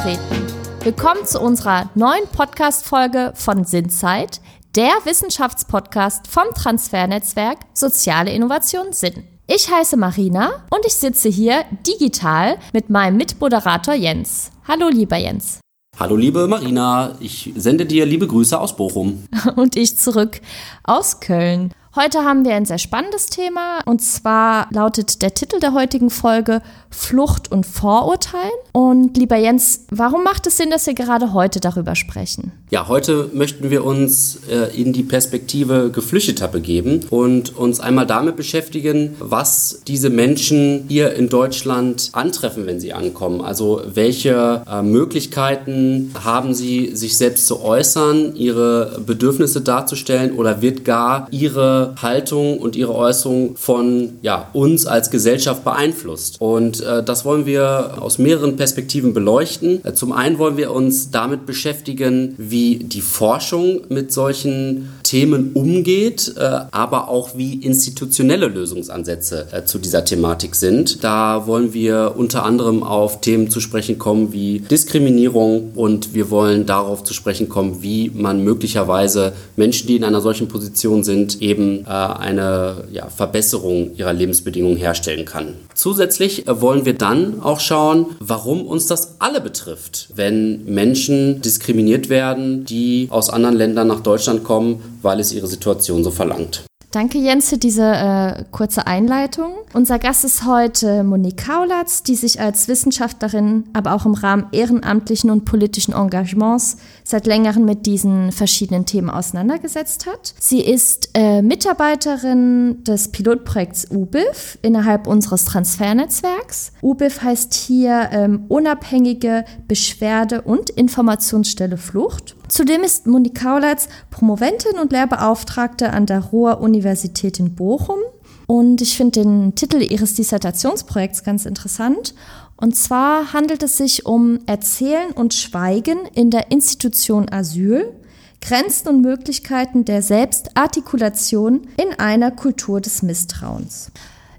Endgeräten. 0.00 0.46
Willkommen 0.82 1.26
zu 1.26 1.40
unserer 1.40 1.90
neuen 1.94 2.26
Podcast-Folge 2.32 3.32
von 3.34 3.64
Sinnzeit, 3.64 4.40
der 4.74 4.92
Wissenschaftspodcast 5.04 6.26
vom 6.26 6.44
Transfernetzwerk 6.54 7.58
Soziale 7.74 8.32
Innovation 8.32 8.92
Sinn. 8.92 9.24
Ich 9.46 9.70
heiße 9.70 9.96
Marina 9.96 10.64
und 10.70 10.86
ich 10.86 10.94
sitze 10.94 11.28
hier 11.28 11.64
digital 11.86 12.56
mit 12.72 12.88
meinem 12.88 13.16
Mitmoderator 13.18 13.94
Jens. 13.94 14.52
Hallo, 14.66 14.88
lieber 14.88 15.16
Jens. 15.16 15.60
Hallo 15.98 16.16
liebe 16.16 16.46
Marina, 16.46 17.16
ich 17.20 17.52
sende 17.56 17.84
dir 17.84 18.06
liebe 18.06 18.26
Grüße 18.26 18.58
aus 18.58 18.74
Bochum. 18.74 19.24
Und 19.56 19.76
ich 19.76 19.98
zurück 19.98 20.40
aus 20.82 21.20
Köln. 21.20 21.74
Heute 21.96 22.20
haben 22.20 22.44
wir 22.44 22.54
ein 22.54 22.66
sehr 22.66 22.78
spannendes 22.78 23.26
Thema 23.26 23.80
und 23.84 24.00
zwar 24.00 24.68
lautet 24.72 25.22
der 25.22 25.34
Titel 25.34 25.58
der 25.58 25.74
heutigen 25.74 26.08
Folge 26.08 26.62
Flucht 26.88 27.50
und 27.50 27.66
Vorurteil. 27.66 28.50
Und 28.70 29.16
lieber 29.16 29.36
Jens, 29.36 29.86
warum 29.90 30.22
macht 30.22 30.46
es 30.46 30.56
Sinn, 30.56 30.70
dass 30.70 30.86
wir 30.86 30.94
gerade 30.94 31.32
heute 31.32 31.58
darüber 31.58 31.96
sprechen? 31.96 32.52
Ja, 32.70 32.86
heute 32.86 33.28
möchten 33.32 33.70
wir 33.70 33.84
uns 33.84 34.38
äh, 34.48 34.80
in 34.80 34.92
die 34.92 35.02
Perspektive 35.02 35.90
Geflüchteter 35.90 36.46
begeben 36.46 37.00
und 37.10 37.56
uns 37.56 37.80
einmal 37.80 38.06
damit 38.06 38.36
beschäftigen, 38.36 39.16
was 39.18 39.82
diese 39.88 40.10
Menschen 40.10 40.84
hier 40.86 41.14
in 41.14 41.28
Deutschland 41.28 42.10
antreffen, 42.12 42.66
wenn 42.66 42.78
sie 42.78 42.92
ankommen. 42.92 43.40
Also 43.40 43.82
welche 43.92 44.62
äh, 44.70 44.82
Möglichkeiten 44.82 46.12
haben 46.22 46.54
sie, 46.54 46.94
sich 46.94 47.16
selbst 47.16 47.48
zu 47.48 47.60
äußern, 47.60 48.36
ihre 48.36 49.00
Bedürfnisse 49.04 49.60
darzustellen 49.60 50.36
oder 50.36 50.62
wird 50.62 50.84
gar 50.84 51.26
ihre 51.32 51.79
Haltung 52.00 52.58
und 52.58 52.76
ihre 52.76 52.94
Äußerung 52.94 53.56
von 53.56 54.18
ja, 54.22 54.48
uns 54.52 54.86
als 54.86 55.10
Gesellschaft 55.10 55.64
beeinflusst. 55.64 56.40
Und 56.40 56.80
äh, 56.80 57.02
das 57.02 57.24
wollen 57.24 57.46
wir 57.46 57.98
aus 58.00 58.18
mehreren 58.18 58.56
Perspektiven 58.56 59.14
beleuchten. 59.14 59.84
Äh, 59.84 59.94
zum 59.94 60.12
einen 60.12 60.38
wollen 60.38 60.56
wir 60.56 60.72
uns 60.72 61.10
damit 61.10 61.46
beschäftigen, 61.46 62.34
wie 62.38 62.76
die 62.76 63.00
Forschung 63.00 63.82
mit 63.88 64.12
solchen 64.12 64.88
Themen 65.10 65.50
umgeht, 65.54 66.34
äh, 66.36 66.60
aber 66.70 67.08
auch 67.08 67.30
wie 67.36 67.54
institutionelle 67.54 68.46
Lösungsansätze 68.46 69.48
äh, 69.50 69.64
zu 69.64 69.80
dieser 69.80 70.04
Thematik 70.04 70.54
sind. 70.54 71.02
Da 71.02 71.48
wollen 71.48 71.74
wir 71.74 72.14
unter 72.16 72.44
anderem 72.44 72.84
auf 72.84 73.20
Themen 73.20 73.50
zu 73.50 73.58
sprechen 73.58 73.98
kommen 73.98 74.32
wie 74.32 74.60
Diskriminierung 74.60 75.72
und 75.74 76.14
wir 76.14 76.30
wollen 76.30 76.64
darauf 76.64 77.02
zu 77.02 77.12
sprechen 77.12 77.48
kommen, 77.48 77.82
wie 77.82 78.12
man 78.14 78.44
möglicherweise 78.44 79.32
Menschen, 79.56 79.88
die 79.88 79.96
in 79.96 80.04
einer 80.04 80.20
solchen 80.20 80.46
Position 80.46 81.02
sind, 81.02 81.42
eben 81.42 81.86
äh, 81.86 81.88
eine 81.88 82.84
ja, 82.92 83.08
Verbesserung 83.08 83.96
ihrer 83.96 84.12
Lebensbedingungen 84.12 84.76
herstellen 84.76 85.24
kann. 85.24 85.56
Zusätzlich 85.74 86.44
wollen 86.46 86.84
wir 86.84 86.94
dann 86.94 87.40
auch 87.42 87.58
schauen, 87.58 88.06
warum 88.20 88.64
uns 88.64 88.86
das 88.86 89.16
alle 89.18 89.40
betrifft, 89.40 90.10
wenn 90.14 90.66
Menschen 90.66 91.42
diskriminiert 91.42 92.08
werden, 92.10 92.64
die 92.64 93.08
aus 93.10 93.28
anderen 93.28 93.56
Ländern 93.56 93.88
nach 93.88 94.00
Deutschland 94.02 94.44
kommen, 94.44 94.80
weil 95.02 95.20
es 95.20 95.32
ihre 95.32 95.46
Situation 95.46 96.04
so 96.04 96.10
verlangt. 96.10 96.64
Danke, 96.92 97.18
Jens, 97.18 97.48
für 97.48 97.56
diese 97.56 97.84
äh, 97.84 98.44
kurze 98.50 98.88
Einleitung. 98.88 99.52
Unser 99.74 100.00
Gast 100.00 100.24
ist 100.24 100.44
heute 100.44 101.04
Monique 101.04 101.46
Kaulatz, 101.46 102.02
die 102.02 102.16
sich 102.16 102.40
als 102.40 102.66
Wissenschaftlerin, 102.66 103.68
aber 103.74 103.94
auch 103.94 104.06
im 104.06 104.14
Rahmen 104.14 104.46
ehrenamtlichen 104.50 105.30
und 105.30 105.44
politischen 105.44 105.94
Engagements 105.94 106.78
seit 107.04 107.28
längerem 107.28 107.64
mit 107.64 107.86
diesen 107.86 108.32
verschiedenen 108.32 108.86
Themen 108.86 109.08
auseinandergesetzt 109.08 110.06
hat. 110.06 110.34
Sie 110.40 110.62
ist 110.62 111.10
äh, 111.14 111.42
Mitarbeiterin 111.42 112.82
des 112.82 113.12
Pilotprojekts 113.12 113.86
UBIF 113.92 114.58
innerhalb 114.62 115.06
unseres 115.06 115.44
Transfernetzwerks. 115.44 116.72
UBIF 116.82 117.22
heißt 117.22 117.54
hier 117.54 118.08
ähm, 118.10 118.46
Unabhängige 118.48 119.44
Beschwerde- 119.68 120.42
und 120.42 120.70
Informationsstelle 120.70 121.76
Flucht. 121.76 122.34
Zudem 122.50 122.82
ist 122.82 123.06
Monique 123.06 123.40
Kaulatz 123.40 123.88
Promoventin 124.10 124.76
und 124.80 124.90
Lehrbeauftragte 124.90 125.92
an 125.92 126.06
der 126.06 126.18
Ruhr 126.18 126.60
Universität 126.60 127.38
in 127.38 127.54
Bochum. 127.54 128.00
Und 128.48 128.82
ich 128.82 128.96
finde 128.96 129.22
den 129.22 129.54
Titel 129.54 129.80
ihres 129.80 130.14
Dissertationsprojekts 130.14 131.22
ganz 131.22 131.46
interessant. 131.46 132.12
Und 132.56 132.74
zwar 132.74 133.32
handelt 133.32 133.62
es 133.62 133.76
sich 133.76 134.04
um 134.04 134.40
Erzählen 134.46 135.12
und 135.12 135.32
Schweigen 135.32 136.00
in 136.12 136.32
der 136.32 136.50
Institution 136.50 137.28
Asyl, 137.30 137.94
Grenzen 138.40 138.88
und 138.88 139.00
Möglichkeiten 139.00 139.84
der 139.84 140.02
Selbstartikulation 140.02 141.68
in 141.76 142.00
einer 142.00 142.32
Kultur 142.32 142.80
des 142.80 143.02
Misstrauens. 143.02 143.92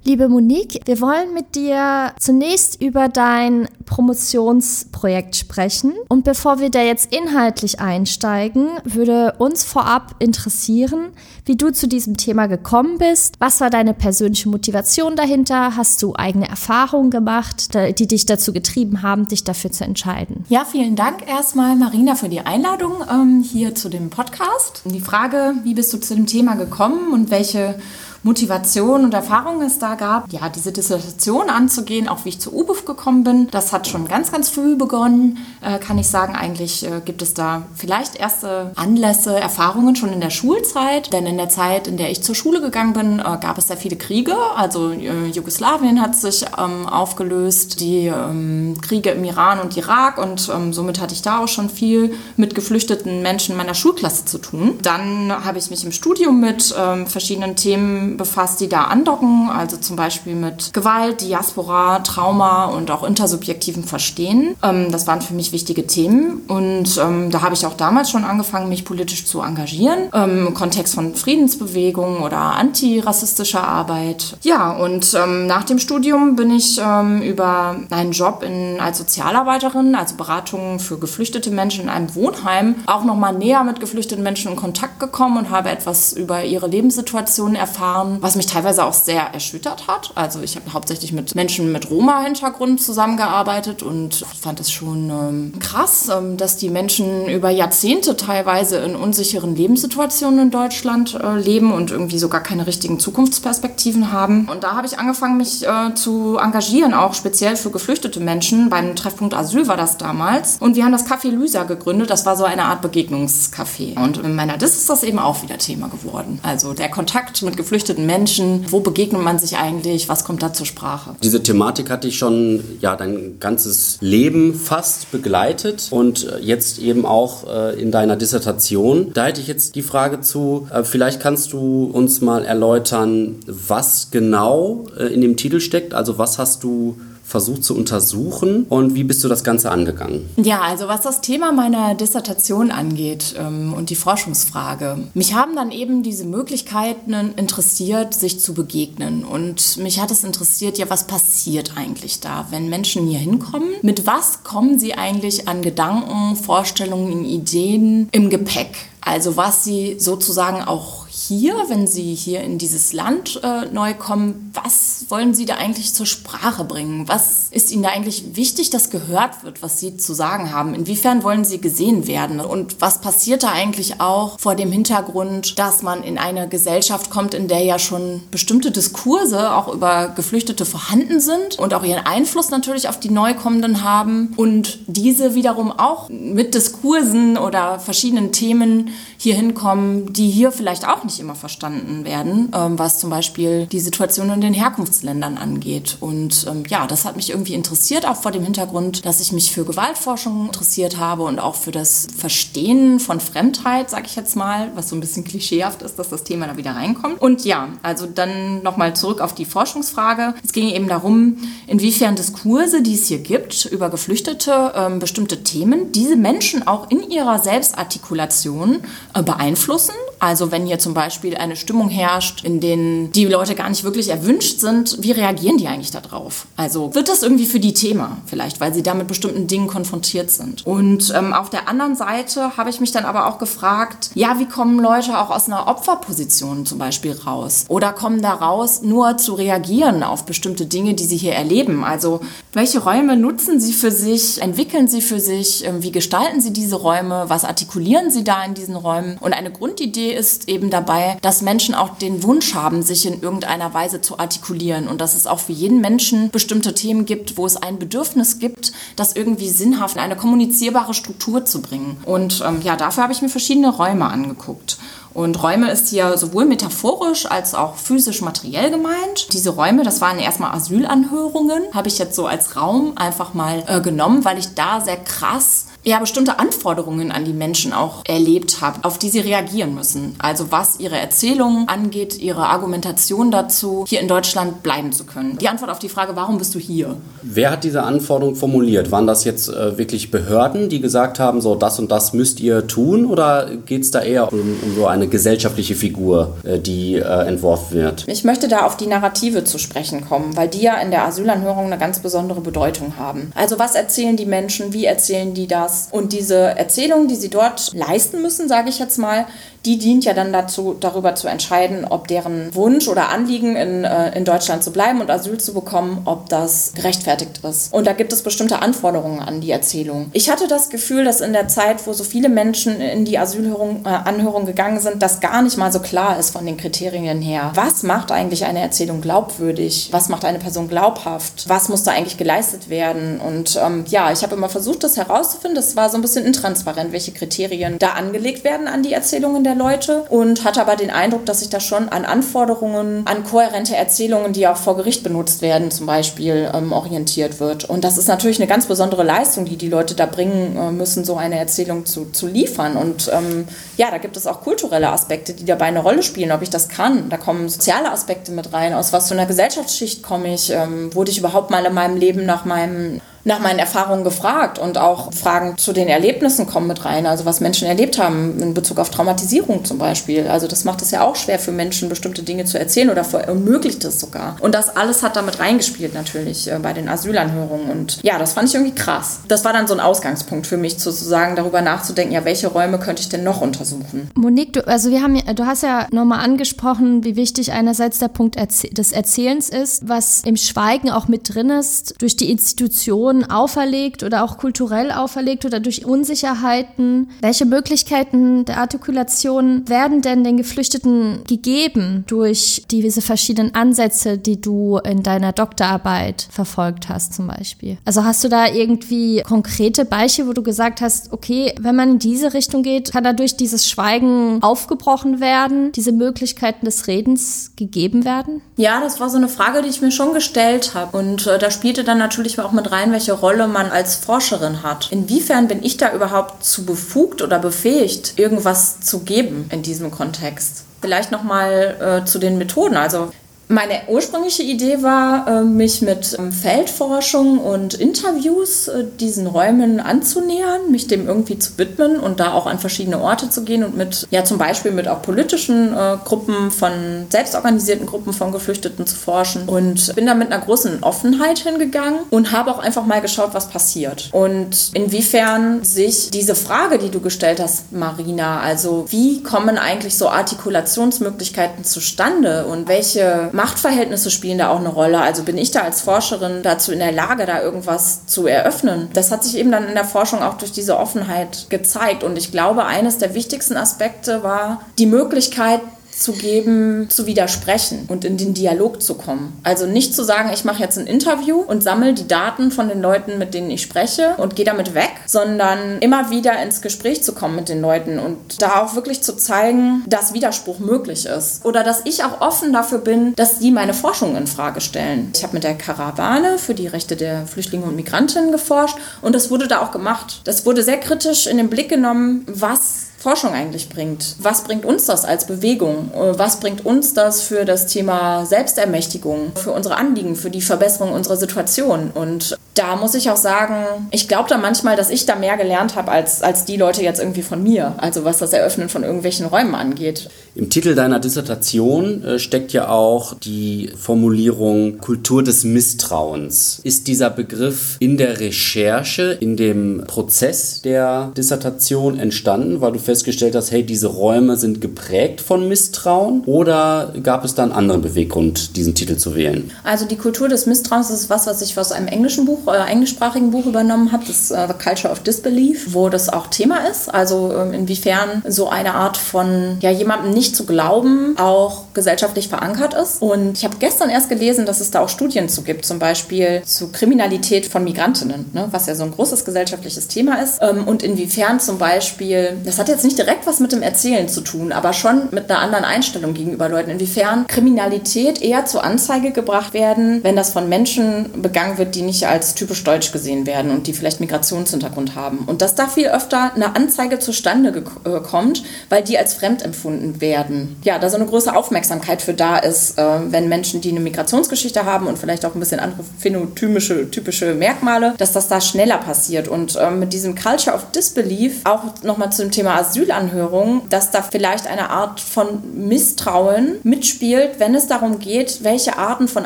Liebe 0.04 0.30
Monique, 0.30 0.80
wir 0.86 1.00
wollen 1.00 1.32
mit 1.36 1.54
dir 1.54 2.14
zunächst 2.20 2.82
über 2.82 3.08
dein 3.08 3.68
Promotionsprojekt 3.86 5.36
sprechen. 5.36 5.94
Und 6.10 6.24
bevor 6.24 6.60
wir 6.60 6.72
da 6.72 6.82
jetzt 6.82 7.14
inhaltlich 7.14 7.80
einsteigen, 7.80 8.68
würde 8.84 9.36
uns 9.38 9.64
vorab 9.64 10.16
interessieren, 10.18 11.10
wie 11.46 11.56
du 11.56 11.72
zu 11.72 11.88
diesem 11.88 12.18
Thema 12.18 12.48
gekommen 12.48 12.98
bist. 12.98 13.36
Was 13.38 13.62
war 13.62 13.70
deine 13.70 13.94
persönliche 13.94 14.50
Motivation 14.50 15.16
dahinter? 15.16 15.76
Hast 15.76 16.02
du 16.02 16.16
eigene 16.16 16.50
Erfahrungen 16.50 17.12
gemacht, 17.12 17.70
die 18.00 18.08
dich 18.08 18.26
dazu 18.26 18.54
getrieben 18.54 19.04
haben, 19.04 19.28
dich 19.28 19.44
dafür 19.44 19.72
zu 19.72 19.84
entscheiden? 19.84 20.46
Ja, 20.50 20.66
vielen 20.66 20.96
Dank 20.96 21.28
erstmal, 21.28 21.76
Marina, 21.76 22.16
für 22.16 22.30
die 22.30 22.42
Einladung 22.42 22.94
ähm, 23.08 23.46
hier 23.48 23.76
zu 23.76 23.88
dem 23.88 24.10
Podcast. 24.10 24.82
Die 24.86 25.00
Frage, 25.00 25.54
wie 25.64 25.76
bist 25.76 25.94
du 25.94 26.00
zu 26.00 26.16
dem 26.16 26.26
Thema 26.26 26.56
gekommen 26.56 27.14
und 27.14 27.30
welche 27.30 27.76
Motivation 28.24 29.04
und 29.04 29.14
Erfahrung 29.14 29.62
es 29.62 29.80
da 29.80 29.96
gab, 29.96 30.32
ja, 30.32 30.50
diese 30.50 30.72
Dissertation 30.72 31.50
anzugehen, 31.50 32.08
auch 32.08 32.26
wie 32.26 32.30
ich 32.30 32.40
zu 32.40 32.54
UBUF 32.54 32.86
gekommen 32.86 33.24
bin. 33.24 33.48
Das 33.50 33.74
hat 33.74 33.88
schon 33.88 34.08
ganz, 34.08 34.32
ganz 34.32 34.50
früh 34.50 34.76
begonnen, 34.76 35.40
äh, 35.62 35.80
kann 35.80 35.98
ich 35.98 36.08
sagen. 36.08 36.36
Eigentlich 36.36 36.86
äh, 36.86 37.02
gibt 37.04 37.22
es 37.22 37.34
da 37.34 37.64
vielleicht 37.76 38.16
erste 38.16 38.72
Anlässe, 38.76 39.40
Erfahrungen 39.40 39.96
schon 39.96 40.14
in 40.14 40.22
der 40.22 40.30
Schulzeit. 40.30 41.12
Denn 41.12 41.26
in 41.26 41.38
der 41.38 41.50
Zeit, 41.50 41.88
in 41.88 41.98
der 41.98 42.12
ich 42.12 42.22
zur 42.22 42.36
Schule 42.36 42.62
gegangen 42.62 42.94
bin, 42.94 43.20
äh, 43.20 43.24
gab 43.24 43.58
es 43.58 43.68
sehr 43.68 43.78
viele 43.78 43.96
Kriege. 43.96 44.36
Also 44.56 44.92
äh, 44.92 45.28
Jugoslawien 45.28 46.00
hat 46.00 46.16
sich 46.16 46.46
ähm, 46.58 46.88
aufgelöst, 46.88 47.80
die 47.80 48.06
ähm, 48.06 48.78
Kriege 48.82 49.10
im 49.12 49.24
Iran 49.24 49.60
und 49.60 49.76
Irak 49.78 50.20
und 50.20 50.50
ähm, 50.54 50.74
somit 50.74 51.02
hatte 51.02 51.16
ich 51.16 51.24
da 51.24 51.40
auch 51.40 51.48
schon 51.48 51.70
viel 51.70 52.14
mit 52.38 52.54
geflüchteten 52.54 53.24
Menschen 53.24 53.58
meiner 53.58 53.74
Schulklasse 53.74 54.26
zu 54.26 54.38
tun. 54.38 54.78
Dann 54.84 55.32
habe 55.44 55.58
ich 55.58 55.72
mich 55.72 55.84
im 55.84 55.92
Studium 55.92 56.40
mit 56.40 56.76
ähm, 56.78 57.08
verschiedenen 57.08 57.56
Themen 57.56 58.11
befasst, 58.18 58.60
die 58.62 58.70
da 58.70 58.86
andocken, 58.86 59.50
also 59.50 59.78
zum 59.78 59.96
Beispiel 59.96 60.36
mit 60.36 60.74
Gewalt, 60.74 61.22
Diaspora, 61.22 62.00
Trauma 62.00 62.66
und 62.66 62.92
auch 62.92 63.04
intersubjektivem 63.04 63.84
Verstehen. 63.84 64.56
Ähm, 64.64 64.92
das 64.92 65.08
waren 65.08 65.22
für 65.22 65.34
mich 65.34 65.52
wichtige 65.52 65.88
Themen 65.88 66.42
und 66.48 66.98
ähm, 66.98 67.32
da 67.32 67.42
habe 67.42 67.54
ich 67.54 67.66
auch 67.66 67.74
damals 67.74 68.10
schon 68.10 68.24
angefangen, 68.24 68.70
mich 68.70 68.86
politisch 68.86 69.26
zu 69.26 69.42
engagieren, 69.42 70.10
ähm, 70.14 70.48
im 70.48 70.54
Kontext 70.54 70.96
von 70.96 71.16
Friedensbewegungen 71.16 72.22
oder 72.22 72.38
antirassistischer 72.38 73.68
Arbeit. 73.68 74.38
Ja, 74.42 74.72
und 74.72 75.14
ähm, 75.14 75.48
nach 75.48 75.64
dem 75.64 75.80
Studium 75.80 76.36
bin 76.36 76.52
ich 76.52 76.80
ähm, 76.84 77.22
über 77.22 77.76
einen 77.90 78.12
Job 78.12 78.44
in, 78.44 78.80
als 78.80 78.98
Sozialarbeiterin, 78.98 79.96
also 79.96 80.16
Beratung 80.16 80.80
für 80.80 80.98
geflüchtete 80.98 81.52
Menschen 81.52 81.84
in 81.84 81.90
einem 81.90 82.14
Wohnheim, 82.16 82.76
auch 82.86 83.04
nochmal 83.04 83.34
näher 83.34 83.64
mit 83.64 83.80
geflüchteten 83.80 84.24
Menschen 84.24 84.52
in 84.52 84.58
Kontakt 84.58 85.00
gekommen 85.00 85.38
und 85.38 85.50
habe 85.50 85.70
etwas 85.70 86.14
über 86.14 86.44
ihre 86.44 86.68
Lebenssituation 86.68 87.56
erfahren 87.56 88.01
erfahren, 88.02 88.18
was 88.22 88.36
mich 88.36 88.46
teilweise 88.46 88.86
auch 88.86 88.94
sehr 88.94 89.22
erschüttert 89.34 89.88
hat. 89.88 90.12
Also 90.16 90.42
ich 90.42 90.56
habe 90.56 90.74
hauptsächlich 90.74 91.14
mit 91.14 91.36
Menschen 91.36 91.72
mit 91.72 91.90
Roma-Hintergrund 91.90 92.82
zusammengearbeitet 92.82 93.84
und 93.84 94.26
fand 94.40 94.60
es 94.60 94.72
schon 94.72 95.10
ähm, 95.10 95.60
krass, 95.60 96.10
ähm, 96.10 96.38
dass 96.38 96.58
die 96.58 96.70
Menschen 96.70 97.28
über 97.30 97.50
Jahrzehnte 97.50 98.18
teilweise 98.18 98.78
in 98.78 98.96
unsicheren 98.96 99.56
Lebenssituationen 99.56 100.40
in 100.40 100.52
Deutschland 100.52 101.16
äh, 101.16 101.38
leben 101.38 101.72
und 101.72 101.92
irgendwie 101.92 102.20
sogar 102.20 102.42
keine 102.42 102.68
richtigen 102.68 103.00
Zukunftsperspektiven 103.00 104.12
haben. 104.12 104.48
Und 104.50 104.64
da 104.64 104.76
habe 104.76 104.88
ich 104.88 104.98
angefangen, 104.98 105.38
mich 105.38 105.66
äh, 105.66 105.94
zu 105.96 106.38
engagieren, 106.38 106.94
auch 106.94 107.14
speziell 107.14 107.56
für 107.56 107.72
geflüchtete 107.72 108.20
Menschen. 108.20 108.70
Beim 108.70 108.96
Treffpunkt 108.96 109.34
Asyl 109.34 109.68
war 109.68 109.78
das 109.78 109.98
damals. 109.98 110.58
Und 110.60 110.76
wir 110.76 110.86
haben 110.86 110.92
das 110.92 111.06
Café 111.06 111.30
Lysa 111.30 111.64
gegründet. 111.64 112.10
Das 112.10 112.26
war 112.26 112.36
so 112.36 112.44
eine 112.44 112.66
Art 112.66 112.82
Begegnungscafé. 112.82 113.98
Und 114.02 114.18
in 114.18 114.36
meiner 114.36 114.58
Dis 114.58 114.76
ist 114.76 114.90
das 114.90 115.04
eben 115.04 115.20
auch 115.20 115.42
wieder 115.44 115.58
Thema 115.58 115.88
geworden. 115.88 116.40
Also 116.44 116.74
der 116.74 116.90
Kontakt 116.90 117.42
mit 117.42 117.58
geflüchteten 117.58 117.91
geflüchteten 117.92 118.06
Menschen? 118.06 118.66
Wo 118.70 118.80
begegnet 118.80 119.22
man 119.22 119.40
sich 119.40 119.58
eigentlich? 119.58 120.10
Was 120.10 120.24
kommt 120.24 120.42
da 120.42 120.54
zur 120.54 120.66
Sprache? 120.66 121.16
Diese 121.24 121.44
Thematik 121.44 121.90
hatte 121.90 122.08
ich 122.08 122.18
schon 122.18 122.64
ja 122.80 122.96
dein 122.96 123.40
ganzes 123.40 123.98
Leben 124.02 124.54
fast 124.54 125.12
begleitet 125.12 125.88
und 125.92 126.28
äh, 126.28 126.40
jetzt 126.40 126.80
eben 126.80 127.06
auch 127.06 127.48
äh, 127.48 127.82
in 127.82 127.92
deiner 127.92 128.16
Dissertation. 128.16 129.12
Da 129.14 129.26
hätte 129.26 129.42
ich 129.42 129.48
jetzt 129.48 129.76
die 129.76 129.82
Frage 129.82 130.22
zu, 130.22 130.68
äh, 130.72 130.84
vielleicht 130.84 131.20
kannst 131.20 131.54
du 131.54 131.86
uns 131.86 132.22
mal 132.22 132.44
erläutern, 132.46 133.36
was 133.46 134.10
genau 134.12 134.86
äh, 134.98 135.06
in 135.14 135.22
dem 135.22 135.38
Titel 135.38 135.60
steckt. 135.60 135.94
Also 135.94 136.18
was 136.18 136.38
hast 136.38 136.64
du 136.64 136.98
versucht 137.32 137.64
zu 137.64 137.76
untersuchen 137.76 138.66
und 138.68 138.94
wie 138.94 139.04
bist 139.04 139.24
du 139.24 139.30
das 139.30 139.44
Ganze 139.44 139.72
angegangen? 139.72 140.30
Ja, 140.36 140.62
also 140.62 140.88
was 140.88 141.02
das 141.02 141.22
Thema 141.22 141.52
meiner 141.52 141.96
Dissertation 141.96 142.72
angeht 142.72 143.36
ähm, 143.38 143.74
und 143.74 143.90
die 143.90 143.96
Forschungsfrage. 143.96 144.98
Mich 145.14 145.34
haben 145.34 145.56
dann 145.56 145.72
eben 145.72 146.04
diese 146.04 146.26
Möglichkeiten 146.26 147.14
interessiert, 147.38 148.14
sich 148.14 148.40
zu 148.40 148.54
begegnen. 148.54 149.24
Und 149.24 149.78
mich 149.78 150.00
hat 150.02 150.12
es 150.12 150.24
interessiert, 150.24 150.78
ja, 150.78 150.90
was 150.90 151.08
passiert 151.08 151.78
eigentlich 151.78 152.20
da, 152.20 152.48
wenn 152.50 152.70
Menschen 152.70 153.08
hier 153.08 153.20
hinkommen? 153.20 153.70
Mit 153.82 154.06
was 154.06 154.44
kommen 154.44 154.78
sie 154.78 154.96
eigentlich 154.96 155.48
an 155.48 155.62
Gedanken, 155.62 156.36
Vorstellungen, 156.36 157.24
Ideen 157.24 158.10
im 158.12 158.30
Gepäck? 158.30 158.76
Also 159.00 159.38
was 159.38 159.64
sie 159.64 159.96
sozusagen 160.00 160.64
auch 160.64 161.01
hier, 161.28 161.56
wenn 161.68 161.88
Sie 161.88 162.16
hier 162.16 162.42
in 162.42 162.58
dieses 162.58 162.94
Land 162.94 163.40
äh, 163.44 163.66
neu 163.72 163.94
kommen, 163.94 164.52
was 164.54 165.06
wollen 165.10 165.34
Sie 165.34 165.46
da 165.46 165.56
eigentlich 165.56 165.94
zur 165.94 166.06
Sprache 166.06 166.64
bringen? 166.64 167.08
Was 167.08 167.48
ist 167.52 167.72
Ihnen 167.72 167.84
da 167.84 167.90
eigentlich 167.90 168.36
wichtig, 168.36 168.70
dass 168.70 168.90
gehört 168.90 169.44
wird, 169.44 169.62
was 169.62 169.80
Sie 169.80 169.98
zu 169.98 170.14
sagen 170.14 170.52
haben? 170.52 170.74
Inwiefern 170.74 171.24
wollen 171.24 171.46
Sie 171.46 171.62
gesehen 171.62 172.08
werden? 172.08 172.40
Und 172.40 172.82
was 172.82 173.02
passiert 173.02 173.44
da 173.44 173.52
eigentlich 173.52 174.02
auch 174.02 174.40
vor 174.40 174.56
dem 174.56 174.72
Hintergrund, 174.72 175.60
dass 175.60 175.84
man 175.84 176.04
in 176.04 176.18
eine 176.18 176.50
Gesellschaft 176.50 177.10
kommt, 177.10 177.34
in 177.34 177.48
der 177.48 177.64
ja 177.64 177.78
schon 177.78 178.24
bestimmte 178.32 178.72
Diskurse 178.72 179.54
auch 179.54 179.68
über 179.68 180.10
Geflüchtete 180.10 180.66
vorhanden 180.66 181.20
sind 181.20 181.60
und 181.60 181.74
auch 181.74 181.84
ihren 181.84 182.06
Einfluss 182.06 182.50
natürlich 182.50 182.90
auf 182.90 183.00
die 183.00 183.12
Neukommenden 183.12 183.84
haben 183.84 184.34
und 184.38 184.80
diese 184.88 185.36
wiederum 185.36 185.72
auch 185.72 186.10
mit 186.10 186.56
Diskursen 186.56 187.38
oder 187.38 187.80
verschiedenen 187.80 188.32
Themen 188.32 188.90
hier 189.18 189.36
hinkommen, 189.36 190.12
die 190.14 190.30
hier 190.30 190.52
vielleicht 190.52 190.88
auch 190.88 191.04
nicht 191.04 191.11
immer 191.20 191.36
verstanden 191.36 192.06
werden, 192.06 192.52
ähm, 192.56 192.80
was 192.80 193.00
zum 193.00 193.10
Beispiel 193.10 193.68
die 193.68 193.80
Situation 193.80 194.30
in 194.30 194.42
den 194.42 194.54
Herkunftsländern 194.54 195.38
angeht. 195.38 195.98
Und 196.00 196.46
ähm, 196.50 196.64
ja, 196.68 196.88
das 196.88 197.06
hat 197.06 197.16
mich 197.16 197.30
irgendwie 197.30 197.54
interessiert, 197.54 198.08
auch 198.08 198.16
vor 198.16 198.32
dem 198.32 198.44
Hintergrund, 198.44 199.06
dass 199.06 199.20
ich 199.20 199.32
mich 199.32 199.52
für 199.52 199.66
Gewaltforschung 199.66 200.48
interessiert 200.48 200.98
habe 200.98 201.24
und 201.24 201.40
auch 201.40 201.56
für 201.56 201.72
das 201.72 202.08
Verstehen 202.16 203.00
von 203.00 203.20
Fremdheit, 203.20 203.90
sag 203.90 204.06
ich 204.06 204.16
jetzt 204.16 204.36
mal, 204.36 204.72
was 204.76 204.90
so 204.90 204.96
ein 204.96 205.00
bisschen 205.00 205.24
klischeehaft 205.24 205.82
ist, 205.82 205.98
dass 206.00 206.10
das 206.10 206.24
Thema 206.24 206.48
da 206.48 206.58
wieder 206.58 206.76
reinkommt. 206.76 207.22
Und 207.22 207.46
ja, 207.46 207.70
also 207.82 208.06
dann 208.06 208.64
nochmal 208.64 208.96
zurück 208.96 209.22
auf 209.22 209.34
die 209.34 209.46
Forschungsfrage. 209.46 210.36
Es 210.44 210.52
ging 210.52 210.70
eben 210.70 210.88
darum, 210.88 211.38
inwiefern 211.68 212.16
Diskurse, 212.16 212.82
die 212.82 212.96
es 212.96 213.08
hier 213.08 213.20
gibt, 213.20 213.66
über 213.66 213.90
Geflüchtete, 213.90 214.74
ähm, 214.76 215.00
bestimmte 215.00 215.44
Themen, 215.44 215.92
diese 215.92 216.16
Menschen 216.16 216.68
auch 216.68 216.90
in 216.90 217.10
ihrer 217.10 217.40
Selbstartikulation 217.40 218.80
äh, 219.14 219.24
beeinflussen. 219.24 219.94
Also 220.22 220.52
wenn 220.52 220.66
hier 220.66 220.80
zum 220.80 220.94
Beispiel 220.94 221.36
eine 221.36 221.56
Stimmung 221.56 221.90
herrscht, 221.90 222.44
in 222.46 222.60
denen 222.60 223.12
die 223.12 223.26
Leute 223.26 223.56
gar 223.56 223.70
nicht 223.70 223.84
wirklich 223.84 224.10
erwünscht 224.10 224.60
sind, 224.60 224.98
wie 225.02 225.12
reagieren 225.12 225.58
die 225.58 225.68
eigentlich 225.68 225.92
darauf? 225.92 226.46
Also 226.56 226.94
wird 226.96 227.10
das 227.10 227.24
irgendwie 227.24 227.46
für 227.46 227.60
die 227.60 227.74
Thema 227.74 228.18
vielleicht, 228.26 228.60
weil 228.60 228.74
sie 228.74 228.84
da 228.84 228.94
mit 228.94 229.08
bestimmten 229.08 229.48
Dingen 229.48 229.68
konfrontiert 229.68 230.32
sind. 230.32 230.66
Und 230.66 231.12
ähm, 231.16 231.34
auf 231.34 231.50
der 231.50 231.68
anderen 231.68 231.96
Seite 231.96 232.56
habe 232.56 232.70
ich 232.70 232.80
mich 232.80 232.92
dann 232.92 233.06
aber 233.06 233.28
auch 233.28 233.40
gefragt, 233.40 234.12
ja, 234.14 234.38
wie 234.40 234.46
kommen 234.46 234.80
Leute 234.80 235.20
auch 235.20 235.32
aus 235.32 235.48
einer 235.48 235.68
Opferposition 235.68 236.66
zum 236.66 236.78
Beispiel 236.78 237.14
raus? 237.14 237.66
Oder 237.68 237.92
kommen 237.92 238.22
da 238.22 238.34
raus, 238.34 238.82
nur 238.84 239.18
zu 239.18 239.34
reagieren 239.34 240.04
auf 240.04 240.26
bestimmte 240.26 240.68
Dinge, 240.68 240.94
die 240.94 241.06
sie 241.06 241.18
hier 241.18 241.34
erleben? 241.34 241.84
Also 241.84 242.22
welche 242.54 242.80
Räume 242.80 243.18
nutzen 243.18 243.60
sie 243.60 243.74
für 243.74 243.92
sich? 243.92 244.42
Entwickeln 244.42 244.88
sie 244.88 245.02
für 245.02 245.20
sich? 245.20 245.66
Ähm, 245.66 245.84
wie 245.84 245.92
gestalten 245.92 246.40
sie 246.42 246.54
diese 246.54 246.76
Räume? 246.76 247.26
Was 247.28 247.44
artikulieren 247.44 248.12
sie 248.12 248.24
da 248.24 248.44
in 248.44 248.54
diesen 248.54 248.76
Räumen? 248.76 248.92
Räumen. 248.92 249.18
Und 249.20 249.34
eine 249.34 249.52
Grundidee 249.52 250.11
ist 250.12 250.50
eben 250.50 250.70
dabei, 250.70 251.18
dass 251.22 251.42
Menschen 251.42 251.76
auch 251.76 251.98
den 251.98 252.24
Wunsch 252.24 252.54
haben, 252.54 252.84
sich 252.84 253.06
in 253.06 253.22
irgendeiner 253.22 253.74
Weise 253.74 254.02
zu 254.02 254.20
artikulieren 254.20 254.88
und 254.88 255.02
dass 255.02 255.16
es 255.16 255.28
auch 255.28 255.40
für 255.40 255.52
jeden 255.52 255.82
Menschen 255.82 256.30
bestimmte 256.30 256.74
Themen 256.74 257.06
gibt, 257.06 257.38
wo 257.38 257.46
es 257.46 257.58
ein 257.58 257.80
Bedürfnis 257.80 258.40
gibt, 258.40 258.72
das 258.96 259.16
irgendwie 259.16 259.50
sinnhaft 259.50 259.96
in 259.96 260.02
eine 260.02 260.16
kommunizierbare 260.16 260.94
Struktur 260.94 261.46
zu 261.46 261.62
bringen. 261.62 261.98
Und 262.06 262.44
ähm, 262.46 262.62
ja, 262.64 262.76
dafür 262.76 263.04
habe 263.04 263.14
ich 263.14 263.22
mir 263.22 263.30
verschiedene 263.30 263.70
Räume 263.70 264.06
angeguckt. 264.06 264.78
Und 265.14 265.44
Räume 265.44 265.70
ist 265.70 265.90
hier 265.90 266.18
sowohl 266.18 266.46
metaphorisch 266.46 267.26
als 267.26 267.54
auch 267.54 267.76
physisch 267.76 268.22
materiell 268.22 268.72
gemeint. 268.72 269.34
Diese 269.34 269.50
Räume, 269.50 269.84
das 269.84 270.00
waren 270.00 270.20
erstmal 270.20 270.52
Asylanhörungen, 270.52 271.64
habe 271.74 271.90
ich 271.90 272.00
jetzt 272.00 272.16
so 272.16 272.28
als 272.28 272.56
Raum 272.56 272.94
einfach 272.96 273.34
mal 273.34 273.64
äh, 273.68 273.82
genommen, 273.82 274.24
weil 274.24 274.38
ich 274.38 274.54
da 274.54 274.80
sehr 274.80 274.98
krass 274.98 275.66
ja, 275.84 276.00
bestimmte 276.00 276.38
Anforderungen 276.38 277.12
an 277.12 277.26
die 277.26 277.34
Menschen 277.34 277.74
auch 277.74 278.04
erlebt 278.08 278.62
habe, 278.62 278.84
auf 278.84 279.00
die 279.00 279.10
sie 279.10 279.20
reagieren 279.20 279.74
müssen. 279.74 280.16
Also 280.20 280.52
was 280.52 280.80
ihre 280.80 280.98
Erzählungen 280.98 281.68
angeht, 281.68 282.20
ihre 282.20 282.46
Argumentation 282.48 283.32
dazu, 283.32 283.86
hier 283.88 284.00
in 284.00 284.08
Deutschland 284.08 284.62
bleiben 284.62 284.92
zu 284.92 285.06
können. 285.06 285.38
Die 285.40 285.48
Antwort 285.48 285.72
auf 285.72 285.80
die 285.80 285.90
Frage, 285.90 286.16
warum 286.16 286.38
bist 286.38 286.54
du 286.54 286.60
hier? 286.60 286.98
Wer 287.24 287.52
hat 287.52 287.64
diese 287.64 287.84
Anforderungen 287.84 288.36
formuliert? 288.36 288.92
Waren 288.92 289.08
das 289.08 289.24
jetzt 289.24 289.50
äh, 289.50 289.78
wirklich 289.78 290.12
Behörden, 290.12 290.70
die 290.70 290.82
gesagt 290.82 291.20
haben, 291.20 291.42
so 291.42 291.56
das 291.56 291.80
und 291.80 291.92
das 291.92 292.14
müsst 292.14 292.40
ihr 292.40 292.68
tun? 292.68 293.06
Oder 293.06 293.50
geht 293.66 293.82
es 293.82 293.92
da 293.92 294.02
eher 294.02 294.32
um, 294.32 294.40
um, 294.40 294.76
so 294.76 294.86
eine 294.86 295.08
gesellschaftliche 295.08 295.74
Figur, 295.74 296.38
äh, 296.44 296.60
die 296.60 296.96
äh, 296.98 297.28
entworfen 297.28 297.76
wird? 297.76 298.08
Ich 298.08 298.24
möchte 298.24 298.48
da 298.48 298.66
auf 298.66 298.78
die 298.78 298.88
Narrative 298.88 299.46
zu 299.46 299.58
sprechen 299.58 300.08
kommen, 300.08 300.38
weil 300.38 300.48
die 300.48 300.62
ja 300.62 300.76
in 300.76 300.92
der 300.92 301.06
Asylanhörung 301.06 301.66
eine 301.66 301.80
ganz 301.80 302.00
besondere 302.00 302.42
Bedeutung 302.42 302.98
haben. 302.98 303.32
Also 303.34 303.58
was 303.58 303.74
erzählen 303.74 304.16
die 304.16 304.26
Menschen, 304.26 304.74
wie 304.74 304.86
erzählen 304.86 305.34
die 305.34 305.48
das? 305.48 305.71
Was. 305.72 305.88
Und 305.92 306.14
diese 306.14 306.38
Erzählung, 306.38 307.08
die 307.08 307.16
sie 307.16 307.30
dort 307.30 307.74
leisten 307.74 308.22
müssen, 308.22 308.48
sage 308.48 308.70
ich 308.70 308.80
jetzt 308.80 308.98
mal, 308.98 309.26
die 309.66 309.78
dient 309.78 310.06
ja 310.06 310.14
dann 310.14 310.34
dazu, 310.34 310.76
darüber 310.80 311.14
zu 311.14 311.28
entscheiden, 311.28 311.86
ob 311.86 312.08
deren 312.08 312.54
Wunsch 312.56 312.88
oder 312.88 313.10
Anliegen 313.10 313.56
in, 313.56 313.84
äh, 313.84 314.16
in 314.18 314.26
Deutschland 314.26 314.64
zu 314.64 314.72
bleiben 314.72 315.02
und 315.02 315.10
Asyl 315.12 315.40
zu 315.40 315.54
bekommen, 315.54 316.02
ob 316.06 316.30
das 316.30 316.74
gerechtfertigt 316.74 317.42
ist. 317.44 317.72
Und 317.72 317.86
da 317.86 317.94
gibt 317.94 318.12
es 318.12 318.24
bestimmte 318.24 318.62
Anforderungen 318.62 319.20
an 319.20 319.40
die 319.40 319.52
Erzählung. 319.52 320.10
Ich 320.14 320.32
hatte 320.32 320.48
das 320.48 320.70
Gefühl, 320.70 321.04
dass 321.06 321.22
in 321.22 321.34
der 321.34 321.48
Zeit, 321.48 321.86
wo 321.86 321.94
so 321.94 322.04
viele 322.04 322.30
Menschen 322.30 322.82
in 322.82 323.06
die 323.06 323.18
Asylhörung, 323.18 323.86
äh, 323.86 324.12
gegangen 324.46 324.80
sind, 324.80 325.02
das 325.04 325.20
gar 325.20 325.42
nicht 325.42 325.58
mal 325.58 325.72
so 325.72 325.80
klar 325.80 326.18
ist 326.18 326.32
von 326.32 326.46
den 326.46 326.58
Kriterien 326.58 327.22
her. 327.22 327.52
Was 327.56 327.84
macht 327.84 328.12
eigentlich 328.12 328.46
eine 328.46 328.62
Erzählung 328.62 329.02
glaubwürdig? 329.02 329.90
Was 329.92 330.10
macht 330.10 330.26
eine 330.26 330.40
Person 330.40 330.68
glaubhaft? 330.68 331.46
Was 331.48 331.70
muss 331.70 331.84
da 331.84 331.92
eigentlich 331.92 332.18
geleistet 332.18 332.70
werden? 332.70 333.20
Und 333.20 333.60
ähm, 333.64 333.86
ja, 333.88 334.12
ich 334.12 334.24
habe 334.24 334.36
immer 334.36 334.50
versucht, 334.50 334.84
das 334.84 334.98
herauszufinden. 334.98 335.56
Das 335.62 335.76
war 335.76 335.90
so 335.92 335.96
ein 335.96 336.02
bisschen 336.02 336.26
intransparent, 336.26 336.92
welche 336.92 337.12
Kriterien 337.12 337.78
da 337.78 337.90
angelegt 337.90 338.44
werden 338.44 338.68
an 338.68 338.82
die 338.82 338.94
Erzählungen 338.94 339.44
der 339.44 339.54
Leute 339.54 340.06
und 340.10 340.44
hatte 340.44 340.60
aber 340.60 340.76
den 340.76 340.90
Eindruck, 340.90 341.28
dass 341.28 341.42
sich 341.42 341.50
da 341.50 341.60
schon 341.60 341.88
an 341.88 342.04
Anforderungen, 342.04 343.06
an 343.06 343.24
kohärente 343.24 343.76
Erzählungen, 343.76 344.34
die 344.34 344.48
auch 344.48 344.58
vor 344.58 344.76
Gericht 344.76 345.04
benutzt 345.04 345.44
werden, 345.44 345.70
zum 345.70 345.86
Beispiel 345.86 346.50
ähm, 346.52 346.72
orientiert 346.72 347.40
wird. 347.40 347.66
Und 347.66 347.84
das 347.84 348.00
ist 348.00 348.08
natürlich 348.08 348.40
eine 348.40 348.48
ganz 348.48 348.66
besondere 348.66 349.04
Leistung, 349.04 349.46
die 349.46 349.56
die 349.56 349.70
Leute 349.70 349.94
da 349.94 350.08
bringen 350.08 350.58
äh, 350.58 350.72
müssen, 350.72 351.06
so 351.06 351.16
eine 351.16 351.38
Erzählung 351.38 351.86
zu, 351.86 352.10
zu 352.10 352.26
liefern. 352.26 352.76
Und 352.76 353.12
ähm, 353.14 353.48
ja, 353.78 353.92
da 353.92 354.00
gibt 354.00 354.18
es 354.18 354.26
auch 354.26 354.42
kulturelle 354.42 354.90
Aspekte, 354.90 355.34
die 355.34 355.46
dabei 355.46 355.66
eine 355.66 355.82
Rolle 355.84 356.02
spielen, 356.02 356.32
ob 356.32 356.42
ich 356.42 356.50
das 356.50 356.70
kann. 356.70 357.10
Da 357.10 357.18
kommen 357.18 357.50
soziale 357.50 357.92
Aspekte 357.92 358.32
mit 358.32 358.52
rein. 358.52 358.74
Aus 358.74 358.94
was 358.94 359.10
für 359.10 359.14
einer 359.14 359.28
Gesellschaftsschicht 359.28 360.02
komme 360.02 360.34
ich? 360.34 360.50
Ähm, 360.50 360.92
wurde 360.96 361.12
ich 361.12 361.20
überhaupt 361.20 361.52
mal 361.52 361.64
in 361.64 361.74
meinem 361.76 361.98
Leben 361.98 362.26
nach 362.26 362.46
meinem 362.46 363.00
nach 363.24 363.40
meinen 363.40 363.60
Erfahrungen 363.60 364.04
gefragt 364.04 364.60
und 364.60 364.78
auch 364.78 365.14
Fragen 365.14 365.58
zu 365.58 365.74
den 365.74 365.88
Erlebnissen 365.88 366.48
kommen 366.48 366.68
mit 366.68 366.86
rein, 366.86 367.06
also 367.06 367.26
was 367.26 367.40
Menschen 367.40 367.68
erlebt 367.68 367.98
haben 367.98 368.42
in 368.42 368.54
Bezug 368.54 368.80
auf 368.80 368.90
Traumatisierung 368.90 369.66
zum 369.66 369.78
Beispiel. 369.78 370.28
Also 370.28 370.48
das 370.48 370.64
macht 370.64 370.82
es 370.82 370.92
ja 370.92 371.04
auch 371.04 371.16
schwer 371.16 371.40
für 371.40 371.52
Menschen, 371.52 371.90
bestimmte 371.90 372.24
Dinge 372.24 372.46
zu 372.46 372.60
erzählen 372.60 372.90
oder 372.90 373.02
ermöglicht 373.02 373.84
es 373.84 374.00
sogar. 374.00 374.38
Und 374.40 374.56
das 374.56 374.76
alles 374.76 375.04
hat 375.04 375.16
damit 375.16 375.40
reingespielt 375.40 375.94
natürlich 375.94 376.52
äh, 376.52 376.60
bei 376.62 376.74
den 376.74 376.90
Asylanhörungen 376.90 377.70
und 377.70 378.00
ja, 378.04 378.18
das 378.18 378.34
fand 378.34 378.50
ich 378.50 378.56
irgendwie 378.56 378.76
krass. 378.76 379.20
Das 379.28 379.46
war 379.46 379.54
dann 379.54 379.68
so 379.68 379.74
ein 379.74 379.80
Ausgangspunkt 379.80 380.48
für 380.48 380.58
mich 380.58 380.80
sozusagen 380.80 381.36
darüber 381.36 381.62
nachzudenken, 381.62 382.14
ja, 382.14 382.26
welche 382.26 382.48
Räume 382.48 382.80
könnte 382.80 383.02
ich 383.02 383.10
denn 383.10 383.24
noch 383.24 383.42
untersuchen? 383.42 384.10
Monique, 384.16 384.54
du, 384.54 384.68
also 384.68 384.90
wir 384.90 385.02
haben, 385.02 385.20
du 385.36 385.46
hast 385.46 385.64
ja 385.64 385.88
nochmal 385.92 386.24
angesprochen, 386.24 387.04
wie 387.04 387.16
wichtig 387.16 387.52
einerseits 387.52 388.00
der 388.00 388.08
Punkt 388.08 388.36
des 388.38 388.92
Erzählens 388.92 389.50
ist, 389.50 389.88
was 389.88 390.22
im 390.26 390.38
Schweigen 390.38 390.90
auch 390.90 391.08
mit 391.08 391.34
drin 391.34 391.50
ist, 391.50 391.96
durch 392.00 392.16
die 392.16 392.32
Institution 392.32 393.11
Situationen 393.12 393.30
auferlegt 393.30 394.04
oder 394.04 394.24
auch 394.24 394.38
kulturell 394.38 394.92
auferlegt 394.92 395.46
oder 395.46 395.60
durch 395.60 395.86
Unsicherheiten? 395.86 397.10
Welche 397.22 397.46
Möglichkeiten 397.46 398.46
der 398.46 398.58
Artikulation 398.58 399.68
werden 399.68 400.02
denn 400.02 400.24
den 400.24 400.38
Geflüchteten 400.38 401.24
gegeben 401.28 402.04
durch 402.08 402.64
diese 402.72 403.02
verschiedenen 403.02 403.54
Ansätze, 403.56 404.18
die 404.18 404.40
du 404.40 404.78
in 404.78 405.04
deiner 405.04 405.34
Doktorarbeit 405.34 406.28
verfolgt 406.30 406.90
hast 406.90 407.14
zum 407.14 407.28
Beispiel? 407.28 407.78
Also 407.86 408.04
hast 408.04 408.24
du 408.24 408.30
da 408.30 408.48
irgendwie 408.48 409.22
konkrete 409.24 409.86
Beispiele, 409.86 410.30
wo 410.30 410.34
du 410.34 410.44
gesagt 410.44 410.82
hast, 410.82 411.12
okay, 411.12 411.54
wenn 411.60 411.76
man 411.76 411.92
in 411.92 412.00
diese 412.00 412.34
Richtung 412.34 412.64
geht, 412.64 412.92
kann 412.92 413.04
dadurch 413.04 413.36
dieses 413.36 413.70
Schweigen 413.70 414.42
aufgebrochen 414.42 415.20
werden, 415.20 415.72
diese 415.74 415.92
Möglichkeiten 415.92 416.66
des 416.66 416.88
Redens 416.88 417.52
gegeben 417.56 418.06
werden? 418.06 418.42
Ja, 418.58 418.80
das 418.80 419.00
war 419.00 419.10
so 419.10 419.18
eine 419.18 419.28
Frage, 419.28 419.62
die 419.62 419.70
ich 419.70 419.82
mir 419.82 419.92
schon 419.92 420.14
gestellt 420.14 420.74
habe. 420.76 420.98
Und 420.98 421.28
äh, 421.28 421.40
da 421.40 421.52
spielte 421.52 421.84
dann 421.84 421.98
natürlich 421.98 422.40
auch 422.40 422.52
mit 422.52 422.72
rein, 422.72 422.92
welche 423.02 423.14
Rolle 423.14 423.48
man 423.48 423.72
als 423.72 423.96
Forscherin 423.96 424.62
hat. 424.62 424.92
Inwiefern 424.92 425.48
bin 425.48 425.64
ich 425.64 425.78
da 425.78 425.92
überhaupt 425.92 426.44
zu 426.46 426.66
befugt 426.66 427.24
oder 427.24 427.40
befähigt, 427.40 428.20
irgendwas 428.20 428.80
zu 428.82 429.00
geben 429.00 429.50
in 429.52 429.64
diesem 429.64 429.90
Kontext? 429.90 430.66
Vielleicht 430.82 431.12
nochmal 431.12 432.04
äh, 432.04 432.06
zu 432.06 432.20
den 432.20 432.38
Methoden. 432.38 432.78
Also 432.78 433.12
Meine 433.52 433.82
ursprüngliche 433.90 434.44
Idee 434.44 434.82
war, 434.82 435.28
äh, 435.28 435.44
mich 435.44 435.82
mit 435.82 436.16
ähm, 436.18 436.32
Feldforschung 436.32 437.38
und 437.38 437.74
Interviews 437.74 438.70
äh, 438.70 438.86
diesen 438.98 439.28
Räumen 439.28 439.82
anzunähern, 439.82 440.72
mich 440.72 440.88
dem 440.88 441.06
irgendwie 441.06 441.38
zu 441.38 441.58
widmen 441.58 442.00
und 442.00 442.22
da 442.22 442.32
auch 442.32 442.48
an 442.48 442.60
verschiedene 442.60 443.02
Orte 443.02 443.30
zu 443.30 443.44
gehen 443.44 443.66
und 443.66 443.76
mit, 443.76 444.08
ja 444.10 444.24
zum 444.24 444.38
Beispiel 444.38 444.72
mit 444.72 444.88
auch 444.88 445.02
politischen 445.02 445.74
äh, 445.74 445.98
Gruppen 446.06 446.50
von, 446.50 447.08
selbstorganisierten 447.10 447.88
Gruppen 447.88 448.14
von 448.14 448.32
Geflüchteten 448.32 448.88
zu 448.88 448.96
forschen 448.96 449.50
und 449.50 449.94
bin 449.96 450.06
da 450.06 450.14
mit 450.14 450.32
einer 450.32 450.42
großen 450.42 450.82
Offenheit 450.82 451.40
hingegangen 451.40 452.00
und 452.10 452.32
habe 452.32 452.52
auch 452.52 452.60
einfach 452.60 452.86
mal 452.86 453.02
geschaut, 453.02 453.34
was 453.34 453.50
passiert. 453.50 454.08
Und 454.14 454.72
inwiefern 454.76 455.62
sich 455.66 456.10
diese 456.10 456.36
Frage, 456.36 456.78
die 456.78 456.90
du 456.90 457.02
gestellt 457.02 457.42
hast, 457.42 457.74
Marina, 457.74 458.40
also 458.40 458.86
wie 458.88 459.22
kommen 459.24 459.58
eigentlich 459.58 459.98
so 459.98 460.08
Artikulationsmöglichkeiten 460.08 461.66
zustande 461.66 462.46
und 462.46 462.70
welche 462.70 463.30
Machtverhältnisse 463.42 464.12
spielen 464.12 464.38
da 464.38 464.50
auch 464.50 464.60
eine 464.60 464.70
Rolle? 464.70 465.02
Also 465.02 465.24
bin 465.24 465.36
ich 465.36 465.50
da 465.50 465.62
als 465.62 465.82
Forscherin 465.82 466.44
dazu 466.44 466.72
in 466.72 466.78
der 466.78 466.92
Lage, 466.92 467.26
da 467.26 467.42
irgendwas 467.42 468.06
zu 468.06 468.28
eröffnen? 468.28 468.90
Das 468.94 469.10
hat 469.10 469.24
sich 469.24 469.36
eben 469.36 469.52
dann 469.52 469.68
in 469.68 469.74
der 469.74 469.84
Forschung 469.84 470.22
auch 470.22 470.38
durch 470.38 470.52
diese 470.52 470.78
Offenheit 470.78 471.48
gezeigt. 471.50 472.04
Und 472.04 472.20
ich 472.20 472.32
glaube, 472.32 472.66
eines 472.66 473.00
der 473.00 473.16
wichtigsten 473.16 473.58
Aspekte 473.58 474.22
war 474.22 474.62
die 474.78 474.86
Möglichkeit, 474.86 475.62
zu 475.92 476.14
geben, 476.14 476.90
zu 476.90 477.06
widersprechen 477.06 477.86
und 477.88 478.06
in 478.06 478.18
den 478.18 478.34
Dialog 478.34 478.82
zu 478.82 478.96
kommen. 478.96 479.40
Also 479.44 479.66
nicht 479.66 479.94
zu 479.96 480.04
sagen, 480.04 480.32
ich 480.34 480.44
mache 480.44 480.62
jetzt 480.62 480.78
ein 480.78 480.88
Interview 480.88 481.40
und 481.40 481.64
sammle 481.64 481.94
die 481.94 482.08
Daten 482.08 482.52
von 482.52 482.70
den 482.70 482.82
Leuten, 482.82 483.18
mit 483.18 483.34
denen 483.34 483.52
ich 483.52 483.62
spreche 483.62 484.16
und 484.18 484.36
gehe 484.36 484.46
damit 484.46 484.74
weg, 484.74 484.92
sondern 485.06 485.80
immer 485.80 486.10
wieder 486.10 486.42
ins 486.42 486.62
Gespräch 486.62 487.04
zu 487.04 487.14
kommen 487.14 487.36
mit 487.36 487.50
den 487.50 487.62
Leuten 487.62 488.00
und 488.00 488.42
da 488.42 488.62
auch 488.62 488.76
wirklich 488.76 489.02
zu 489.02 489.16
zeigen, 489.16 489.84
dass 489.88 490.14
Widerspruch 490.14 490.60
möglich 490.60 491.06
ist 491.06 491.46
oder 491.46 491.64
dass 491.64 491.82
ich 491.86 492.04
auch 492.04 492.22
offen 492.22 492.54
dafür 492.54 492.80
bin, 492.80 493.16
dass 493.16 493.40
sie 493.40 493.52
meine 493.52 493.74
Forschung 493.74 494.16
in 494.16 494.28
Frage 494.28 494.62
stellen. 494.62 495.12
Ich 495.16 495.24
habe 495.24 495.34
mit 495.34 495.44
der 495.44 495.56
Karawane 495.56 496.38
für 496.38 496.54
die 496.54 496.68
Rechte 496.68 496.96
der 496.96 497.28
Flüchtlinge 497.28 497.66
und 497.66 497.76
Migrantinnen 497.76 498.32
geforscht 498.32 498.78
und 499.02 499.14
das 499.14 499.30
wurde 499.30 499.48
da 499.48 499.62
auch 499.62 499.72
gemacht. 499.72 500.22
Das 500.24 500.46
wurde 500.46 500.64
sehr 500.64 500.78
kritisch 500.78 501.28
in 501.28 501.38
den 501.38 501.50
Blick 501.50 501.70
genommen, 501.70 502.26
was 502.28 502.91
Forschung 503.02 503.34
eigentlich 503.34 503.68
bringt. 503.70 504.16
Was 504.20 504.44
bringt 504.44 504.64
uns 504.64 504.86
das 504.86 505.06
als 505.06 505.26
Bewegung? 505.26 505.90
Was 505.94 506.40
bringt 506.40 506.66
uns 506.66 506.94
das 506.94 507.22
für 507.22 507.46
das 507.46 507.66
Thema 507.66 508.26
Selbstermächtigung, 508.26 509.32
für 509.36 509.52
unsere 509.52 509.76
Anliegen, 509.76 510.16
für 510.16 510.30
die 510.30 510.42
Verbesserung 510.42 510.94
unserer 510.94 511.18
Situation? 511.18 511.90
Und 511.92 512.38
da 512.54 512.76
muss 512.76 512.96
ich 512.96 513.10
auch 513.10 513.18
sagen, 513.18 513.88
ich 513.92 514.08
glaube 514.08 514.30
da 514.30 514.38
manchmal, 514.38 514.76
dass 514.76 514.90
ich 514.90 515.06
da 515.06 515.16
mehr 515.16 515.38
gelernt 515.38 515.76
habe 515.76 515.92
als, 515.92 516.22
als 516.22 516.46
die 516.46 516.58
Leute 516.58 516.84
jetzt 516.84 517.00
irgendwie 517.00 517.22
von 517.22 517.42
mir. 517.42 517.74
Also 517.78 518.04
was 518.04 518.20
das 518.20 518.34
Eröffnen 518.34 518.70
von 518.70 518.84
irgendwelchen 518.84 519.26
Räumen 519.26 519.56
angeht. 519.56 520.10
Im 520.36 520.50
Titel 520.50 520.76
deiner 520.76 521.00
Dissertation 521.00 522.04
äh, 522.04 522.20
steckt 522.20 522.54
ja 522.54 522.70
auch 522.70 523.16
die 523.16 523.72
Formulierung 523.78 524.78
Kultur 524.78 525.24
des 525.24 525.44
Misstrauens. 525.44 526.60
Ist 526.64 526.88
dieser 526.88 527.10
Begriff 527.10 527.78
in 527.80 527.98
der 527.98 528.20
Recherche, 528.20 529.18
in 529.20 529.38
dem 529.38 529.84
Prozess 529.88 530.62
der 530.62 531.12
Dissertation 531.18 532.00
entstanden, 532.00 532.62
weil 532.62 532.74
du 532.74 532.80
festgestellt 532.92 533.36
hast, 533.36 533.52
hey, 533.52 533.64
diese 533.64 533.88
Räume 533.88 534.36
sind 534.36 534.60
geprägt 534.60 535.22
von 535.22 535.48
Misstrauen? 535.48 536.24
Oder 536.26 536.94
gab 537.02 537.24
es 537.24 537.36
da 537.36 537.44
einen 537.44 537.54
anderen 537.54 537.82
Beweggrund, 537.82 538.58
diesen 538.58 538.76
Titel 538.76 538.98
zu 538.98 539.16
wählen? 539.16 539.50
Also 539.64 539.86
die 539.86 539.96
Kultur 539.96 540.28
des 540.28 540.46
Misstrauens 540.46 540.90
ist 540.90 541.10
was, 541.10 541.26
was 541.26 541.42
ich 541.42 541.58
aus 541.58 541.72
einem 541.72 541.88
englischen 541.88 542.26
Buch, 542.26 542.54
äh, 542.54 542.70
englischsprachigen 542.70 543.32
Buch 543.32 543.46
übernommen 543.46 543.94
habe, 543.94 544.04
das 544.06 544.30
äh, 544.30 544.46
The 544.46 544.62
Culture 544.62 544.92
of 544.92 545.00
Disbelief, 545.00 545.74
wo 545.74 545.88
das 545.88 546.10
auch 546.10 546.28
Thema 546.28 546.68
ist. 546.70 546.94
Also 546.94 547.32
äh, 547.32 547.56
inwiefern 547.56 548.24
so 548.28 548.50
eine 548.50 548.74
Art 548.74 548.98
von 548.98 549.58
ja, 549.62 549.72
jemandem 549.72 550.12
nicht 550.12 550.36
zu 550.36 550.46
glauben 550.46 551.16
auch 551.18 551.74
gesellschaftlich 551.74 552.28
verankert 552.28 552.74
ist. 552.74 553.02
Und 553.02 553.38
ich 553.38 553.46
habe 553.46 553.56
gestern 553.58 553.90
erst 553.90 554.10
gelesen, 554.10 554.46
dass 554.46 554.60
es 554.60 554.72
da 554.72 554.82
auch 554.82 554.90
Studien 554.90 555.30
zu 555.30 555.44
gibt, 555.44 555.66
zum 555.66 555.80
Beispiel 555.80 556.42
zu 556.44 556.74
Kriminalität 556.74 557.46
von 557.46 557.64
Migrantinnen, 557.64 558.32
ne, 558.34 558.50
was 558.52 558.66
ja 558.66 558.76
so 558.76 558.84
ein 558.84 558.92
großes 558.92 559.24
gesellschaftliches 559.24 559.88
Thema 559.88 560.22
ist. 560.22 560.40
Ähm, 560.42 560.68
und 560.68 560.84
inwiefern 560.84 561.40
zum 561.40 561.58
Beispiel, 561.58 562.38
das 562.44 562.60
hat 562.60 562.68
jetzt 562.68 562.81
jetzt 562.82 562.98
nicht 562.98 562.98
direkt 562.98 563.28
was 563.28 563.40
mit 563.40 563.52
dem 563.52 563.62
Erzählen 563.62 564.10
zu 564.10 564.22
tun, 564.22 564.52
aber 564.52 564.74
schon 564.74 565.10
mit 565.12 565.30
einer 565.30 565.40
anderen 565.40 565.66
Einstellung 565.66 566.16
gegenüber 566.16 566.50
Leuten. 566.50 566.72
Inwiefern 566.72 567.28
Kriminalität 567.28 568.22
eher 568.22 568.46
zur 568.46 568.64
Anzeige 568.64 569.12
gebracht 569.12 569.54
werden, 569.54 570.04
wenn 570.04 570.16
das 570.16 570.32
von 570.32 570.50
Menschen 570.50 571.22
begangen 571.22 571.60
wird, 571.60 571.76
die 571.76 571.84
nicht 571.84 572.08
als 572.08 572.34
typisch 572.34 572.64
deutsch 572.64 572.92
gesehen 572.92 573.28
werden 573.28 573.52
und 573.52 573.68
die 573.68 573.74
vielleicht 573.74 574.00
Migrationshintergrund 574.00 574.96
haben. 574.96 575.20
Und 575.28 575.44
dass 575.44 575.54
da 575.54 575.68
viel 575.68 575.90
öfter 575.90 576.34
eine 576.34 576.56
Anzeige 576.56 576.98
zustande 576.98 577.64
äh, 577.86 578.00
kommt, 578.00 578.44
weil 578.70 578.82
die 578.82 578.98
als 578.98 579.14
fremd 579.14 579.44
empfunden 579.44 580.02
werden. 580.02 580.58
Ja, 580.64 580.80
da 580.80 580.90
so 580.90 580.96
eine 580.96 581.06
große 581.06 581.36
Aufmerksamkeit 581.36 582.02
für 582.02 582.16
da 582.16 582.38
ist, 582.38 582.80
äh, 582.80 582.84
wenn 583.10 583.30
Menschen, 583.30 583.62
die 583.62 583.70
eine 583.70 583.80
Migrationsgeschichte 583.80 584.66
haben 584.66 584.88
und 584.88 584.98
vielleicht 584.98 585.24
auch 585.24 585.36
ein 585.36 585.40
bisschen 585.40 585.60
andere 585.60 585.84
phänotypische 586.00 586.90
typische 586.90 587.36
Merkmale, 587.36 587.94
dass 588.00 588.12
das 588.12 588.28
da 588.28 588.42
schneller 588.42 588.80
passiert. 588.80 589.28
Und 589.28 589.56
äh, 589.56 589.70
mit 589.70 589.94
diesem 589.94 590.16
Culture 590.16 590.56
of 590.56 590.72
Disbelief 590.72 591.42
auch 591.44 591.84
nochmal 591.84 592.12
zum 592.12 592.32
Thema 592.32 592.56
Asyl 592.56 592.71
Asylanhörung, 592.72 593.64
dass 593.70 593.92
da 593.92 594.02
vielleicht 594.02 594.48
eine 594.48 594.70
Art 594.70 595.02
von 595.02 595.42
Misstrauen 595.68 596.56
mitspielt, 596.64 597.32
wenn 597.40 597.54
es 597.54 597.68
darum 597.68 598.00
geht, 598.00 598.44
welche 598.44 598.78
Arten 598.78 599.08
von 599.10 599.26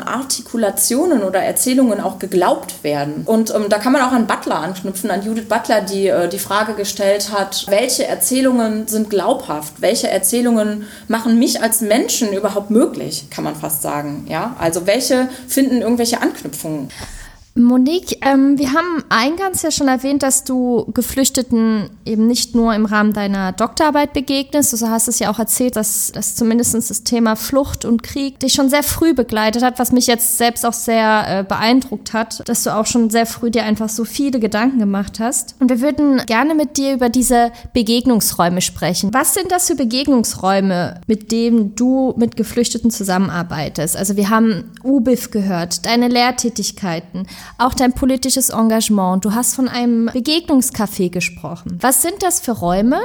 Artikulationen 0.00 1.22
oder 1.22 1.40
Erzählungen 1.40 2.00
auch 2.00 2.18
geglaubt 2.18 2.82
werden. 2.82 3.22
Und 3.24 3.54
ähm, 3.54 3.66
da 3.68 3.78
kann 3.78 3.92
man 3.92 4.02
auch 4.02 4.12
an 4.12 4.26
Butler 4.26 4.56
anknüpfen, 4.56 5.10
an 5.10 5.22
Judith 5.22 5.48
Butler, 5.48 5.80
die 5.80 6.08
äh, 6.08 6.28
die 6.28 6.38
Frage 6.38 6.74
gestellt 6.74 7.30
hat, 7.32 7.66
welche 7.68 8.06
Erzählungen 8.06 8.88
sind 8.88 9.10
glaubhaft? 9.10 9.74
Welche 9.78 10.10
Erzählungen 10.10 10.84
machen 11.06 11.38
mich 11.38 11.62
als 11.62 11.80
Menschen 11.80 12.32
überhaupt 12.32 12.70
möglich, 12.70 13.26
kann 13.30 13.44
man 13.44 13.54
fast 13.54 13.82
sagen. 13.82 14.26
Ja? 14.28 14.56
Also 14.58 14.86
welche 14.86 15.28
finden 15.46 15.82
irgendwelche 15.82 16.20
Anknüpfungen? 16.20 16.88
Monique, 17.56 18.18
ähm, 18.20 18.58
wir 18.58 18.72
haben 18.72 19.02
eingangs 19.08 19.62
ja 19.62 19.70
schon 19.70 19.88
erwähnt, 19.88 20.22
dass 20.22 20.44
du 20.44 20.90
Geflüchteten 20.92 21.88
eben 22.04 22.26
nicht 22.26 22.54
nur 22.54 22.74
im 22.74 22.84
Rahmen 22.84 23.14
deiner 23.14 23.52
Doktorarbeit 23.52 24.12
begegnest. 24.12 24.72
Du 24.80 24.88
hast 24.88 25.08
es 25.08 25.18
ja 25.18 25.30
auch 25.30 25.38
erzählt, 25.38 25.74
dass, 25.74 26.12
dass 26.12 26.36
zumindest 26.36 26.74
das 26.74 27.02
Thema 27.02 27.34
Flucht 27.34 27.86
und 27.86 28.02
Krieg 28.02 28.38
dich 28.40 28.52
schon 28.52 28.68
sehr 28.68 28.82
früh 28.82 29.14
begleitet 29.14 29.62
hat, 29.62 29.78
was 29.78 29.90
mich 29.90 30.06
jetzt 30.06 30.36
selbst 30.36 30.66
auch 30.66 30.74
sehr 30.74 31.24
äh, 31.26 31.44
beeindruckt 31.44 32.12
hat, 32.12 32.46
dass 32.46 32.62
du 32.62 32.74
auch 32.74 32.84
schon 32.84 33.08
sehr 33.08 33.24
früh 33.24 33.50
dir 33.50 33.64
einfach 33.64 33.88
so 33.88 34.04
viele 34.04 34.38
Gedanken 34.38 34.78
gemacht 34.78 35.18
hast. 35.18 35.56
Und 35.58 35.70
wir 35.70 35.80
würden 35.80 36.20
gerne 36.26 36.54
mit 36.54 36.76
dir 36.76 36.92
über 36.92 37.08
diese 37.08 37.52
Begegnungsräume 37.72 38.60
sprechen. 38.60 39.14
Was 39.14 39.32
sind 39.32 39.50
das 39.50 39.68
für 39.68 39.76
Begegnungsräume, 39.76 41.00
mit 41.06 41.32
denen 41.32 41.74
du 41.74 42.12
mit 42.18 42.36
Geflüchteten 42.36 42.90
zusammenarbeitest? 42.90 43.96
Also 43.96 44.16
wir 44.16 44.28
haben 44.28 44.72
UBIF 44.84 45.30
gehört, 45.30 45.86
deine 45.86 46.08
Lehrtätigkeiten 46.08 47.26
auch 47.58 47.74
dein 47.74 47.92
politisches 47.92 48.50
Engagement. 48.50 49.24
Du 49.24 49.34
hast 49.34 49.54
von 49.54 49.68
einem 49.68 50.06
Begegnungscafé 50.06 51.10
gesprochen. 51.10 51.78
Was 51.80 52.02
sind 52.02 52.22
das 52.22 52.40
für 52.40 52.52
Räume? 52.52 53.00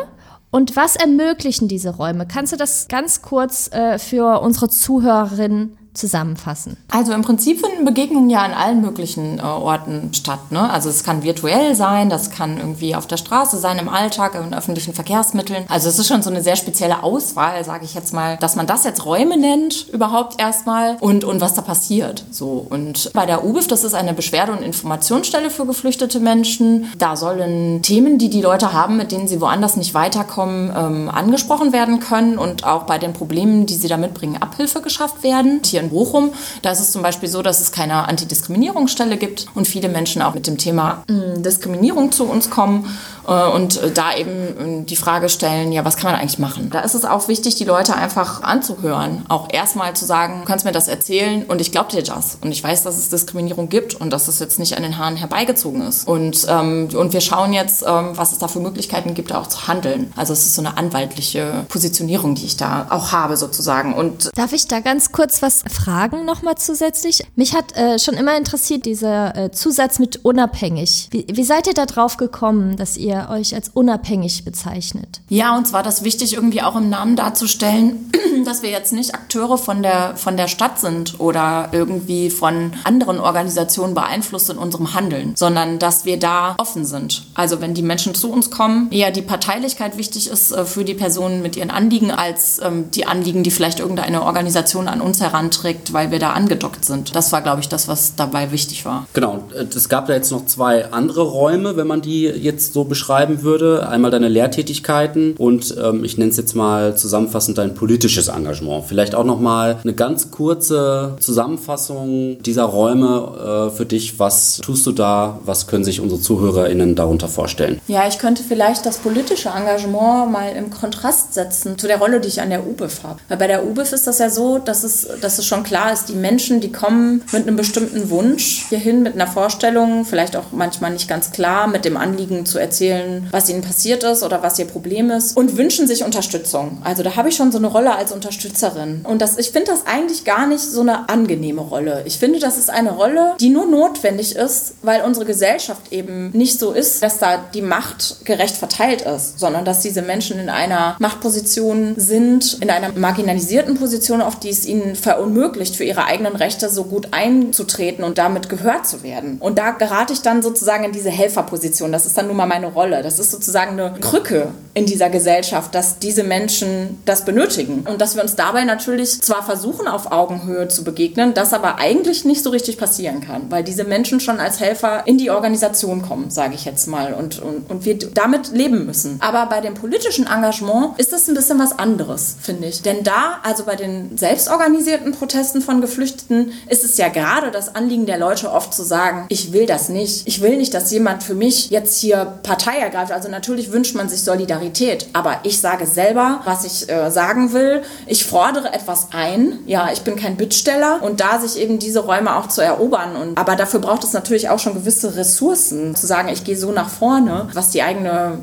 Und 0.52 0.76
was 0.76 0.98
ermöglichen 0.98 1.70
diese 1.70 1.96
Räume? 1.96 2.28
Kannst 2.28 2.52
du 2.52 2.58
das 2.58 2.88
ganz 2.90 3.22
kurz 3.22 3.72
äh, 3.72 3.98
für 3.98 4.42
unsere 4.42 4.68
Zuhörerinnen 4.68 5.78
zusammenfassen? 5.94 6.78
Also 6.90 7.14
im 7.14 7.22
Prinzip 7.22 7.60
finden 7.60 7.86
Begegnungen 7.86 8.30
ja 8.30 8.40
an 8.40 8.54
allen 8.54 8.82
möglichen 8.82 9.40
äh, 9.40 9.42
Orten 9.42 10.14
statt. 10.14 10.52
Ne? 10.52 10.70
Also 10.70 10.90
es 10.90 11.04
kann 11.04 11.24
virtuell 11.24 11.76
sein, 11.76 12.10
das 12.10 12.32
kann 12.32 12.58
irgendwie 12.58 12.96
auf 12.96 13.08
der 13.08 13.18
Straße 13.18 13.58
sein, 13.58 13.78
im 13.78 13.90
Alltag, 13.90 14.36
in 14.36 14.54
öffentlichen 14.54 14.94
Verkehrsmitteln. 14.94 15.66
Also 15.68 15.90
es 15.90 16.00
ist 16.00 16.08
schon 16.08 16.22
so 16.22 16.30
eine 16.30 16.42
sehr 16.42 16.56
spezielle 16.56 17.04
Auswahl, 17.04 17.64
sage 17.64 17.86
ich 17.86 17.94
jetzt 17.94 18.14
mal, 18.14 18.38
dass 18.38 18.56
man 18.56 18.68
das 18.68 18.84
jetzt 18.84 19.06
Räume 19.06 19.38
nennt 19.38 19.90
überhaupt 19.90 20.40
erstmal 20.40 20.98
und, 21.00 21.24
und 21.24 21.42
was 21.42 21.54
da 21.54 21.62
passiert. 21.62 22.24
So. 22.32 22.66
Und 22.70 23.12
bei 23.14 23.26
der 23.26 23.44
UBIF, 23.44 23.68
das 23.68 23.84
ist 23.84 23.94
eine 23.94 24.14
Beschwerde- 24.14 24.52
und 24.52 24.62
Informationsstelle 24.62 25.50
für 25.50 25.66
geflüchtete 25.66 26.20
Menschen, 26.20 26.92
da 26.98 27.16
sollen 27.16 27.82
Themen, 27.82 28.18
die 28.18 28.30
die 28.30 28.42
Leute 28.42 28.74
haben, 28.74 28.98
mit 28.98 29.12
denen 29.12 29.28
sie 29.28 29.42
woanders 29.42 29.76
nicht 29.76 29.94
weiterkommen, 29.94 30.72
ähm, 30.76 31.10
angesprochen 31.10 31.74
werden 31.74 32.00
können 32.00 32.38
und 32.38 32.64
auch 32.66 32.84
bei 32.84 32.98
den 32.98 33.14
Problemen, 33.14 33.66
die 33.66 33.76
sie 33.76 33.88
da 33.88 33.98
mitbringen, 33.98 34.42
Abhilfe 34.42 34.82
geschafft 34.82 35.24
werden. 35.24 35.62
Hier 35.66 35.81
in 35.82 35.90
Bochum. 35.90 36.32
Da 36.62 36.72
ist 36.72 36.80
es 36.80 36.92
zum 36.92 37.02
Beispiel 37.02 37.30
so, 37.30 37.42
dass 37.42 37.60
es 37.60 37.72
keine 37.72 38.08
Antidiskriminierungsstelle 38.08 39.18
gibt 39.18 39.48
und 39.56 39.68
viele 39.68 39.90
Menschen 39.90 40.22
auch 40.22 40.34
mit 40.34 40.48
dem 40.48 40.58
Thema 40.58 41.04
hm, 41.08 41.44
Diskriminierung 41.44 42.12
zu 42.12 42.26
uns 42.26 42.50
kommen 42.50 42.88
äh, 43.28 43.32
und 43.32 43.80
da 43.94 44.16
eben 44.16 44.32
ähm, 44.60 44.86
die 44.86 44.96
Frage 44.96 45.30
stellen, 45.30 45.72
ja, 45.72 45.86
was 45.86 45.98
kann 45.98 46.12
man 46.12 46.20
eigentlich 46.20 46.40
machen? 46.40 46.70
Da 46.72 46.82
ist 46.82 46.94
es 46.94 47.06
auch 47.06 47.28
wichtig, 47.28 47.56
die 47.56 47.66
Leute 47.66 47.96
einfach 47.96 48.44
anzuhören. 48.44 49.26
Auch 49.30 49.48
erstmal 49.52 49.96
zu 49.96 50.06
sagen, 50.06 50.42
du 50.42 50.46
kannst 50.46 50.66
mir 50.66 50.72
das 50.72 50.88
erzählen 50.88 51.44
und 51.44 51.62
ich 51.62 51.72
glaube 51.72 51.92
dir 51.92 52.04
das. 52.04 52.38
Und 52.42 52.52
ich 52.52 52.64
weiß, 52.64 52.84
dass 52.84 52.98
es 52.98 53.10
Diskriminierung 53.10 53.70
gibt 53.70 53.96
und 53.96 54.12
dass 54.12 54.28
es 54.28 54.40
jetzt 54.40 54.60
nicht 54.60 54.78
an 54.78 54.84
den 54.84 54.98
Haaren 54.98 55.16
herbeigezogen 55.16 55.82
ist. 55.82 56.08
Und, 56.08 56.46
ähm, 56.50 56.90
und 56.94 57.14
wir 57.14 57.22
schauen 57.22 57.54
jetzt, 57.54 57.84
ähm, 57.84 58.12
was 58.16 58.32
es 58.32 58.38
da 58.40 58.48
für 58.48 58.60
Möglichkeiten 58.60 59.14
gibt, 59.14 59.34
auch 59.34 59.48
zu 59.48 59.68
handeln. 59.68 60.14
Also 60.16 60.34
es 60.34 60.46
ist 60.46 60.56
so 60.56 60.62
eine 60.62 60.78
anwaltliche 60.78 61.66
Positionierung, 61.70 62.36
die 62.36 62.46
ich 62.46 62.58
da 62.58 62.88
auch 62.90 63.12
habe 63.12 63.38
sozusagen. 63.38 63.94
Und 63.94 64.30
Darf 64.36 64.54
ich 64.54 64.68
da 64.68 64.80
ganz 64.80 65.12
kurz 65.12 65.42
was 65.42 65.64
fragen 65.72 66.26
nochmal 66.26 66.56
zusätzlich? 66.58 67.24
Mich 67.36 67.56
hat 67.56 67.76
äh, 67.76 68.00
schon 68.00 68.16
immer 68.16 68.38
interessiert 68.38 68.86
dieser 68.86 69.36
äh, 69.36 69.52
Zusatz 69.52 70.00
mit 70.00 70.24
unabhängig. 70.24 71.08
Wie, 71.12 71.26
wie 71.32 71.44
seid 71.44 71.68
ihr 71.68 71.74
da 71.74 71.86
drauf 71.86 72.18
gekommen, 72.18 72.78
dass 72.78 72.98
ihr 72.98 73.28
euch 73.30 73.56
als 73.56 73.70
unabhängig 73.70 74.46
bezeichnet. 74.46 75.22
Ja, 75.30 75.58
uns 75.58 75.74
war 75.74 75.84
das 75.84 76.04
wichtig, 76.04 76.34
irgendwie 76.34 76.62
auch 76.62 76.76
im 76.76 76.90
Namen 76.90 77.16
darzustellen, 77.16 78.12
dass 78.46 78.62
wir 78.62 78.70
jetzt 78.70 78.94
nicht 78.94 79.14
Akteure 79.14 79.58
von 79.58 79.82
der, 79.82 80.16
von 80.16 80.38
der 80.38 80.48
Stadt 80.48 80.80
sind 80.80 81.20
oder 81.20 81.70
irgendwie 81.72 82.30
von 82.30 82.74
anderen 82.84 83.20
Organisationen 83.20 83.94
beeinflusst 83.94 84.50
in 84.50 84.58
unserem 84.58 84.94
Handeln, 84.94 85.36
sondern 85.36 85.80
dass 85.80 86.06
wir 86.06 86.18
da 86.18 86.56
offen 86.58 86.86
sind. 86.86 87.24
Also 87.34 87.62
wenn 87.62 87.74
die 87.74 87.82
Menschen 87.82 88.16
zu 88.16 88.32
uns 88.32 88.52
kommen, 88.52 88.92
eher 88.92 89.12
die 89.12 89.22
Parteilichkeit 89.22 89.98
wichtig 89.98 90.30
ist 90.30 90.52
äh, 90.52 90.66
für 90.66 90.84
die 90.84 90.94
Personen 90.94 91.42
mit 91.42 91.56
ihren 91.56 91.72
Anliegen 91.72 92.12
als 92.12 92.60
ähm, 92.64 92.92
die 92.92 93.06
Anliegen, 93.06 93.44
die 93.44 93.52
vielleicht 93.52 93.80
irgendeine 93.80 94.24
Organisation 94.24 94.88
an 94.88 95.02
uns 95.02 95.20
heranträgt, 95.62 95.94
weil 95.94 96.12
wir 96.12 96.20
da 96.20 96.32
angedockt 96.32 96.86
sind. 96.86 97.16
Das 97.16 97.32
war, 97.32 97.42
glaube 97.42 97.62
ich, 97.62 97.70
das, 97.70 97.88
was 97.88 98.16
dabei 98.16 98.52
wichtig 98.52 98.86
war. 98.86 99.08
Genau. 99.14 99.40
Es 99.76 99.90
gab 99.90 100.08
da 100.08 100.14
jetzt 100.14 100.32
noch 100.32 100.46
zwei 100.46 100.92
andere 100.92 101.22
Räume, 101.22 101.78
wenn 101.78 101.88
man 101.88 102.02
die 102.02 102.24
jetzt 102.24 102.74
so 102.74 102.84
beschreiben 102.84 103.42
würde. 103.42 103.88
Einmal 103.88 104.12
deine 104.12 104.28
Lehrtätigkeiten 104.28 105.36
und 105.38 105.76
ähm, 105.82 106.04
ich 106.04 106.18
nenne 106.18 106.32
es 106.32 106.38
jetzt 106.38 106.56
mal 106.56 106.96
zusammenfassend 106.96 107.58
dein 107.58 107.76
politisches 107.76 108.28
Engagement. 108.28 108.86
Vielleicht 108.86 109.16
auch 109.16 109.24
noch 109.24 109.40
mal 109.40 109.80
eine 109.84 109.94
ganz 109.94 110.32
kurze 110.32 111.16
Zusammenfassung 111.20 112.42
dieser 112.42 112.64
Räume 112.64 113.70
äh, 113.72 113.76
für 113.76 113.86
dich. 113.86 114.20
Was 114.20 114.58
tust 114.58 114.86
du 114.86 114.92
da? 114.92 115.40
Was 115.46 115.68
können 115.68 115.84
sich 115.84 116.00
unsere 116.00 116.22
ZuhörerInnen 116.22 116.96
darunter 116.96 117.28
vorstellen? 117.28 117.80
Ja, 117.88 118.08
ich 118.08 118.18
könnte 118.18 118.44
vielleicht 118.44 118.86
das 118.86 118.98
politische 118.98 119.50
Engagement 119.50 120.32
mal 120.32 120.52
im 120.56 120.70
Kontrast 120.70 121.34
setzen 121.34 121.78
zu 121.78 121.88
der 121.88 122.00
Rolle, 122.00 122.20
die 122.20 122.28
ich 122.28 122.42
an 122.42 122.50
der 122.50 122.66
UBIF 122.66 123.04
habe. 123.04 123.20
Weil 123.28 123.38
bei 123.38 123.48
der 123.48 123.66
UBIF 123.66 123.92
ist 123.94 124.08
das 124.08 124.20
ja 124.20 124.30
so, 124.30 124.58
dass 124.58 124.84
es, 124.84 125.08
dass 125.22 125.38
es 125.38 125.46
schon 125.52 125.64
klar 125.64 125.92
ist, 125.92 126.06
die 126.06 126.14
Menschen, 126.14 126.62
die 126.62 126.72
kommen 126.72 127.24
mit 127.34 127.46
einem 127.46 127.58
bestimmten 127.58 128.10
Wunsch 128.10 128.68
hierhin, 128.70 129.04
mit 129.04 129.16
einer 129.16 129.28
Vorstellung, 129.28 130.06
vielleicht 130.06 130.38
auch 130.38 130.46
manchmal 130.54 130.92
nicht 130.92 131.10
ganz 131.10 131.32
klar, 131.32 131.68
mit 131.68 131.84
dem 131.84 131.98
Anliegen 131.98 132.46
zu 132.46 132.58
erzählen, 132.58 133.28
was 133.32 133.50
ihnen 133.50 133.62
passiert 133.62 134.06
ist 134.06 134.24
oder 134.24 134.42
was 134.44 134.58
ihr 134.60 134.66
Problem 134.66 135.12
ist 135.12 135.36
und 135.36 135.58
wünschen 135.58 135.88
sich 135.88 136.06
Unterstützung. 136.06 136.78
Also 136.86 137.04
da 137.04 137.18
habe 137.18 137.28
ich 137.28 137.36
schon 137.36 137.52
so 137.52 137.58
eine 137.58 137.68
Rolle 137.68 137.94
als 137.94 138.14
Unterstützerin. 138.14 139.02
Und 139.04 139.22
das, 139.22 139.38
ich 139.38 139.52
finde 139.52 139.72
das 139.72 139.86
eigentlich 139.86 140.24
gar 140.24 140.48
nicht 140.48 140.62
so 140.62 140.80
eine 140.80 141.10
angenehme 141.10 141.62
Rolle. 141.62 142.04
Ich 142.06 142.18
finde, 142.18 142.40
das 142.40 142.58
ist 142.58 142.70
eine 142.70 142.94
Rolle, 142.94 143.36
die 143.42 143.50
nur 143.50 143.66
notwendig 143.66 144.38
ist, 144.38 144.76
weil 144.84 145.02
unsere 145.02 145.26
Gesellschaft 145.26 145.92
eben 145.92 146.30
nicht 146.30 146.60
so 146.60 146.72
ist, 146.72 147.04
dass 147.04 147.20
da 147.20 147.44
die 147.54 147.62
Macht 147.62 148.24
gerecht 148.24 148.56
verteilt 148.56 149.02
ist, 149.02 149.38
sondern 149.38 149.66
dass 149.66 149.82
diese 149.82 150.02
Menschen 150.02 150.40
in 150.40 150.50
einer 150.50 150.96
Machtposition 151.00 151.96
sind, 151.98 152.58
in 152.62 152.70
einer 152.70 152.94
marginalisierten 152.94 153.76
Position, 153.76 154.22
auf 154.22 154.40
die 154.40 154.50
es 154.50 154.66
ihnen 154.66 154.96
verunmöglicht, 154.96 155.41
für 155.50 155.84
ihre 155.84 156.06
eigenen 156.06 156.36
Rechte 156.36 156.70
so 156.70 156.84
gut 156.84 157.08
einzutreten 157.12 158.04
und 158.04 158.18
damit 158.18 158.50
gehört 158.50 158.88
zu 158.88 159.04
werden. 159.04 159.38
Und 159.40 159.58
da 159.58 159.72
gerate 159.72 160.14
ich 160.14 160.22
dann 160.22 160.44
sozusagen 160.44 160.84
in 160.84 160.92
diese 160.92 161.10
Helferposition. 161.10 161.92
Das 161.92 162.06
ist 162.06 162.18
dann 162.18 162.28
nun 162.28 162.38
mal 162.38 162.46
meine 162.46 162.68
Rolle. 162.68 163.02
Das 163.02 163.20
ist 163.20 163.32
sozusagen 163.32 163.72
eine 163.72 163.94
Krücke 164.00 164.50
in 164.74 164.86
dieser 164.86 165.10
Gesellschaft, 165.10 165.74
dass 165.76 166.00
diese 166.00 166.24
Menschen 166.24 167.00
das 167.06 167.26
benötigen. 167.26 167.86
Und 167.90 168.00
dass 168.00 168.16
wir 168.16 168.24
uns 168.24 168.36
dabei 168.36 168.64
natürlich 168.64 169.22
zwar 169.22 169.44
versuchen, 169.44 169.88
auf 169.88 170.12
Augenhöhe 170.12 170.68
zu 170.68 170.84
begegnen, 170.84 171.34
das 171.34 171.54
aber 171.54 171.80
eigentlich 171.80 172.24
nicht 172.24 172.44
so 172.44 172.52
richtig 172.52 172.78
passieren 172.78 173.22
kann, 173.22 173.50
weil 173.50 173.64
diese 173.64 173.84
Menschen 173.84 174.20
schon 174.20 174.40
als 174.40 174.60
Helfer 174.60 175.04
in 175.06 175.18
die 175.18 175.32
Organisation 175.32 176.02
kommen, 176.02 176.30
sage 176.30 176.54
ich 176.56 176.66
jetzt 176.66 176.88
mal, 176.88 177.14
und, 177.14 177.40
und, 177.40 177.70
und 177.70 177.86
wir 177.86 177.98
damit 177.98 178.52
leben 178.52 178.86
müssen. 178.86 179.18
Aber 179.20 179.48
bei 179.48 179.60
dem 179.60 179.74
politischen 179.74 180.28
Engagement 180.28 180.98
ist 180.98 181.12
das 181.12 181.28
ein 181.28 181.36
bisschen 181.36 181.60
was 181.60 181.78
anderes, 181.78 182.38
finde 182.42 182.68
ich. 182.68 182.82
Denn 182.82 183.04
da, 183.04 183.40
also 183.44 183.64
bei 183.66 183.76
den 183.76 184.18
selbstorganisierten 184.18 185.12
Protesten 185.12 185.31
von 185.62 185.82
Geflüchteten, 185.82 186.52
ist 186.68 186.84
es 186.84 186.98
ja 186.98 187.08
gerade 187.10 187.52
das 187.52 187.76
Anliegen 187.76 188.06
der 188.06 188.18
Leute 188.18 188.52
oft 188.52 188.74
zu 188.74 188.84
sagen, 188.84 189.26
ich 189.30 189.54
will 189.54 189.66
das 189.66 189.90
nicht. 189.90 190.28
Ich 190.28 190.42
will 190.42 190.58
nicht, 190.58 190.74
dass 190.74 190.92
jemand 190.92 191.24
für 191.24 191.34
mich 191.34 191.70
jetzt 191.70 192.00
hier 192.00 192.40
Partei 192.44 192.78
ergreift. 192.78 193.12
Also 193.12 193.30
natürlich 193.30 193.72
wünscht 193.72 193.96
man 193.96 194.10
sich 194.10 194.22
Solidarität, 194.24 195.08
aber 195.14 195.40
ich 195.44 195.60
sage 195.60 195.86
selber, 195.86 196.42
was 196.46 196.66
ich 196.66 196.90
äh, 196.90 197.10
sagen 197.10 197.54
will. 197.54 197.82
Ich 198.06 198.26
fordere 198.26 198.74
etwas 198.74 199.08
ein. 199.12 199.60
Ja, 199.66 199.90
ich 199.92 200.02
bin 200.02 200.16
kein 200.16 200.38
Bittsteller 200.38 201.02
und 201.02 201.22
da 201.22 201.40
sich 201.40 201.62
eben 201.62 201.80
diese 201.80 202.02
Räume 202.02 202.36
auch 202.36 202.48
zu 202.48 202.62
erobern. 202.62 203.16
Und, 203.16 203.38
aber 203.38 203.56
dafür 203.56 203.80
braucht 203.80 204.04
es 204.04 204.14
natürlich 204.14 204.50
auch 204.50 204.60
schon 204.60 204.74
gewisse 204.74 205.16
Ressourcen, 205.16 205.96
zu 205.96 206.08
sagen, 206.08 206.30
ich 206.30 206.44
gehe 206.44 206.58
so 206.58 206.72
nach 206.72 206.90
vorne, 206.90 207.48
was 207.54 207.72
die 207.72 207.82
eigene 207.82 208.40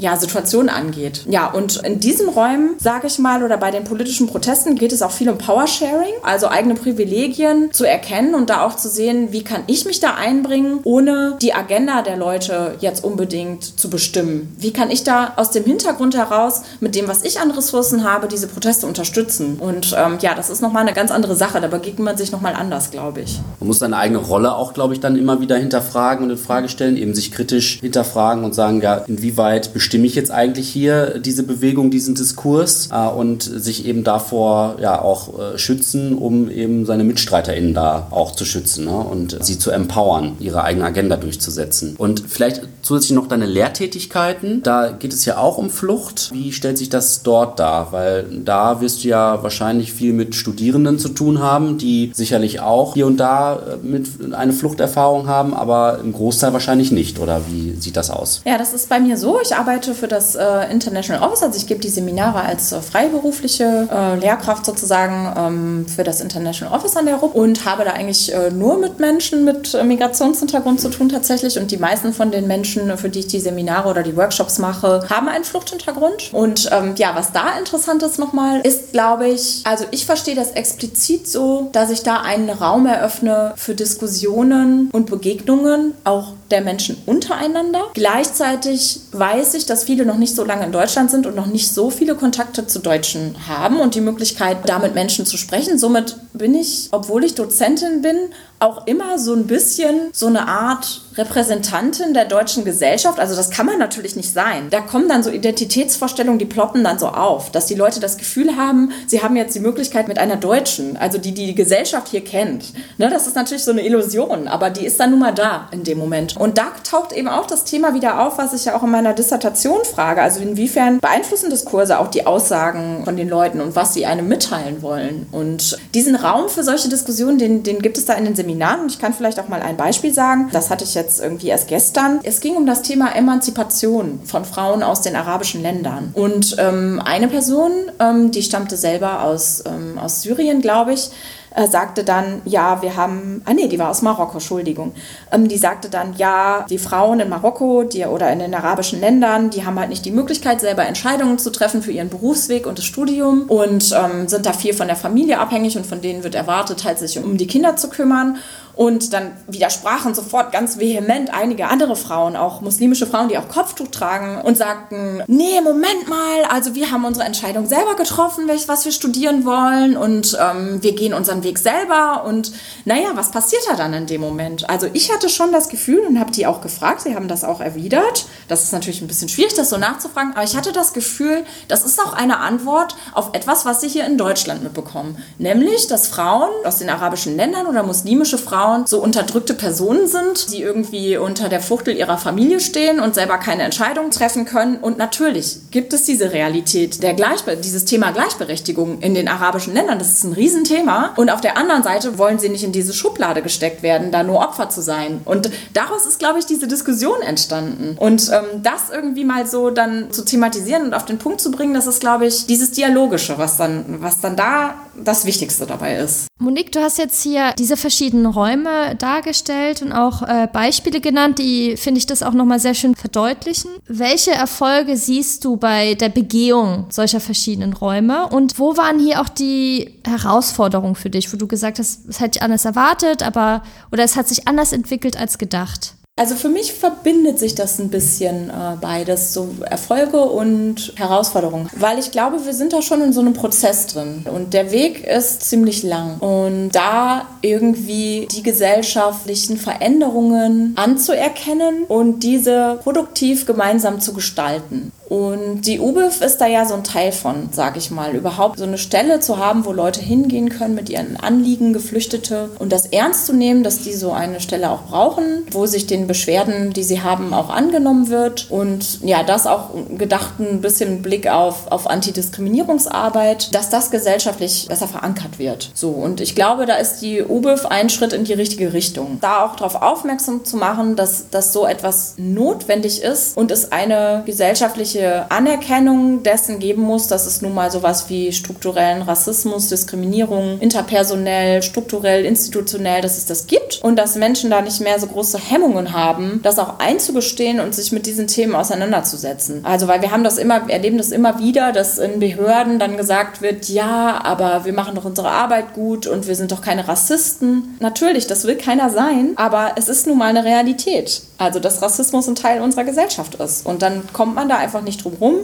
ja, 0.00 0.16
Situation 0.16 0.68
angeht. 0.68 1.24
Ja, 1.28 1.50
und 1.50 1.76
in 1.84 2.00
diesen 2.00 2.28
Räumen, 2.28 2.76
sage 2.78 3.06
ich 3.06 3.18
mal, 3.18 3.42
oder 3.42 3.58
bei 3.58 3.70
den 3.70 3.84
politischen 3.84 4.26
Protesten 4.26 4.76
geht 4.76 4.92
es 4.92 5.02
auch 5.02 5.10
viel 5.10 5.28
um 5.28 5.38
Powersharing, 5.38 6.14
also 6.22 6.48
eigene 6.48 6.74
Privilegien 6.74 7.70
zu 7.72 7.84
erkennen 7.84 8.34
und 8.34 8.50
da 8.50 8.64
auch 8.64 8.76
zu 8.76 8.88
sehen, 8.88 9.28
wie 9.30 9.44
kann 9.44 9.62
ich 9.66 9.84
mich 9.84 10.00
da 10.00 10.14
einbringen, 10.14 10.80
ohne 10.84 11.36
die 11.42 11.52
Agenda 11.52 12.02
der 12.02 12.16
Leute 12.16 12.76
jetzt 12.80 13.04
unbedingt 13.04 13.78
zu 13.78 13.90
bestimmen. 13.90 14.54
Wie 14.58 14.72
kann 14.72 14.90
ich 14.90 15.04
da 15.04 15.34
aus 15.36 15.50
dem 15.50 15.64
Hintergrund 15.64 16.16
heraus, 16.16 16.62
mit 16.80 16.94
dem, 16.94 17.06
was 17.06 17.22
ich 17.22 17.38
an 17.38 17.50
Ressourcen 17.50 18.04
habe, 18.04 18.26
diese 18.26 18.46
Proteste 18.46 18.86
unterstützen? 18.86 19.56
Und 19.60 19.94
ähm, 19.98 20.18
ja, 20.20 20.34
das 20.34 20.48
ist 20.48 20.62
nochmal 20.62 20.82
eine 20.82 20.94
ganz 20.94 21.10
andere 21.10 21.36
Sache. 21.36 21.60
Da 21.60 21.68
begegnet 21.68 22.04
man 22.04 22.16
sich 22.16 22.32
nochmal 22.32 22.54
anders, 22.54 22.90
glaube 22.90 23.20
ich. 23.20 23.38
Man 23.58 23.66
muss 23.66 23.78
seine 23.78 23.96
eigene 23.98 24.18
Rolle 24.18 24.54
auch, 24.54 24.72
glaube 24.72 24.94
ich, 24.94 25.00
dann 25.00 25.16
immer 25.16 25.40
wieder 25.40 25.56
hinterfragen 25.56 26.24
und 26.24 26.30
in 26.30 26.38
Frage 26.38 26.70
stellen, 26.70 26.96
eben 26.96 27.14
sich 27.14 27.32
kritisch 27.32 27.80
hinterfragen 27.80 28.44
und 28.44 28.54
sagen, 28.54 28.80
ja, 28.80 28.96
inwieweit 29.06 29.74
bestimmt 29.74 29.89
bestimme 29.90 30.06
ich 30.06 30.14
jetzt 30.14 30.30
eigentlich 30.30 30.68
hier 30.68 31.18
diese 31.18 31.42
Bewegung, 31.42 31.90
diesen 31.90 32.14
Diskurs 32.14 32.90
äh, 32.92 33.08
und 33.08 33.42
sich 33.42 33.86
eben 33.86 34.04
davor 34.04 34.76
ja 34.80 35.02
auch 35.02 35.36
äh, 35.36 35.58
schützen, 35.58 36.16
um 36.16 36.48
eben 36.48 36.86
seine 36.86 37.02
MitstreiterInnen 37.02 37.74
da 37.74 38.06
auch 38.12 38.30
zu 38.30 38.44
schützen 38.44 38.84
ne? 38.84 38.96
und 38.96 39.38
sie 39.40 39.58
zu 39.58 39.72
empowern, 39.72 40.36
ihre 40.38 40.62
eigene 40.62 40.84
Agenda 40.84 41.16
durchzusetzen. 41.16 41.96
Und 41.98 42.22
vielleicht 42.28 42.62
zusätzlich 42.82 43.16
noch 43.16 43.26
deine 43.26 43.46
Lehrtätigkeiten. 43.46 44.62
Da 44.62 44.92
geht 44.92 45.12
es 45.12 45.24
ja 45.24 45.38
auch 45.38 45.58
um 45.58 45.70
Flucht. 45.70 46.30
Wie 46.32 46.52
stellt 46.52 46.78
sich 46.78 46.88
das 46.88 47.24
dort 47.24 47.58
dar? 47.58 47.90
Weil 47.90 48.26
da 48.44 48.80
wirst 48.80 49.02
du 49.02 49.08
ja 49.08 49.42
wahrscheinlich 49.42 49.92
viel 49.92 50.12
mit 50.12 50.36
Studierenden 50.36 51.00
zu 51.00 51.08
tun 51.08 51.40
haben, 51.40 51.78
die 51.78 52.12
sicherlich 52.14 52.60
auch 52.60 52.94
hier 52.94 53.08
und 53.08 53.16
da 53.16 53.56
äh, 53.56 53.76
mit 53.84 54.06
eine 54.32 54.52
Fluchterfahrung 54.52 55.26
haben, 55.26 55.52
aber 55.52 55.98
im 55.98 56.12
Großteil 56.12 56.52
wahrscheinlich 56.52 56.92
nicht. 56.92 57.18
Oder 57.18 57.40
wie 57.48 57.74
sieht 57.78 57.96
das 57.96 58.10
aus? 58.10 58.42
Ja, 58.46 58.56
das 58.56 58.72
ist 58.72 58.88
bei 58.88 59.00
mir 59.00 59.16
so. 59.16 59.40
Ich 59.42 59.56
arbeite 59.56 59.79
arbeite 59.80 59.94
für 59.94 60.08
das 60.08 60.34
äh, 60.34 60.70
International 60.70 61.22
Office, 61.22 61.42
also 61.42 61.56
ich 61.56 61.66
gebe 61.66 61.80
die 61.80 61.88
Seminare 61.88 62.42
als 62.42 62.72
äh, 62.72 62.82
freiberufliche 62.82 63.88
äh, 63.90 64.16
Lehrkraft 64.16 64.66
sozusagen 64.66 65.32
ähm, 65.36 65.86
für 65.88 66.04
das 66.04 66.20
International 66.20 66.74
Office 66.76 66.96
an 66.96 67.06
der 67.06 67.16
RUP 67.16 67.34
und 67.34 67.64
habe 67.64 67.84
da 67.84 67.92
eigentlich 67.92 68.32
äh, 68.32 68.50
nur 68.50 68.76
mit 68.78 68.98
Menschen 68.98 69.44
mit 69.44 69.72
äh, 69.72 69.82
Migrationshintergrund 69.82 70.80
zu 70.80 70.90
tun 70.90 71.08
tatsächlich. 71.08 71.58
Und 71.58 71.70
die 71.70 71.78
meisten 71.78 72.12
von 72.12 72.30
den 72.30 72.46
Menschen, 72.46 72.96
für 72.98 73.08
die 73.08 73.20
ich 73.20 73.26
die 73.28 73.40
Seminare 73.40 73.88
oder 73.88 74.02
die 74.02 74.16
Workshops 74.16 74.58
mache, 74.58 75.02
haben 75.08 75.28
einen 75.28 75.44
Fluchthintergrund. 75.44 76.30
Und 76.32 76.68
ähm, 76.72 76.94
ja, 76.98 77.12
was 77.14 77.32
da 77.32 77.58
interessant 77.58 78.02
ist 78.02 78.18
nochmal, 78.18 78.60
ist 78.60 78.92
glaube 78.92 79.28
ich, 79.28 79.62
also 79.64 79.86
ich 79.92 80.04
verstehe 80.04 80.34
das 80.34 80.50
explizit 80.50 81.26
so, 81.26 81.70
dass 81.72 81.90
ich 81.90 82.02
da 82.02 82.20
einen 82.20 82.50
Raum 82.50 82.84
eröffne 82.84 83.54
für 83.56 83.74
Diskussionen 83.74 84.90
und 84.92 85.06
Begegnungen, 85.06 85.94
auch 86.04 86.34
der 86.50 86.60
Menschen 86.60 86.96
untereinander. 87.06 87.84
Gleichzeitig 87.94 89.00
weiß 89.12 89.54
ich, 89.54 89.66
dass 89.70 89.84
viele 89.84 90.04
noch 90.04 90.18
nicht 90.18 90.34
so 90.34 90.44
lange 90.44 90.66
in 90.66 90.72
Deutschland 90.72 91.10
sind 91.10 91.26
und 91.26 91.36
noch 91.36 91.46
nicht 91.46 91.72
so 91.72 91.90
viele 91.90 92.16
Kontakte 92.16 92.66
zu 92.66 92.80
Deutschen 92.80 93.36
haben 93.46 93.80
und 93.80 93.94
die 93.94 94.00
Möglichkeit, 94.00 94.58
da 94.66 94.78
mit 94.78 94.94
Menschen 94.94 95.26
zu 95.26 95.36
sprechen. 95.36 95.78
Somit 95.78 96.16
bin 96.32 96.54
ich, 96.54 96.88
obwohl 96.90 97.24
ich 97.24 97.34
Dozentin 97.36 98.02
bin, 98.02 98.16
auch 98.60 98.86
immer 98.86 99.18
so 99.18 99.34
ein 99.34 99.46
bisschen 99.46 100.10
so 100.12 100.26
eine 100.26 100.46
Art 100.46 101.00
Repräsentantin 101.16 102.14
der 102.14 102.26
deutschen 102.26 102.64
Gesellschaft. 102.64 103.18
Also 103.18 103.34
das 103.34 103.50
kann 103.50 103.66
man 103.66 103.78
natürlich 103.78 104.16
nicht 104.16 104.32
sein. 104.32 104.68
Da 104.70 104.80
kommen 104.80 105.08
dann 105.08 105.22
so 105.22 105.30
Identitätsvorstellungen, 105.30 106.38
die 106.38 106.44
ploppen 106.44 106.84
dann 106.84 106.98
so 106.98 107.08
auf, 107.08 107.50
dass 107.50 107.66
die 107.66 107.74
Leute 107.74 108.00
das 108.00 108.18
Gefühl 108.18 108.56
haben, 108.56 108.92
sie 109.06 109.22
haben 109.22 109.34
jetzt 109.34 109.54
die 109.54 109.60
Möglichkeit 109.60 110.08
mit 110.08 110.18
einer 110.18 110.36
Deutschen, 110.36 110.96
also 110.98 111.16
die 111.16 111.32
die 111.32 111.54
Gesellschaft 111.54 112.08
hier 112.08 112.22
kennt. 112.22 112.72
Ne, 112.98 113.08
das 113.10 113.26
ist 113.26 113.34
natürlich 113.34 113.64
so 113.64 113.70
eine 113.70 113.84
Illusion, 113.84 114.46
aber 114.46 114.68
die 114.68 114.84
ist 114.84 115.00
dann 115.00 115.10
nun 115.10 115.20
mal 115.20 115.32
da 115.32 115.68
in 115.72 115.82
dem 115.82 115.98
Moment. 115.98 116.36
Und 116.36 116.58
da 116.58 116.68
taucht 116.84 117.12
eben 117.12 117.28
auch 117.28 117.46
das 117.46 117.64
Thema 117.64 117.94
wieder 117.94 118.26
auf, 118.26 118.36
was 118.36 118.52
ich 118.52 118.66
ja 118.66 118.76
auch 118.76 118.82
in 118.82 118.90
meiner 118.90 119.14
Dissertation 119.14 119.84
frage. 119.84 120.20
Also 120.20 120.40
inwiefern 120.40 121.00
beeinflussen 121.00 121.48
Diskurse 121.48 121.98
auch 121.98 122.08
die 122.08 122.26
Aussagen 122.26 123.04
von 123.04 123.16
den 123.16 123.28
Leuten 123.28 123.60
und 123.60 123.74
was 123.74 123.94
sie 123.94 124.04
einem 124.04 124.28
mitteilen 124.28 124.82
wollen. 124.82 125.26
Und 125.32 125.78
diesen 125.94 126.14
Raum 126.14 126.50
für 126.50 126.62
solche 126.62 126.90
Diskussionen, 126.90 127.38
den, 127.38 127.62
den 127.62 127.80
gibt 127.80 127.96
es 127.96 128.04
da 128.04 128.14
in 128.14 128.26
den 128.26 128.36
Seminaren 128.36 128.49
Seminaren. 128.50 128.80
Und 128.80 128.92
ich 128.92 128.98
kann 128.98 129.14
vielleicht 129.14 129.38
auch 129.40 129.48
mal 129.48 129.62
ein 129.62 129.76
Beispiel 129.76 130.12
sagen. 130.12 130.50
Das 130.52 130.70
hatte 130.70 130.84
ich 130.84 130.94
jetzt 130.94 131.20
irgendwie 131.20 131.48
erst 131.48 131.68
gestern. 131.68 132.20
Es 132.22 132.40
ging 132.40 132.56
um 132.56 132.66
das 132.66 132.82
Thema 132.82 133.14
Emanzipation 133.14 134.20
von 134.24 134.44
Frauen 134.44 134.82
aus 134.82 135.02
den 135.02 135.16
arabischen 135.16 135.62
Ländern. 135.62 136.10
Und 136.14 136.56
ähm, 136.58 137.00
eine 137.04 137.28
Person, 137.28 137.70
ähm, 137.98 138.30
die 138.30 138.42
stammte 138.42 138.76
selber 138.76 139.22
aus, 139.22 139.62
ähm, 139.66 139.98
aus 139.98 140.22
Syrien, 140.22 140.60
glaube 140.60 140.92
ich, 140.92 141.10
äh, 141.54 141.66
sagte 141.66 142.04
dann, 142.04 142.42
ja, 142.44 142.82
wir 142.82 142.96
haben, 142.96 143.42
ah 143.44 143.52
nee, 143.52 143.68
die 143.68 143.78
war 143.78 143.90
aus 143.90 144.02
Marokko, 144.02 144.34
Entschuldigung, 144.34 144.92
ähm, 145.32 145.48
die 145.48 145.58
sagte 145.58 145.88
dann, 145.88 146.14
ja, 146.16 146.64
die 146.68 146.78
Frauen 146.78 147.20
in 147.20 147.28
Marokko 147.28 147.84
die, 147.84 148.04
oder 148.04 148.32
in 148.32 148.38
den 148.38 148.54
arabischen 148.54 149.00
Ländern, 149.00 149.50
die 149.50 149.64
haben 149.64 149.78
halt 149.78 149.90
nicht 149.90 150.04
die 150.04 150.10
Möglichkeit, 150.10 150.60
selber 150.60 150.86
Entscheidungen 150.86 151.38
zu 151.38 151.50
treffen 151.50 151.82
für 151.82 151.92
ihren 151.92 152.08
Berufsweg 152.08 152.66
und 152.66 152.78
das 152.78 152.84
Studium 152.84 153.42
und 153.48 153.92
ähm, 153.92 154.28
sind 154.28 154.46
da 154.46 154.52
viel 154.52 154.74
von 154.74 154.86
der 154.86 154.96
Familie 154.96 155.38
abhängig 155.38 155.76
und 155.76 155.86
von 155.86 156.00
denen 156.00 156.24
wird 156.24 156.34
erwartet, 156.34 156.84
halt 156.84 156.98
sich 156.98 157.18
um 157.18 157.36
die 157.36 157.46
Kinder 157.46 157.76
zu 157.76 157.88
kümmern. 157.88 158.38
Und 158.74 159.12
dann 159.12 159.32
widersprachen 159.46 160.14
sofort 160.14 160.52
ganz 160.52 160.78
vehement 160.78 161.32
einige 161.34 161.68
andere 161.68 161.96
Frauen, 161.96 162.36
auch 162.36 162.60
muslimische 162.60 163.06
Frauen, 163.06 163.28
die 163.28 163.36
auch 163.36 163.48
Kopftuch 163.48 163.88
tragen 163.88 164.40
und 164.40 164.56
sagten, 164.56 165.22
nee, 165.26 165.60
Moment 165.62 166.08
mal, 166.08 166.44
also 166.48 166.74
wir 166.74 166.90
haben 166.90 167.04
unsere 167.04 167.26
Entscheidung 167.26 167.66
selber 167.66 167.94
getroffen, 167.96 168.48
was 168.66 168.84
wir 168.84 168.92
studieren 168.92 169.44
wollen 169.44 169.96
und 169.96 170.38
ähm, 170.40 170.82
wir 170.82 170.94
gehen 170.94 171.14
unseren 171.14 171.42
Weg 171.42 171.58
selber. 171.58 172.24
Und 172.24 172.52
naja, 172.84 173.10
was 173.14 173.30
passiert 173.30 173.62
da 173.68 173.76
dann 173.76 173.92
in 173.92 174.06
dem 174.06 174.20
Moment? 174.20 174.68
Also 174.70 174.86
ich 174.92 175.12
hatte 175.12 175.28
schon 175.28 175.52
das 175.52 175.68
Gefühl 175.68 176.00
und 176.06 176.18
habe 176.18 176.30
die 176.30 176.46
auch 176.46 176.60
gefragt, 176.60 177.02
sie 177.02 177.14
haben 177.14 177.28
das 177.28 177.44
auch 177.44 177.60
erwidert. 177.60 178.26
Das 178.48 178.62
ist 178.62 178.72
natürlich 178.72 179.02
ein 179.02 179.08
bisschen 179.08 179.28
schwierig, 179.28 179.54
das 179.54 179.70
so 179.70 179.76
nachzufragen, 179.76 180.32
aber 180.32 180.44
ich 180.44 180.56
hatte 180.56 180.72
das 180.72 180.92
Gefühl, 180.92 181.44
das 181.68 181.84
ist 181.84 182.00
auch 182.00 182.12
eine 182.12 182.38
Antwort 182.38 182.96
auf 183.12 183.30
etwas, 183.32 183.66
was 183.66 183.80
sie 183.80 183.88
hier 183.88 184.06
in 184.06 184.16
Deutschland 184.16 184.62
mitbekommen. 184.62 185.18
Nämlich, 185.38 185.86
dass 185.86 186.08
Frauen 186.08 186.50
aus 186.64 186.78
den 186.78 186.88
arabischen 186.88 187.36
Ländern 187.36 187.66
oder 187.66 187.82
muslimische 187.82 188.38
Frauen 188.38 188.59
Frauen 188.60 188.86
so 188.86 189.02
unterdrückte 189.02 189.54
Personen 189.54 190.06
sind, 190.06 190.52
die 190.52 190.60
irgendwie 190.60 191.16
unter 191.16 191.48
der 191.48 191.60
Fuchtel 191.60 191.96
ihrer 191.96 192.18
Familie 192.18 192.60
stehen 192.60 193.00
und 193.00 193.14
selber 193.14 193.38
keine 193.38 193.62
Entscheidungen 193.62 194.10
treffen 194.10 194.44
können. 194.44 194.76
Und 194.76 194.98
natürlich 194.98 195.60
gibt 195.70 195.94
es 195.94 196.02
diese 196.02 196.32
Realität, 196.32 197.02
der 197.02 197.14
Gleichbe 197.14 197.56
dieses 197.56 197.86
Thema 197.86 198.10
Gleichberechtigung 198.10 199.00
in 199.00 199.14
den 199.14 199.28
arabischen 199.28 199.72
Ländern. 199.72 199.98
Das 199.98 200.12
ist 200.12 200.24
ein 200.24 200.34
Riesenthema. 200.34 201.14
Und 201.16 201.30
auf 201.30 201.40
der 201.40 201.56
anderen 201.56 201.82
Seite 201.82 202.18
wollen 202.18 202.38
sie 202.38 202.50
nicht 202.50 202.62
in 202.62 202.72
diese 202.72 202.92
Schublade 202.92 203.40
gesteckt 203.40 203.82
werden, 203.82 204.10
da 204.10 204.22
nur 204.22 204.40
Opfer 204.40 204.68
zu 204.68 204.82
sein. 204.82 205.22
Und 205.24 205.50
daraus 205.72 206.04
ist, 206.04 206.18
glaube 206.18 206.38
ich, 206.38 206.44
diese 206.44 206.68
Diskussion 206.68 207.22
entstanden. 207.22 207.96
Und 207.98 208.30
ähm, 208.30 208.62
das 208.62 208.90
irgendwie 208.92 209.24
mal 209.24 209.46
so 209.46 209.70
dann 209.70 210.10
zu 210.10 210.22
thematisieren 210.22 210.82
und 210.82 210.92
auf 210.92 211.06
den 211.06 211.16
Punkt 211.16 211.40
zu 211.40 211.50
bringen, 211.50 211.72
das 211.72 211.86
ist, 211.86 212.00
glaube 212.00 212.26
ich, 212.26 212.44
dieses 212.44 212.72
Dialogische, 212.72 213.38
was 213.38 213.56
dann, 213.56 214.02
was 214.02 214.20
dann 214.20 214.36
da 214.36 214.74
das 215.04 215.24
Wichtigste 215.24 215.66
dabei 215.66 215.96
ist. 215.96 216.28
Monique, 216.38 216.72
du 216.72 216.80
hast 216.80 216.98
jetzt 216.98 217.22
hier 217.22 217.52
diese 217.58 217.76
verschiedenen 217.76 218.26
Räume 218.26 218.96
dargestellt 218.96 219.82
und 219.82 219.92
auch 219.92 220.22
äh, 220.22 220.48
Beispiele 220.52 221.00
genannt, 221.00 221.38
die, 221.38 221.76
finde 221.76 221.98
ich, 221.98 222.06
das 222.06 222.22
auch 222.22 222.32
nochmal 222.32 222.60
sehr 222.60 222.74
schön 222.74 222.94
verdeutlichen. 222.94 223.70
Welche 223.86 224.32
Erfolge 224.32 224.96
siehst 224.96 225.44
du 225.44 225.56
bei 225.56 225.94
der 225.94 226.08
Begehung 226.08 226.86
solcher 226.90 227.20
verschiedenen 227.20 227.72
Räume 227.72 228.28
und 228.28 228.58
wo 228.58 228.76
waren 228.76 228.98
hier 228.98 229.20
auch 229.20 229.28
die 229.28 230.00
Herausforderungen 230.06 230.94
für 230.94 231.10
dich, 231.10 231.32
wo 231.32 231.36
du 231.36 231.46
gesagt 231.46 231.78
hast, 231.78 232.08
es 232.08 232.20
hätte 232.20 232.38
ich 232.38 232.42
anders 232.42 232.64
erwartet, 232.64 233.22
aber 233.22 233.62
oder 233.92 234.04
es 234.04 234.16
hat 234.16 234.28
sich 234.28 234.48
anders 234.48 234.72
entwickelt 234.72 235.18
als 235.18 235.38
gedacht? 235.38 235.94
Also 236.20 236.34
für 236.34 236.50
mich 236.50 236.74
verbindet 236.74 237.38
sich 237.38 237.54
das 237.54 237.78
ein 237.78 237.88
bisschen 237.88 238.50
äh, 238.50 238.76
beides, 238.78 239.32
so 239.32 239.54
Erfolge 239.64 240.20
und 240.20 240.92
Herausforderungen, 240.96 241.70
weil 241.74 241.98
ich 241.98 242.10
glaube, 242.10 242.44
wir 242.44 242.52
sind 242.52 242.74
da 242.74 242.82
schon 242.82 243.00
in 243.00 243.14
so 243.14 243.22
einem 243.22 243.32
Prozess 243.32 243.86
drin. 243.86 244.26
Und 244.30 244.52
der 244.52 244.70
Weg 244.70 245.02
ist 245.06 245.48
ziemlich 245.48 245.82
lang. 245.82 246.18
Und 246.18 246.72
da 246.72 247.26
irgendwie 247.40 248.28
die 248.30 248.42
gesellschaftlichen 248.42 249.56
Veränderungen 249.56 250.74
anzuerkennen 250.76 251.84
und 251.88 252.20
diese 252.20 252.78
produktiv 252.82 253.46
gemeinsam 253.46 253.98
zu 253.98 254.12
gestalten. 254.12 254.92
Und 255.10 255.62
die 255.62 255.80
UBIF 255.80 256.20
ist 256.20 256.38
da 256.38 256.46
ja 256.46 256.64
so 256.64 256.74
ein 256.74 256.84
Teil 256.84 257.10
von, 257.10 257.48
sag 257.50 257.76
ich 257.76 257.90
mal. 257.90 258.14
Überhaupt 258.14 258.60
so 258.60 258.64
eine 258.64 258.78
Stelle 258.78 259.18
zu 259.18 259.38
haben, 259.38 259.64
wo 259.64 259.72
Leute 259.72 260.00
hingehen 260.00 260.50
können 260.50 260.76
mit 260.76 260.88
ihren 260.88 261.16
Anliegen, 261.16 261.72
Geflüchtete 261.72 262.50
und 262.60 262.70
das 262.70 262.86
ernst 262.86 263.26
zu 263.26 263.32
nehmen, 263.32 263.64
dass 263.64 263.82
die 263.82 263.92
so 263.92 264.12
eine 264.12 264.40
Stelle 264.40 264.70
auch 264.70 264.82
brauchen, 264.82 265.46
wo 265.50 265.66
sich 265.66 265.88
den 265.88 266.06
Beschwerden, 266.06 266.72
die 266.72 266.84
sie 266.84 267.02
haben, 267.02 267.34
auch 267.34 267.50
angenommen 267.50 268.08
wird. 268.08 268.52
Und 268.52 269.00
ja, 269.02 269.24
das 269.24 269.48
auch 269.48 269.70
gedacht 269.98 270.38
ein 270.38 270.60
bisschen 270.60 271.02
Blick 271.02 271.26
auf, 271.26 271.72
auf 271.72 271.90
Antidiskriminierungsarbeit, 271.90 273.52
dass 273.52 273.68
das 273.68 273.90
gesellschaftlich 273.90 274.66
besser 274.68 274.86
verankert 274.86 275.40
wird. 275.40 275.72
So, 275.74 275.88
und 275.90 276.20
ich 276.20 276.36
glaube, 276.36 276.66
da 276.66 276.76
ist 276.76 277.00
die 277.00 277.20
UBIF 277.20 277.66
ein 277.66 277.90
Schritt 277.90 278.12
in 278.12 278.22
die 278.22 278.34
richtige 278.34 278.72
Richtung. 278.72 279.18
Da 279.20 279.44
auch 279.44 279.56
darauf 279.56 279.82
aufmerksam 279.82 280.44
zu 280.44 280.56
machen, 280.56 280.94
dass, 280.94 281.30
dass 281.30 281.52
so 281.52 281.66
etwas 281.66 282.14
notwendig 282.16 283.02
ist 283.02 283.36
und 283.36 283.50
es 283.50 283.72
eine 283.72 284.22
gesellschaftliche 284.24 284.99
gesellschaftliche 285.00 285.30
Anerkennung 285.30 286.22
dessen 286.22 286.58
geben 286.58 286.82
muss, 286.82 287.06
dass 287.08 287.26
es 287.26 287.42
nun 287.42 287.54
mal 287.54 287.70
sowas 287.70 288.08
wie 288.08 288.32
strukturellen 288.32 289.02
Rassismus, 289.02 289.68
Diskriminierung, 289.68 290.58
interpersonell, 290.60 291.62
strukturell, 291.62 292.24
institutionell, 292.24 293.00
dass 293.00 293.16
es 293.16 293.26
das 293.26 293.46
gibt 293.46 293.80
und 293.82 293.96
dass 293.96 294.16
Menschen 294.16 294.50
da 294.50 294.60
nicht 294.60 294.80
mehr 294.80 294.98
so 294.98 295.06
große 295.06 295.38
Hemmungen 295.38 295.92
haben, 295.92 296.40
das 296.42 296.58
auch 296.58 296.78
einzugestehen 296.78 297.60
und 297.60 297.74
sich 297.74 297.92
mit 297.92 298.06
diesen 298.06 298.26
Themen 298.26 298.54
auseinanderzusetzen. 298.54 299.64
Also, 299.64 299.88
weil 299.88 300.02
wir 300.02 300.10
haben 300.10 300.24
das 300.24 300.38
immer, 300.38 300.68
erleben 300.68 300.98
das 300.98 301.10
immer 301.10 301.38
wieder, 301.38 301.72
dass 301.72 301.98
in 301.98 302.20
Behörden 302.20 302.78
dann 302.78 302.96
gesagt 302.96 303.42
wird, 303.42 303.68
ja, 303.68 304.20
aber 304.22 304.64
wir 304.64 304.72
machen 304.72 304.94
doch 304.94 305.04
unsere 305.04 305.30
Arbeit 305.30 305.74
gut 305.74 306.06
und 306.06 306.26
wir 306.26 306.34
sind 306.34 306.52
doch 306.52 306.62
keine 306.62 306.88
Rassisten. 306.88 307.76
Natürlich, 307.80 308.26
das 308.26 308.44
will 308.44 308.56
keiner 308.56 308.90
sein, 308.90 309.32
aber 309.36 309.72
es 309.76 309.88
ist 309.88 310.06
nun 310.06 310.18
mal 310.18 310.28
eine 310.28 310.44
Realität. 310.44 311.22
Also, 311.40 311.58
dass 311.58 311.80
Rassismus 311.80 312.28
ein 312.28 312.34
Teil 312.34 312.60
unserer 312.60 312.84
Gesellschaft 312.84 313.36
ist. 313.36 313.64
Und 313.64 313.80
dann 313.80 314.02
kommt 314.12 314.34
man 314.34 314.50
da 314.50 314.58
einfach 314.58 314.82
nicht 314.82 315.02
drum 315.02 315.14
rum, 315.18 315.34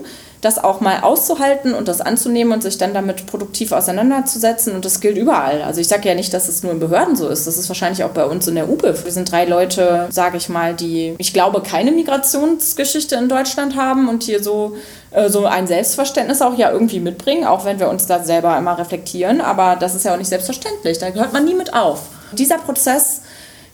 das 0.42 0.62
auch 0.62 0.82
mal 0.82 1.00
auszuhalten 1.00 1.72
und 1.72 1.88
das 1.88 2.02
anzunehmen 2.02 2.52
und 2.52 2.62
sich 2.62 2.76
dann 2.76 2.92
damit 2.92 3.24
produktiv 3.24 3.72
auseinanderzusetzen. 3.72 4.74
Und 4.74 4.84
das 4.84 5.00
gilt 5.00 5.16
überall. 5.16 5.62
Also 5.62 5.80
ich 5.80 5.88
sage 5.88 6.06
ja 6.06 6.14
nicht, 6.14 6.34
dass 6.34 6.48
es 6.48 6.62
nur 6.62 6.72
in 6.72 6.80
Behörden 6.80 7.16
so 7.16 7.28
ist. 7.28 7.46
Das 7.46 7.56
ist 7.56 7.68
wahrscheinlich 7.68 8.04
auch 8.04 8.10
bei 8.10 8.26
uns 8.26 8.46
in 8.46 8.56
der 8.56 8.68
UBIF. 8.68 9.06
Wir 9.06 9.10
sind 9.10 9.32
drei 9.32 9.46
Leute, 9.46 10.08
sage 10.10 10.36
ich 10.36 10.50
mal, 10.50 10.74
die, 10.74 11.14
ich 11.16 11.32
glaube, 11.32 11.62
keine 11.62 11.92
Migrationsgeschichte 11.92 13.14
in 13.16 13.30
Deutschland 13.30 13.74
haben 13.74 14.10
und 14.10 14.22
hier 14.22 14.42
so 14.42 14.76
äh, 15.12 15.30
so 15.30 15.46
ein 15.46 15.66
Selbstverständnis 15.66 16.42
auch 16.42 16.58
ja 16.58 16.70
irgendwie 16.70 17.00
mitbringen, 17.00 17.46
auch 17.46 17.64
wenn 17.64 17.80
wir 17.80 17.88
uns 17.88 18.06
da 18.06 18.22
selber 18.22 18.58
immer 18.58 18.76
reflektieren. 18.76 19.40
Aber 19.40 19.76
das 19.76 19.94
ist 19.94 20.04
ja 20.04 20.12
auch 20.12 20.18
nicht 20.18 20.28
selbstverständlich. 20.28 20.98
Da 20.98 21.08
gehört 21.08 21.32
man 21.32 21.46
nie 21.46 21.54
mit 21.54 21.72
auf. 21.72 22.00
Dieser 22.32 22.58
Prozess 22.58 23.22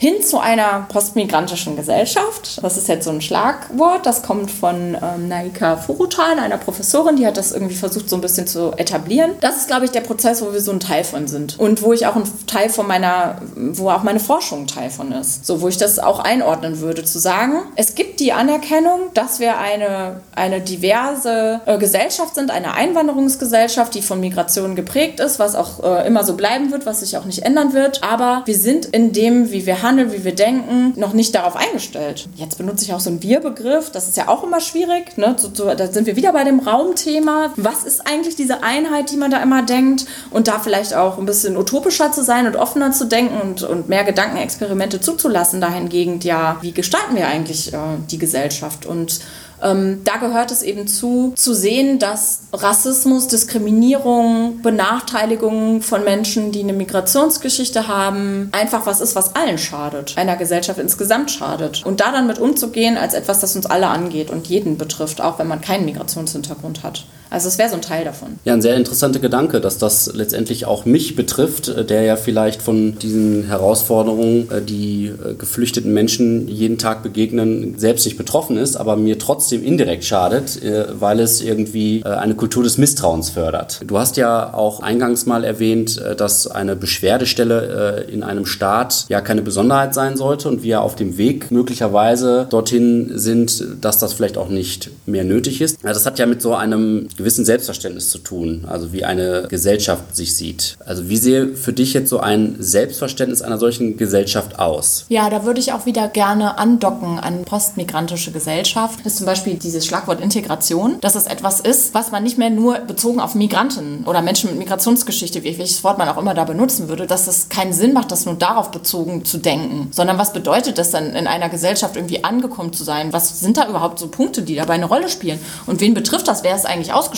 hin 0.03 0.21
zu 0.21 0.41
einer 0.41 0.88
postmigrantischen 0.88 1.77
Gesellschaft. 1.77 2.61
Das 2.61 2.77
ist 2.77 2.88
jetzt 2.88 3.05
so 3.05 3.12
ein 3.12 3.21
Schlagwort, 3.21 4.05
das 4.05 4.25
kommt 4.25 4.51
von 4.51 4.97
ähm, 5.01 5.29
Naika 5.29 5.77
Furutan, 5.77 6.41
einer 6.41 6.57
Professorin, 6.57 7.15
die 7.15 7.25
hat 7.25 7.37
das 7.37 7.53
irgendwie 7.53 7.77
versucht 7.77 8.11
so 8.11 8.17
ein 8.17 8.21
bisschen 8.21 8.49
zu 8.49 8.73
etablieren. 8.73 9.35
Das 9.41 9.59
ist, 9.59 9.69
glaube 9.69 9.85
ich, 9.85 9.93
der 9.93 10.01
Prozess, 10.01 10.43
wo 10.43 10.53
wir 10.53 10.61
so 10.61 10.73
ein 10.73 10.81
Teil 10.81 11.05
von 11.05 11.29
sind 11.29 11.57
und 11.57 11.83
wo 11.83 11.93
ich 11.93 12.05
auch 12.09 12.17
ein 12.17 12.25
Teil 12.49 12.69
von 12.69 12.88
meiner, 12.88 13.37
wo 13.55 13.91
auch 13.91 14.03
meine 14.03 14.19
Forschung 14.19 14.62
ein 14.62 14.67
Teil 14.67 14.91
von 14.91 15.12
ist. 15.12 15.47
So, 15.47 15.61
wo 15.61 15.69
ich 15.69 15.77
das 15.77 16.01
auch 16.01 16.19
einordnen 16.19 16.81
würde, 16.81 17.05
zu 17.05 17.21
sagen, 17.21 17.61
es 17.77 17.95
gibt 17.95 18.19
die 18.19 18.33
Anerkennung, 18.33 19.03
dass 19.15 19.38
wir 19.38 19.57
eine, 19.59 20.21
eine 20.35 20.61
diverse 20.62 21.61
äh, 21.65 21.79
Gesellschaft 21.79 22.35
sind, 22.35 22.51
eine 22.51 22.75
Einwanderungsgesellschaft, 22.75 23.95
die 23.95 24.03
von 24.03 24.19
Migration 24.19 24.75
geprägt 24.75 25.21
ist, 25.21 25.38
was 25.38 25.55
auch 25.55 25.81
äh, 25.85 26.09
immer 26.09 26.25
so 26.25 26.35
bleiben 26.35 26.73
wird, 26.73 26.87
was 26.87 26.99
sich 26.99 27.17
auch 27.17 27.25
nicht 27.25 27.45
ändern 27.45 27.73
wird. 27.73 28.03
Aber 28.03 28.43
wir 28.47 28.57
sind 28.57 28.87
in 28.87 29.12
dem, 29.12 29.53
wie 29.53 29.65
wir 29.65 29.81
handeln, 29.81 29.91
handeln, 29.92 30.12
wie 30.12 30.24
wir 30.24 30.35
denken, 30.35 30.94
noch 30.96 31.12
nicht 31.12 31.35
darauf 31.35 31.55
eingestellt. 31.55 32.28
Jetzt 32.37 32.57
benutze 32.57 32.85
ich 32.85 32.94
auch 32.94 33.00
so 33.00 33.11
einen 33.11 33.22
Wir-Begriff, 33.22 33.90
das 33.90 34.09
ist 34.09 34.16
ja 34.16 34.28
auch 34.28 34.42
immer 34.42 34.61
schwierig. 34.61 35.18
Ne? 35.18 35.37
So, 35.38 35.50
so, 35.52 35.74
da 35.74 35.87
sind 35.87 36.07
wir 36.07 36.16
wieder 36.16 36.33
bei 36.33 36.44
dem 36.44 36.61
Raumthema. 36.61 37.52
Was 37.57 37.85
ist 37.85 38.07
eigentlich 38.07 38.37
diese 38.37 38.62
Einheit, 38.62 39.11
die 39.11 39.16
man 39.16 39.31
da 39.31 39.42
immer 39.42 39.62
denkt? 39.62 40.07
Und 40.31 40.48
da 40.48 40.59
vielleicht 40.59 40.94
auch 40.94 41.18
ein 41.18 41.26
bisschen 41.26 41.57
utopischer 41.57 42.11
zu 42.12 42.24
sein 42.24 42.46
und 42.46 42.57
offener 42.57 42.92
zu 42.92 43.05
denken 43.05 43.40
und, 43.40 43.62
und 43.62 43.88
mehr 43.88 44.05
Gedankenexperimente 44.05 45.00
zuzulassen 45.00 45.61
dahingegen, 45.61 46.20
ja, 46.20 46.57
wie 46.62 46.72
gestalten 46.72 47.16
wir 47.16 47.28
eigentlich 47.28 47.72
äh, 47.72 47.76
die 48.11 48.18
Gesellschaft? 48.18 48.87
Und 48.87 49.20
ähm, 49.62 50.03
da 50.05 50.16
gehört 50.16 50.51
es 50.51 50.62
eben 50.62 50.88
zu, 50.88 51.33
zu 51.37 51.55
sehen, 51.55 51.98
dass 51.98 52.42
Rassismus, 52.53 53.29
Diskriminierung, 53.29 54.61
Benachteiligung 54.62 55.83
von 55.83 56.05
Menschen, 56.05 56.53
die 56.53 56.61
eine 56.61 56.72
Migrationsgeschichte 56.72 57.87
haben, 57.88 58.48
einfach 58.53 58.87
was 58.87 59.01
ist, 59.01 59.14
was 59.14 59.37
allen 59.37 59.59
schadet, 59.59 60.18
einer 60.18 60.37
Gesellschaft 60.37 60.79
insgesamt 60.79 61.31
schadet. 61.31 61.85
Und 61.87 62.01
da 62.01 62.11
dann 62.11 62.27
mit 62.27 62.38
umzugehen 62.38 62.96
als 62.96 63.14
etwas, 63.14 63.40
das 63.40 63.55
uns 63.55 63.66
alle 63.66 63.88
angeht 63.88 64.31
und 64.31 64.48
jeden 64.48 64.79
betrifft, 64.79 65.20
auch 65.20 65.38
wenn 65.38 65.48
man 65.48 65.61
keinen 65.61 65.85
Migrationshintergrund 65.85 66.83
hat. 66.83 67.05
Also 67.33 67.49
es 67.49 67.57
wäre 67.57 67.71
so 67.71 67.77
ein 67.77 67.83
Teil 67.83 68.05
davon. 68.05 68.38
Ja, 68.45 68.53
ein 68.53 68.61
sehr 68.61 68.77
interessanter 68.77 69.18
Gedanke, 69.18 69.62
dass 69.62 69.79
das 69.79 70.12
letztendlich 70.14 70.66
auch 70.66 70.85
mich 70.85 71.16
betrifft, 71.16 71.68
äh, 71.68 71.83
der 71.83 72.03
ja 72.03 72.16
vielleicht 72.16 72.61
von 72.61 72.99
diesen 72.99 73.45
Herausforderungen, 73.45 74.51
äh, 74.51 74.61
die 74.61 75.07
äh, 75.07 75.33
geflüchteten 75.33 75.95
Menschen 75.95 76.47
jeden 76.47 76.77
Tag 76.77 77.03
begegnen, 77.03 77.79
selbst 77.79 78.05
nicht 78.05 78.18
betroffen 78.18 78.59
ist, 78.59 78.77
aber 78.77 78.97
mir 78.97 79.18
trotzdem 79.18 79.64
indirekt 79.64 80.05
schadet, 80.05 80.61
weil 80.99 81.21
es 81.21 81.40
irgendwie 81.40 82.03
eine 82.05 82.35
Kultur 82.35 82.62
des 82.62 82.79
Misstrauens 82.79 83.31
fördert. 83.31 83.81
Du 83.87 83.99
hast 83.99 84.16
ja 84.16 84.53
auch 84.53 84.81
eingangs 84.81 85.27
mal 85.27 85.45
erwähnt, 85.45 86.01
dass 86.16 86.47
eine 86.47 86.77
Beschwerdestelle 86.77 88.07
in 88.11 88.23
einem 88.23 88.47
Staat 88.47 89.07
ja 89.09 89.21
keine 89.21 89.42
Besonderheit 89.42 89.95
sein 89.95 90.16
sollte 90.16 90.49
und 90.49 90.62
wir 90.62 90.83
auf 90.83 90.97
dem 90.97 91.16
Weg 91.16 91.51
möglicherweise 91.51 92.47
dorthin 92.51 93.12
sind, 93.14 93.64
dass 93.81 93.99
das 93.99 94.12
vielleicht 94.12 94.37
auch 94.37 94.49
nicht 94.49 94.90
mehr 95.07 95.25
nötig 95.25 95.61
ist. 95.61 95.79
Das 95.83 96.05
hat 96.05 96.18
ja 96.18 96.27
mit 96.27 96.42
so 96.42 96.55
einem 96.55 97.09
gewissen 97.22 97.44
Selbstverständnis 97.44 98.11
zu 98.11 98.18
tun, 98.18 98.64
also 98.68 98.92
wie 98.92 99.04
eine 99.04 99.46
Gesellschaft 99.48 100.16
sich 100.16 100.35
sieht. 100.35 100.76
Also 100.85 101.08
wie 101.08 101.16
sehe 101.16 101.54
für 101.54 101.72
dich 101.72 101.94
jetzt 101.94 102.11
so 102.11 102.18
ein 102.18 102.56
Selbstverständnis 102.58 103.42
einer 103.42 103.58
solchen 103.58 103.96
Gesellschaft 103.96 104.58
aus? 104.58 105.04
Ja, 105.08 105.30
da 105.30 105.44
würde 105.44 105.61
ich 105.61 105.72
auch 105.72 105.87
wieder 105.87 106.08
gerne 106.08 106.58
andocken 106.58 107.20
an 107.20 107.44
postmigrantische 107.44 108.32
Gesellschaft. 108.32 108.98
Das 109.04 109.12
ist 109.12 109.18
zum 109.18 109.26
Beispiel 109.26 109.54
dieses 109.54 109.87
Schlagwort 109.87 110.20
Integration, 110.20 110.98
dass 111.00 111.14
es 111.14 111.26
etwas 111.26 111.61
ist, 111.61 111.94
was 111.94 112.11
man 112.11 112.24
nicht 112.24 112.38
mehr 112.38 112.50
nur 112.50 112.78
bezogen 112.80 113.20
auf 113.20 113.37
Migranten 113.37 114.02
oder 114.04 114.20
Menschen 114.20 114.50
mit 114.50 114.58
Migrationsgeschichte, 114.58 115.44
welches 115.44 115.85
Wort 115.85 115.98
man 115.98 116.08
auch 116.08 116.18
immer 116.18 116.35
da 116.35 116.42
benutzen 116.42 116.88
würde, 116.88 117.06
dass 117.06 117.28
es 117.28 117.48
keinen 117.48 117.72
Sinn 117.72 117.92
macht, 117.92 118.11
das 118.11 118.26
nur 118.26 118.35
darauf 118.35 118.72
bezogen 118.72 119.24
zu 119.24 119.38
denken, 119.38 119.88
sondern 119.92 120.18
was 120.18 120.32
bedeutet 120.32 120.78
das 120.78 120.90
dann 120.90 121.14
in 121.14 121.28
einer 121.28 121.48
Gesellschaft 121.48 121.94
irgendwie 121.94 122.24
angekommen 122.24 122.72
zu 122.72 122.82
sein? 122.82 123.12
Was 123.12 123.38
sind 123.38 123.56
da 123.58 123.68
überhaupt 123.68 124.00
so 124.00 124.08
Punkte, 124.08 124.42
die 124.42 124.56
dabei 124.56 124.74
eine 124.74 124.87
Rolle 124.87 125.08
spielen? 125.08 125.38
Und 125.66 125.80
wen 125.80 125.94
betrifft 125.94 126.26
das? 126.26 126.42
Wer 126.42 126.56
ist 126.56 126.66
eigentlich 126.66 126.92
ausgeschlossen? 126.92 127.12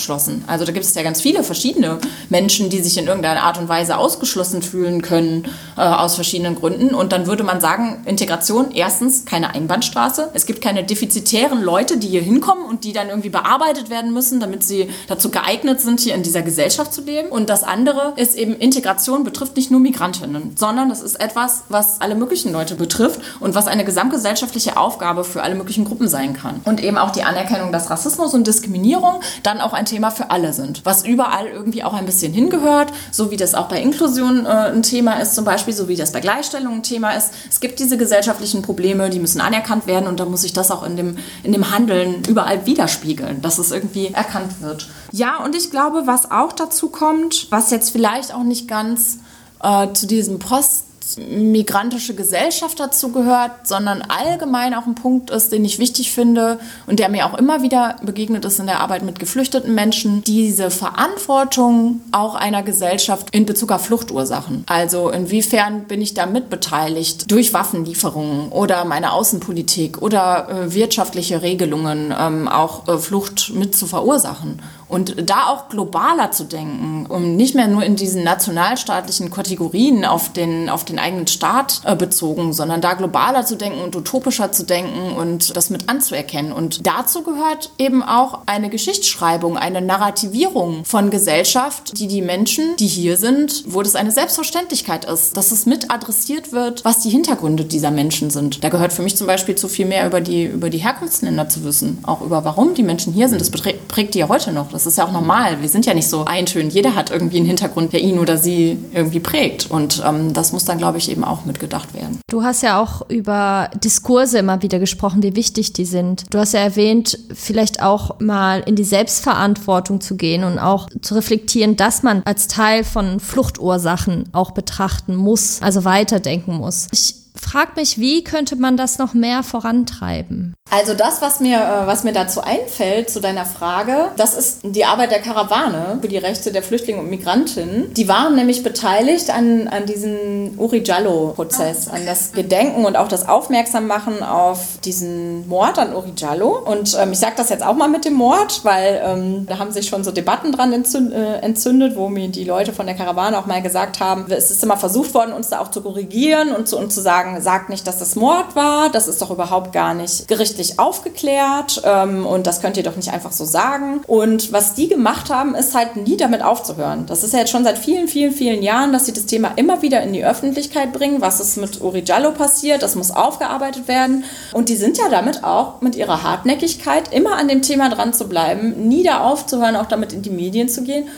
Also 0.46 0.64
da 0.64 0.72
gibt 0.72 0.84
es 0.84 0.94
ja 0.94 1.02
ganz 1.02 1.20
viele 1.20 1.42
verschiedene 1.44 1.98
Menschen, 2.28 2.70
die 2.70 2.80
sich 2.80 2.98
in 2.98 3.06
irgendeiner 3.06 3.42
Art 3.42 3.58
und 3.58 3.68
Weise 3.68 3.98
ausgeschlossen 3.98 4.62
fühlen 4.62 5.02
können 5.02 5.48
äh, 5.76 5.80
aus 5.80 6.14
verschiedenen 6.14 6.54
Gründen. 6.54 6.94
Und 6.94 7.12
dann 7.12 7.26
würde 7.26 7.44
man 7.44 7.60
sagen, 7.60 8.02
Integration, 8.06 8.70
erstens 8.72 9.24
keine 9.24 9.54
Einbahnstraße. 9.54 10.30
Es 10.34 10.46
gibt 10.46 10.60
keine 10.60 10.84
defizitären 10.84 11.62
Leute, 11.62 11.98
die 11.98 12.08
hier 12.08 12.22
hinkommen 12.22 12.64
und 12.64 12.84
die 12.84 12.92
dann 12.92 13.08
irgendwie 13.08 13.30
bearbeitet 13.30 13.90
werden 13.90 14.12
müssen, 14.12 14.40
damit 14.40 14.62
sie 14.62 14.88
dazu 15.06 15.30
geeignet 15.30 15.80
sind, 15.80 16.00
hier 16.00 16.14
in 16.14 16.22
dieser 16.22 16.42
Gesellschaft 16.42 16.92
zu 16.92 17.02
leben. 17.02 17.28
Und 17.28 17.48
das 17.48 17.62
andere 17.62 18.14
ist 18.16 18.36
eben, 18.36 18.56
Integration 18.56 19.24
betrifft 19.24 19.56
nicht 19.56 19.70
nur 19.70 19.80
Migrantinnen, 19.80 20.56
sondern 20.56 20.88
das 20.88 21.02
ist 21.02 21.20
etwas, 21.20 21.64
was 21.68 22.00
alle 22.00 22.14
möglichen 22.14 22.52
Leute 22.52 22.74
betrifft 22.74 23.20
und 23.40 23.54
was 23.54 23.66
eine 23.66 23.84
gesamtgesellschaftliche 23.84 24.76
Aufgabe 24.76 25.24
für 25.24 25.42
alle 25.42 25.54
möglichen 25.54 25.84
Gruppen 25.84 26.08
sein 26.08 26.34
kann. 26.34 26.60
Und 26.64 26.82
eben 26.82 26.98
auch 26.98 27.10
die 27.10 27.22
Anerkennung, 27.22 27.72
dass 27.72 27.90
Rassismus 27.90 28.34
und 28.34 28.46
Diskriminierung 28.46 29.20
dann 29.42 29.60
auch 29.60 29.72
ein 29.72 29.83
Thema 29.84 30.10
für 30.10 30.30
alle 30.30 30.52
sind, 30.52 30.84
was 30.84 31.04
überall 31.04 31.46
irgendwie 31.46 31.84
auch 31.84 31.94
ein 31.94 32.06
bisschen 32.06 32.32
hingehört, 32.32 32.92
so 33.10 33.30
wie 33.30 33.36
das 33.36 33.54
auch 33.54 33.68
bei 33.68 33.80
Inklusion 33.80 34.46
äh, 34.46 34.48
ein 34.48 34.82
Thema 34.82 35.20
ist 35.20 35.34
zum 35.34 35.44
Beispiel, 35.44 35.74
so 35.74 35.88
wie 35.88 35.96
das 35.96 36.12
bei 36.12 36.20
Gleichstellung 36.20 36.74
ein 36.74 36.82
Thema 36.82 37.12
ist. 37.12 37.30
Es 37.48 37.60
gibt 37.60 37.78
diese 37.78 37.96
gesellschaftlichen 37.96 38.62
Probleme, 38.62 39.10
die 39.10 39.20
müssen 39.20 39.40
anerkannt 39.40 39.86
werden 39.86 40.08
und 40.08 40.20
da 40.20 40.24
muss 40.24 40.42
sich 40.42 40.52
das 40.52 40.70
auch 40.70 40.84
in 40.84 40.96
dem, 40.96 41.16
in 41.42 41.52
dem 41.52 41.70
Handeln 41.70 42.22
überall 42.28 42.66
widerspiegeln, 42.66 43.42
dass 43.42 43.58
es 43.58 43.70
irgendwie 43.70 44.08
erkannt 44.08 44.60
wird. 44.60 44.88
Ja, 45.12 45.42
und 45.44 45.54
ich 45.54 45.70
glaube, 45.70 46.02
was 46.06 46.30
auch 46.30 46.52
dazu 46.52 46.88
kommt, 46.88 47.48
was 47.50 47.70
jetzt 47.70 47.90
vielleicht 47.90 48.34
auch 48.34 48.44
nicht 48.44 48.68
ganz 48.68 49.18
äh, 49.62 49.92
zu 49.92 50.06
diesem 50.06 50.38
Post 50.38 50.83
migrantische 51.18 52.14
Gesellschaft 52.14 52.80
dazu 52.80 53.12
gehört, 53.12 53.66
sondern 53.66 54.02
allgemein 54.02 54.74
auch 54.74 54.86
ein 54.86 54.94
Punkt 54.94 55.30
ist, 55.30 55.52
den 55.52 55.64
ich 55.64 55.78
wichtig 55.78 56.12
finde 56.12 56.58
und 56.86 56.98
der 56.98 57.08
mir 57.08 57.26
auch 57.26 57.38
immer 57.38 57.62
wieder 57.62 57.96
begegnet 58.02 58.44
ist 58.44 58.60
in 58.60 58.66
der 58.66 58.80
Arbeit 58.80 59.02
mit 59.02 59.18
geflüchteten 59.18 59.74
Menschen, 59.74 60.22
diese 60.22 60.70
Verantwortung 60.70 62.00
auch 62.12 62.34
einer 62.34 62.62
Gesellschaft 62.62 63.28
in 63.32 63.46
Bezug 63.46 63.72
auf 63.72 63.86
Fluchtursachen. 63.86 64.64
Also 64.66 65.10
inwiefern 65.10 65.84
bin 65.84 66.00
ich 66.00 66.14
da 66.14 66.26
mitbeteiligt 66.26 67.30
durch 67.30 67.52
Waffenlieferungen 67.52 68.48
oder 68.50 68.84
meine 68.84 69.12
Außenpolitik 69.12 70.02
oder 70.02 70.48
äh, 70.48 70.74
wirtschaftliche 70.74 71.42
Regelungen, 71.42 72.14
ähm, 72.18 72.48
auch 72.48 72.88
äh, 72.88 72.98
Flucht 72.98 73.52
mit 73.54 73.74
zu 73.74 73.86
verursachen. 73.86 74.60
Und 74.94 75.28
da 75.28 75.48
auch 75.48 75.68
globaler 75.70 76.30
zu 76.30 76.44
denken, 76.44 77.06
um 77.08 77.34
nicht 77.34 77.56
mehr 77.56 77.66
nur 77.66 77.82
in 77.82 77.96
diesen 77.96 78.22
nationalstaatlichen 78.22 79.28
Kategorien 79.28 80.04
auf 80.04 80.32
den, 80.32 80.70
auf 80.70 80.84
den 80.84 81.00
eigenen 81.00 81.26
Staat 81.26 81.80
äh, 81.82 81.96
bezogen, 81.96 82.52
sondern 82.52 82.80
da 82.80 82.94
globaler 82.94 83.44
zu 83.44 83.56
denken 83.56 83.80
und 83.80 83.96
utopischer 83.96 84.52
zu 84.52 84.62
denken 84.62 85.16
und 85.16 85.56
das 85.56 85.68
mit 85.68 85.88
anzuerkennen. 85.88 86.52
Und 86.52 86.86
dazu 86.86 87.24
gehört 87.24 87.72
eben 87.76 88.04
auch 88.04 88.42
eine 88.46 88.70
Geschichtsschreibung, 88.70 89.56
eine 89.58 89.80
Narrativierung 89.80 90.84
von 90.84 91.10
Gesellschaft, 91.10 91.98
die 91.98 92.06
die 92.06 92.22
Menschen, 92.22 92.76
die 92.76 92.86
hier 92.86 93.16
sind, 93.16 93.64
wo 93.66 93.82
das 93.82 93.96
eine 93.96 94.12
Selbstverständlichkeit 94.12 95.06
ist, 95.06 95.36
dass 95.36 95.50
es 95.50 95.66
mit 95.66 95.90
adressiert 95.90 96.52
wird, 96.52 96.84
was 96.84 97.00
die 97.00 97.10
Hintergründe 97.10 97.64
dieser 97.64 97.90
Menschen 97.90 98.30
sind. 98.30 98.62
Da 98.62 98.68
gehört 98.68 98.92
für 98.92 99.02
mich 99.02 99.16
zum 99.16 99.26
Beispiel 99.26 99.56
zu 99.56 99.66
viel 99.66 99.86
mehr 99.86 100.06
über 100.06 100.20
die, 100.20 100.44
über 100.44 100.70
die 100.70 100.78
Herkunftsländer 100.78 101.48
zu 101.48 101.64
wissen, 101.64 101.98
auch 102.04 102.20
über 102.20 102.44
warum 102.44 102.74
die 102.74 102.84
Menschen 102.84 103.12
hier 103.12 103.28
sind. 103.28 103.40
Das 103.40 103.50
prägt 103.50 104.14
die 104.14 104.20
ja 104.20 104.28
heute 104.28 104.52
noch. 104.52 104.70
Das 104.70 104.83
ist 104.86 104.98
ja 104.98 105.06
auch 105.06 105.12
normal. 105.12 105.60
Wir 105.60 105.68
sind 105.68 105.86
ja 105.86 105.94
nicht 105.94 106.08
so 106.08 106.24
eintönig. 106.24 106.74
Jeder 106.74 106.94
hat 106.94 107.10
irgendwie 107.10 107.38
einen 107.38 107.46
Hintergrund, 107.46 107.92
der 107.92 108.00
ihn 108.00 108.18
oder 108.18 108.36
sie 108.36 108.78
irgendwie 108.92 109.20
prägt. 109.20 109.70
Und 109.70 110.02
ähm, 110.06 110.32
das 110.32 110.52
muss 110.52 110.64
dann, 110.64 110.78
glaube 110.78 110.98
ich, 110.98 111.10
eben 111.10 111.24
auch 111.24 111.44
mitgedacht 111.44 111.94
werden. 111.94 112.20
Du 112.28 112.42
hast 112.42 112.62
ja 112.62 112.80
auch 112.80 113.08
über 113.08 113.70
Diskurse 113.82 114.38
immer 114.38 114.62
wieder 114.62 114.78
gesprochen, 114.78 115.22
wie 115.22 115.36
wichtig 115.36 115.72
die 115.72 115.84
sind. 115.84 116.24
Du 116.30 116.38
hast 116.38 116.54
ja 116.54 116.60
erwähnt, 116.60 117.18
vielleicht 117.32 117.82
auch 117.82 118.20
mal 118.20 118.62
in 118.66 118.76
die 118.76 118.84
Selbstverantwortung 118.84 120.00
zu 120.00 120.16
gehen 120.16 120.44
und 120.44 120.58
auch 120.58 120.88
zu 121.02 121.14
reflektieren, 121.14 121.76
dass 121.76 122.02
man 122.02 122.22
als 122.24 122.48
Teil 122.48 122.84
von 122.84 123.20
Fluchtursachen 123.20 124.24
auch 124.32 124.52
betrachten 124.52 125.14
muss, 125.16 125.60
also 125.62 125.84
weiterdenken 125.84 126.54
muss. 126.56 126.88
Ich 126.92 127.23
frag 127.44 127.76
mich, 127.76 127.98
wie 127.98 128.24
könnte 128.24 128.56
man 128.56 128.76
das 128.76 128.98
noch 128.98 129.14
mehr 129.14 129.42
vorantreiben? 129.42 130.54
Also 130.70 130.94
das, 130.94 131.22
was 131.22 131.38
mir, 131.38 131.58
äh, 131.58 131.86
was 131.86 132.02
mir 132.02 132.12
dazu 132.12 132.40
einfällt, 132.40 133.08
zu 133.08 133.20
deiner 133.20 133.44
Frage, 133.44 134.10
das 134.16 134.34
ist 134.34 134.60
die 134.64 134.84
Arbeit 134.84 135.12
der 135.12 135.20
Karawane 135.20 135.98
für 136.00 136.08
die 136.08 136.18
Rechte 136.18 136.50
der 136.50 136.62
Flüchtlinge 136.62 137.00
und 137.00 137.10
Migrantinnen. 137.10 137.94
Die 137.94 138.08
waren 138.08 138.34
nämlich 138.34 138.62
beteiligt 138.64 139.30
an, 139.30 139.68
an 139.68 139.86
diesem 139.86 140.58
Uri 140.58 140.82
Jallo-Prozess, 140.84 141.88
an 141.88 142.06
das 142.06 142.32
Gedenken 142.32 142.86
und 142.86 142.96
auch 142.96 143.08
das 143.08 143.28
Aufmerksammachen 143.28 144.22
auf 144.22 144.78
diesen 144.84 145.46
Mord 145.48 145.78
an 145.78 145.94
Uri 145.94 146.12
Jallo. 146.16 146.58
Und 146.58 146.96
ähm, 147.00 147.12
ich 147.12 147.18
sage 147.18 147.34
das 147.36 147.50
jetzt 147.50 147.64
auch 147.64 147.76
mal 147.76 147.88
mit 147.88 148.04
dem 148.04 148.14
Mord, 148.14 148.64
weil 148.64 149.00
ähm, 149.04 149.46
da 149.46 149.58
haben 149.58 149.70
sich 149.70 149.86
schon 149.86 150.02
so 150.02 150.10
Debatten 150.10 150.50
dran 150.50 150.72
äh, 150.72 151.36
entzündet, 151.40 151.94
wo 151.94 152.08
mir 152.08 152.28
die 152.28 152.44
Leute 152.44 152.72
von 152.72 152.86
der 152.86 152.96
Karawane 152.96 153.38
auch 153.38 153.46
mal 153.46 153.62
gesagt 153.62 154.00
haben, 154.00 154.24
es 154.28 154.50
ist 154.50 154.64
immer 154.64 154.76
versucht 154.76 155.14
worden, 155.14 155.32
uns 155.32 155.50
da 155.50 155.60
auch 155.60 155.70
zu 155.70 155.82
korrigieren 155.82 156.52
und 156.52 156.66
zu, 156.66 156.78
und 156.78 156.92
zu 156.92 157.00
sagen, 157.00 157.33
sagt 157.40 157.68
nicht, 157.68 157.86
dass 157.86 157.98
das 157.98 158.16
Mord 158.16 158.54
war, 158.54 158.90
das 158.90 159.08
ist 159.08 159.20
doch 159.22 159.30
überhaupt 159.30 159.72
gar 159.72 159.94
nicht 159.94 160.28
gerichtlich 160.28 160.78
aufgeklärt 160.78 161.82
ähm, 161.84 162.26
und 162.26 162.46
das 162.46 162.60
könnt 162.60 162.76
ihr 162.76 162.82
doch 162.82 162.96
nicht 162.96 163.12
einfach 163.12 163.32
so 163.32 163.44
sagen. 163.44 164.02
Und 164.06 164.52
was 164.52 164.74
die 164.74 164.88
gemacht 164.88 165.30
haben, 165.30 165.54
ist 165.54 165.74
halt 165.74 165.96
nie 165.96 166.16
damit 166.16 166.42
aufzuhören. 166.42 167.06
Das 167.06 167.24
ist 167.24 167.32
ja 167.32 167.40
jetzt 167.40 167.50
schon 167.50 167.64
seit 167.64 167.78
vielen, 167.78 168.08
vielen, 168.08 168.32
vielen 168.32 168.62
Jahren, 168.62 168.92
dass 168.92 169.06
sie 169.06 169.12
das 169.12 169.26
Thema 169.26 169.52
immer 169.56 169.82
wieder 169.82 170.02
in 170.02 170.12
die 170.12 170.24
Öffentlichkeit 170.24 170.92
bringen. 170.92 171.20
Was 171.20 171.40
ist 171.40 171.56
mit 171.56 171.80
Uri 171.80 172.02
Jallo 172.04 172.32
passiert? 172.32 172.82
Das 172.82 172.94
muss 172.94 173.10
aufgearbeitet 173.10 173.88
werden. 173.88 174.24
Und 174.52 174.68
die 174.68 174.76
sind 174.76 174.98
ja 174.98 175.08
damit 175.10 175.44
auch 175.44 175.80
mit 175.80 175.96
ihrer 175.96 176.22
Hartnäckigkeit 176.22 177.12
immer 177.12 177.36
an 177.36 177.48
dem 177.48 177.62
Thema 177.62 177.88
dran 177.88 178.12
zu 178.12 178.28
bleiben, 178.28 178.88
nie 178.88 179.02
da 179.02 179.20
aufzuhören, 179.20 179.76
auch 179.76 179.86
damit 179.86 180.12
in 180.12 180.22
die 180.22 180.30
Medien 180.30 180.68
zu 180.68 180.82
gehen 180.82 181.08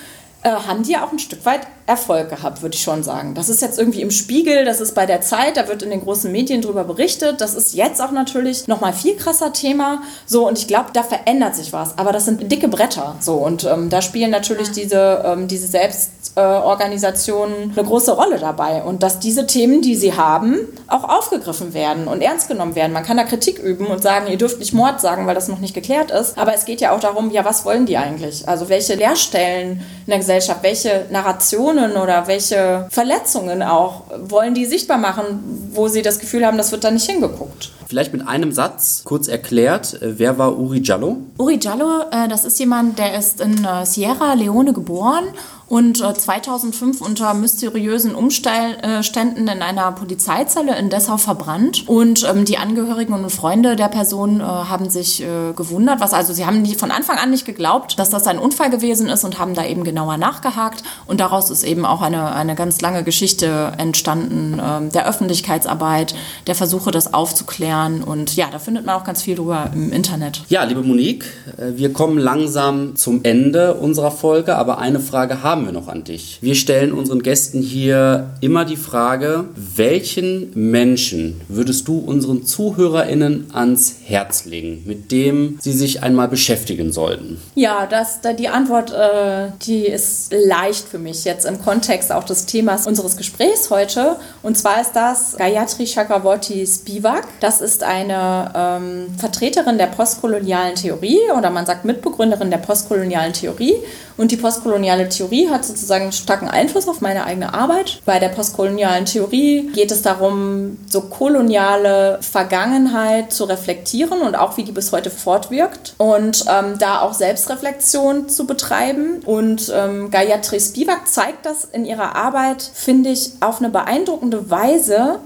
äh, 0.46 0.50
haben 0.50 0.84
die 0.84 0.92
ja 0.92 1.04
auch 1.04 1.10
ein 1.10 1.18
Stück 1.18 1.44
weit 1.44 1.66
Erfolg 1.86 2.30
gehabt, 2.30 2.62
würde 2.62 2.74
ich 2.74 2.82
schon 2.82 3.02
sagen. 3.02 3.34
Das 3.34 3.48
ist 3.48 3.62
jetzt 3.62 3.78
irgendwie 3.78 4.00
im 4.00 4.10
Spiegel, 4.10 4.64
das 4.64 4.80
ist 4.80 4.94
bei 4.94 5.06
der 5.06 5.20
Zeit, 5.20 5.56
da 5.56 5.68
wird 5.68 5.82
in 5.82 5.90
den 5.90 6.00
großen 6.00 6.32
Medien 6.32 6.60
drüber 6.60 6.84
berichtet. 6.84 7.40
Das 7.40 7.54
ist 7.54 7.74
jetzt 7.74 8.02
auch 8.02 8.10
natürlich 8.10 8.66
nochmal 8.66 8.92
viel 8.92 9.16
krasser 9.16 9.52
Thema. 9.52 10.02
So, 10.26 10.48
und 10.48 10.58
ich 10.58 10.66
glaube, 10.66 10.90
da 10.92 11.04
verändert 11.04 11.54
sich 11.54 11.72
was. 11.72 11.96
Aber 11.96 12.12
das 12.12 12.24
sind 12.24 12.50
dicke 12.50 12.66
Bretter. 12.66 13.14
So, 13.20 13.34
und 13.34 13.64
ähm, 13.64 13.88
da 13.88 14.02
spielen 14.02 14.32
natürlich 14.32 14.72
diese, 14.72 15.22
ähm, 15.24 15.46
diese 15.46 15.68
Selbstorganisationen 15.68 17.70
äh, 17.70 17.78
eine 17.78 17.86
große 17.86 18.12
Rolle 18.12 18.38
dabei. 18.38 18.82
Und 18.82 19.04
dass 19.04 19.20
diese 19.20 19.46
Themen, 19.46 19.80
die 19.80 19.94
sie 19.94 20.14
haben, 20.14 20.58
auch 20.88 21.04
aufgegriffen 21.04 21.72
werden 21.72 22.08
und 22.08 22.20
ernst 22.20 22.48
genommen 22.48 22.74
werden. 22.74 22.92
Man 22.92 23.04
kann 23.04 23.16
da 23.16 23.22
Kritik 23.22 23.60
üben 23.60 23.86
und 23.86 24.02
sagen, 24.02 24.26
ihr 24.28 24.38
dürft 24.38 24.58
nicht 24.58 24.72
Mord 24.72 25.00
sagen, 25.00 25.28
weil 25.28 25.36
das 25.36 25.46
noch 25.46 25.60
nicht 25.60 25.74
geklärt 25.74 26.10
ist. 26.10 26.36
Aber 26.36 26.52
es 26.52 26.64
geht 26.64 26.80
ja 26.80 26.92
auch 26.92 27.00
darum, 27.00 27.30
ja, 27.30 27.44
was 27.44 27.64
wollen 27.64 27.86
die 27.86 27.96
eigentlich? 27.96 28.48
Also 28.48 28.68
welche 28.68 28.94
Lehrstellen 28.94 29.82
in 30.06 30.10
der 30.10 30.18
Gesellschaft, 30.18 30.35
welche 30.62 31.06
Narrationen 31.10 31.96
oder 31.96 32.26
welche 32.26 32.86
Verletzungen 32.90 33.62
auch 33.62 34.02
wollen 34.18 34.54
die 34.54 34.66
sichtbar 34.66 34.98
machen, 34.98 35.70
wo 35.72 35.88
sie 35.88 36.02
das 36.02 36.18
Gefühl 36.18 36.46
haben, 36.46 36.58
das 36.58 36.72
wird 36.72 36.84
da 36.84 36.90
nicht 36.90 37.08
hingeguckt. 37.08 37.70
Vielleicht 37.88 38.12
mit 38.12 38.26
einem 38.26 38.50
Satz 38.50 39.02
kurz 39.04 39.28
erklärt, 39.28 40.00
äh, 40.02 40.18
wer 40.18 40.38
war 40.38 40.58
Uri 40.58 40.80
Jallo? 40.82 41.18
Uri 41.38 41.58
Jallo, 41.62 42.02
äh, 42.10 42.28
das 42.28 42.44
ist 42.44 42.58
jemand, 42.58 42.98
der 42.98 43.16
ist 43.16 43.40
in 43.40 43.64
äh, 43.64 43.86
Sierra 43.86 44.34
Leone 44.34 44.72
geboren 44.72 45.24
und 45.68 45.98
2005 45.98 47.00
unter 47.00 47.34
mysteriösen 47.34 48.14
Umständen 48.14 49.48
in 49.48 49.62
einer 49.62 49.92
Polizeizelle 49.92 50.78
in 50.78 50.90
Dessau 50.90 51.16
verbrannt. 51.16 51.88
Und 51.88 52.24
ähm, 52.28 52.44
die 52.44 52.58
Angehörigen 52.58 53.12
und 53.12 53.30
Freunde 53.30 53.76
der 53.76 53.88
Person 53.88 54.42
haben 54.42 54.90
sich 54.90 55.24
gewundert, 55.56 56.00
was 56.00 56.12
also 56.12 56.32
sie 56.32 56.46
haben 56.46 56.64
von 56.76 56.90
Anfang 56.90 57.18
an 57.18 57.30
nicht 57.30 57.46
geglaubt, 57.46 57.98
dass 57.98 58.10
das 58.10 58.26
ein 58.26 58.38
Unfall 58.38 58.70
gewesen 58.70 59.08
ist 59.08 59.24
und 59.24 59.38
haben 59.38 59.54
da 59.54 59.64
eben 59.64 59.84
genauer 59.84 60.16
nachgehakt. 60.16 60.82
Und 61.06 61.20
daraus 61.20 61.50
ist 61.50 61.64
eben 61.64 61.84
auch 61.84 62.02
eine, 62.02 62.34
eine 62.34 62.54
ganz 62.54 62.80
lange 62.80 63.02
Geschichte 63.02 63.72
entstanden, 63.78 64.60
ähm, 64.62 64.92
der 64.92 65.08
Öffentlichkeitsarbeit, 65.08 66.14
der 66.46 66.54
Versuche, 66.54 66.90
das 66.90 67.12
aufzuklären. 67.12 68.02
Und 68.02 68.36
ja, 68.36 68.46
da 68.50 68.58
findet 68.58 68.86
man 68.86 68.96
auch 68.96 69.04
ganz 69.04 69.22
viel 69.22 69.36
drüber 69.36 69.70
im 69.74 69.92
Internet. 69.92 70.42
Ja, 70.48 70.64
liebe 70.64 70.82
Monique, 70.82 71.24
äh, 71.56 71.76
wir 71.76 71.92
kommen 71.92 72.18
langsam 72.18 72.96
zum 72.96 73.20
Ende 73.24 73.74
unserer 73.74 74.10
Folge, 74.10 74.56
aber 74.56 74.78
eine 74.78 75.00
Frage 75.00 75.42
haben 75.42 75.55
wir 75.64 75.72
noch 75.72 75.88
an 75.88 76.04
dich. 76.04 76.38
Wir 76.40 76.54
stellen 76.54 76.92
unseren 76.92 77.22
Gästen 77.22 77.62
hier 77.62 78.30
immer 78.40 78.64
die 78.64 78.76
Frage, 78.76 79.44
welchen 79.54 80.50
Menschen 80.54 81.40
würdest 81.48 81.88
du 81.88 81.98
unseren 81.98 82.44
ZuhörerInnen 82.44 83.46
ans 83.52 83.96
Herz 84.04 84.44
legen, 84.44 84.82
mit 84.86 85.12
dem 85.12 85.58
sie 85.60 85.72
sich 85.72 86.02
einmal 86.02 86.28
beschäftigen 86.28 86.92
sollten? 86.92 87.40
Ja, 87.54 87.86
das, 87.86 88.20
die 88.38 88.48
Antwort, 88.48 88.92
äh, 88.92 89.48
die 89.62 89.86
ist 89.86 90.32
leicht 90.32 90.88
für 90.88 90.98
mich 90.98 91.24
jetzt 91.24 91.46
im 91.46 91.60
Kontext 91.62 92.12
auch 92.12 92.24
des 92.24 92.46
Themas 92.46 92.86
unseres 92.86 93.16
Gesprächs 93.16 93.70
heute. 93.70 94.16
Und 94.42 94.58
zwar 94.58 94.80
ist 94.80 94.92
das 94.92 95.36
Gayatri 95.36 95.86
Chakravorty 95.86 96.66
Spivak. 96.66 97.26
Das 97.40 97.60
ist 97.60 97.82
eine 97.82 98.52
ähm, 98.54 99.06
Vertreterin 99.18 99.78
der 99.78 99.86
postkolonialen 99.86 100.74
Theorie 100.74 101.20
oder 101.36 101.50
man 101.50 101.66
sagt 101.66 101.84
Mitbegründerin 101.84 102.50
der 102.50 102.58
postkolonialen 102.58 103.32
Theorie. 103.32 103.74
Und 104.16 104.30
die 104.30 104.36
postkoloniale 104.36 105.08
Theorie 105.10 105.45
hat 105.50 105.64
sozusagen 105.64 106.04
einen 106.04 106.12
starken 106.12 106.48
Einfluss 106.48 106.88
auf 106.88 107.00
meine 107.00 107.24
eigene 107.24 107.54
Arbeit. 107.54 108.00
Bei 108.04 108.18
der 108.18 108.28
postkolonialen 108.28 109.04
Theorie 109.04 109.70
geht 109.72 109.90
es 109.90 110.02
darum, 110.02 110.78
so 110.88 111.02
koloniale 111.02 112.18
Vergangenheit 112.20 113.32
zu 113.32 113.44
reflektieren 113.44 114.22
und 114.22 114.34
auch 114.34 114.56
wie 114.56 114.64
die 114.64 114.72
bis 114.72 114.92
heute 114.92 115.10
fortwirkt 115.10 115.94
und 115.98 116.44
ähm, 116.48 116.78
da 116.78 117.00
auch 117.00 117.14
Selbstreflexion 117.14 118.28
zu 118.28 118.46
betreiben. 118.46 119.22
Und 119.24 119.72
ähm, 119.74 120.10
Gayatri 120.10 120.60
Spivak 120.60 121.08
zeigt 121.08 121.46
das 121.46 121.64
in 121.64 121.84
ihrer 121.84 122.16
Arbeit, 122.16 122.62
finde 122.62 123.10
ich, 123.10 123.32
auf 123.40 123.58
eine 123.58 123.70
beeindruckende 123.70 124.50
Weise, 124.50 125.18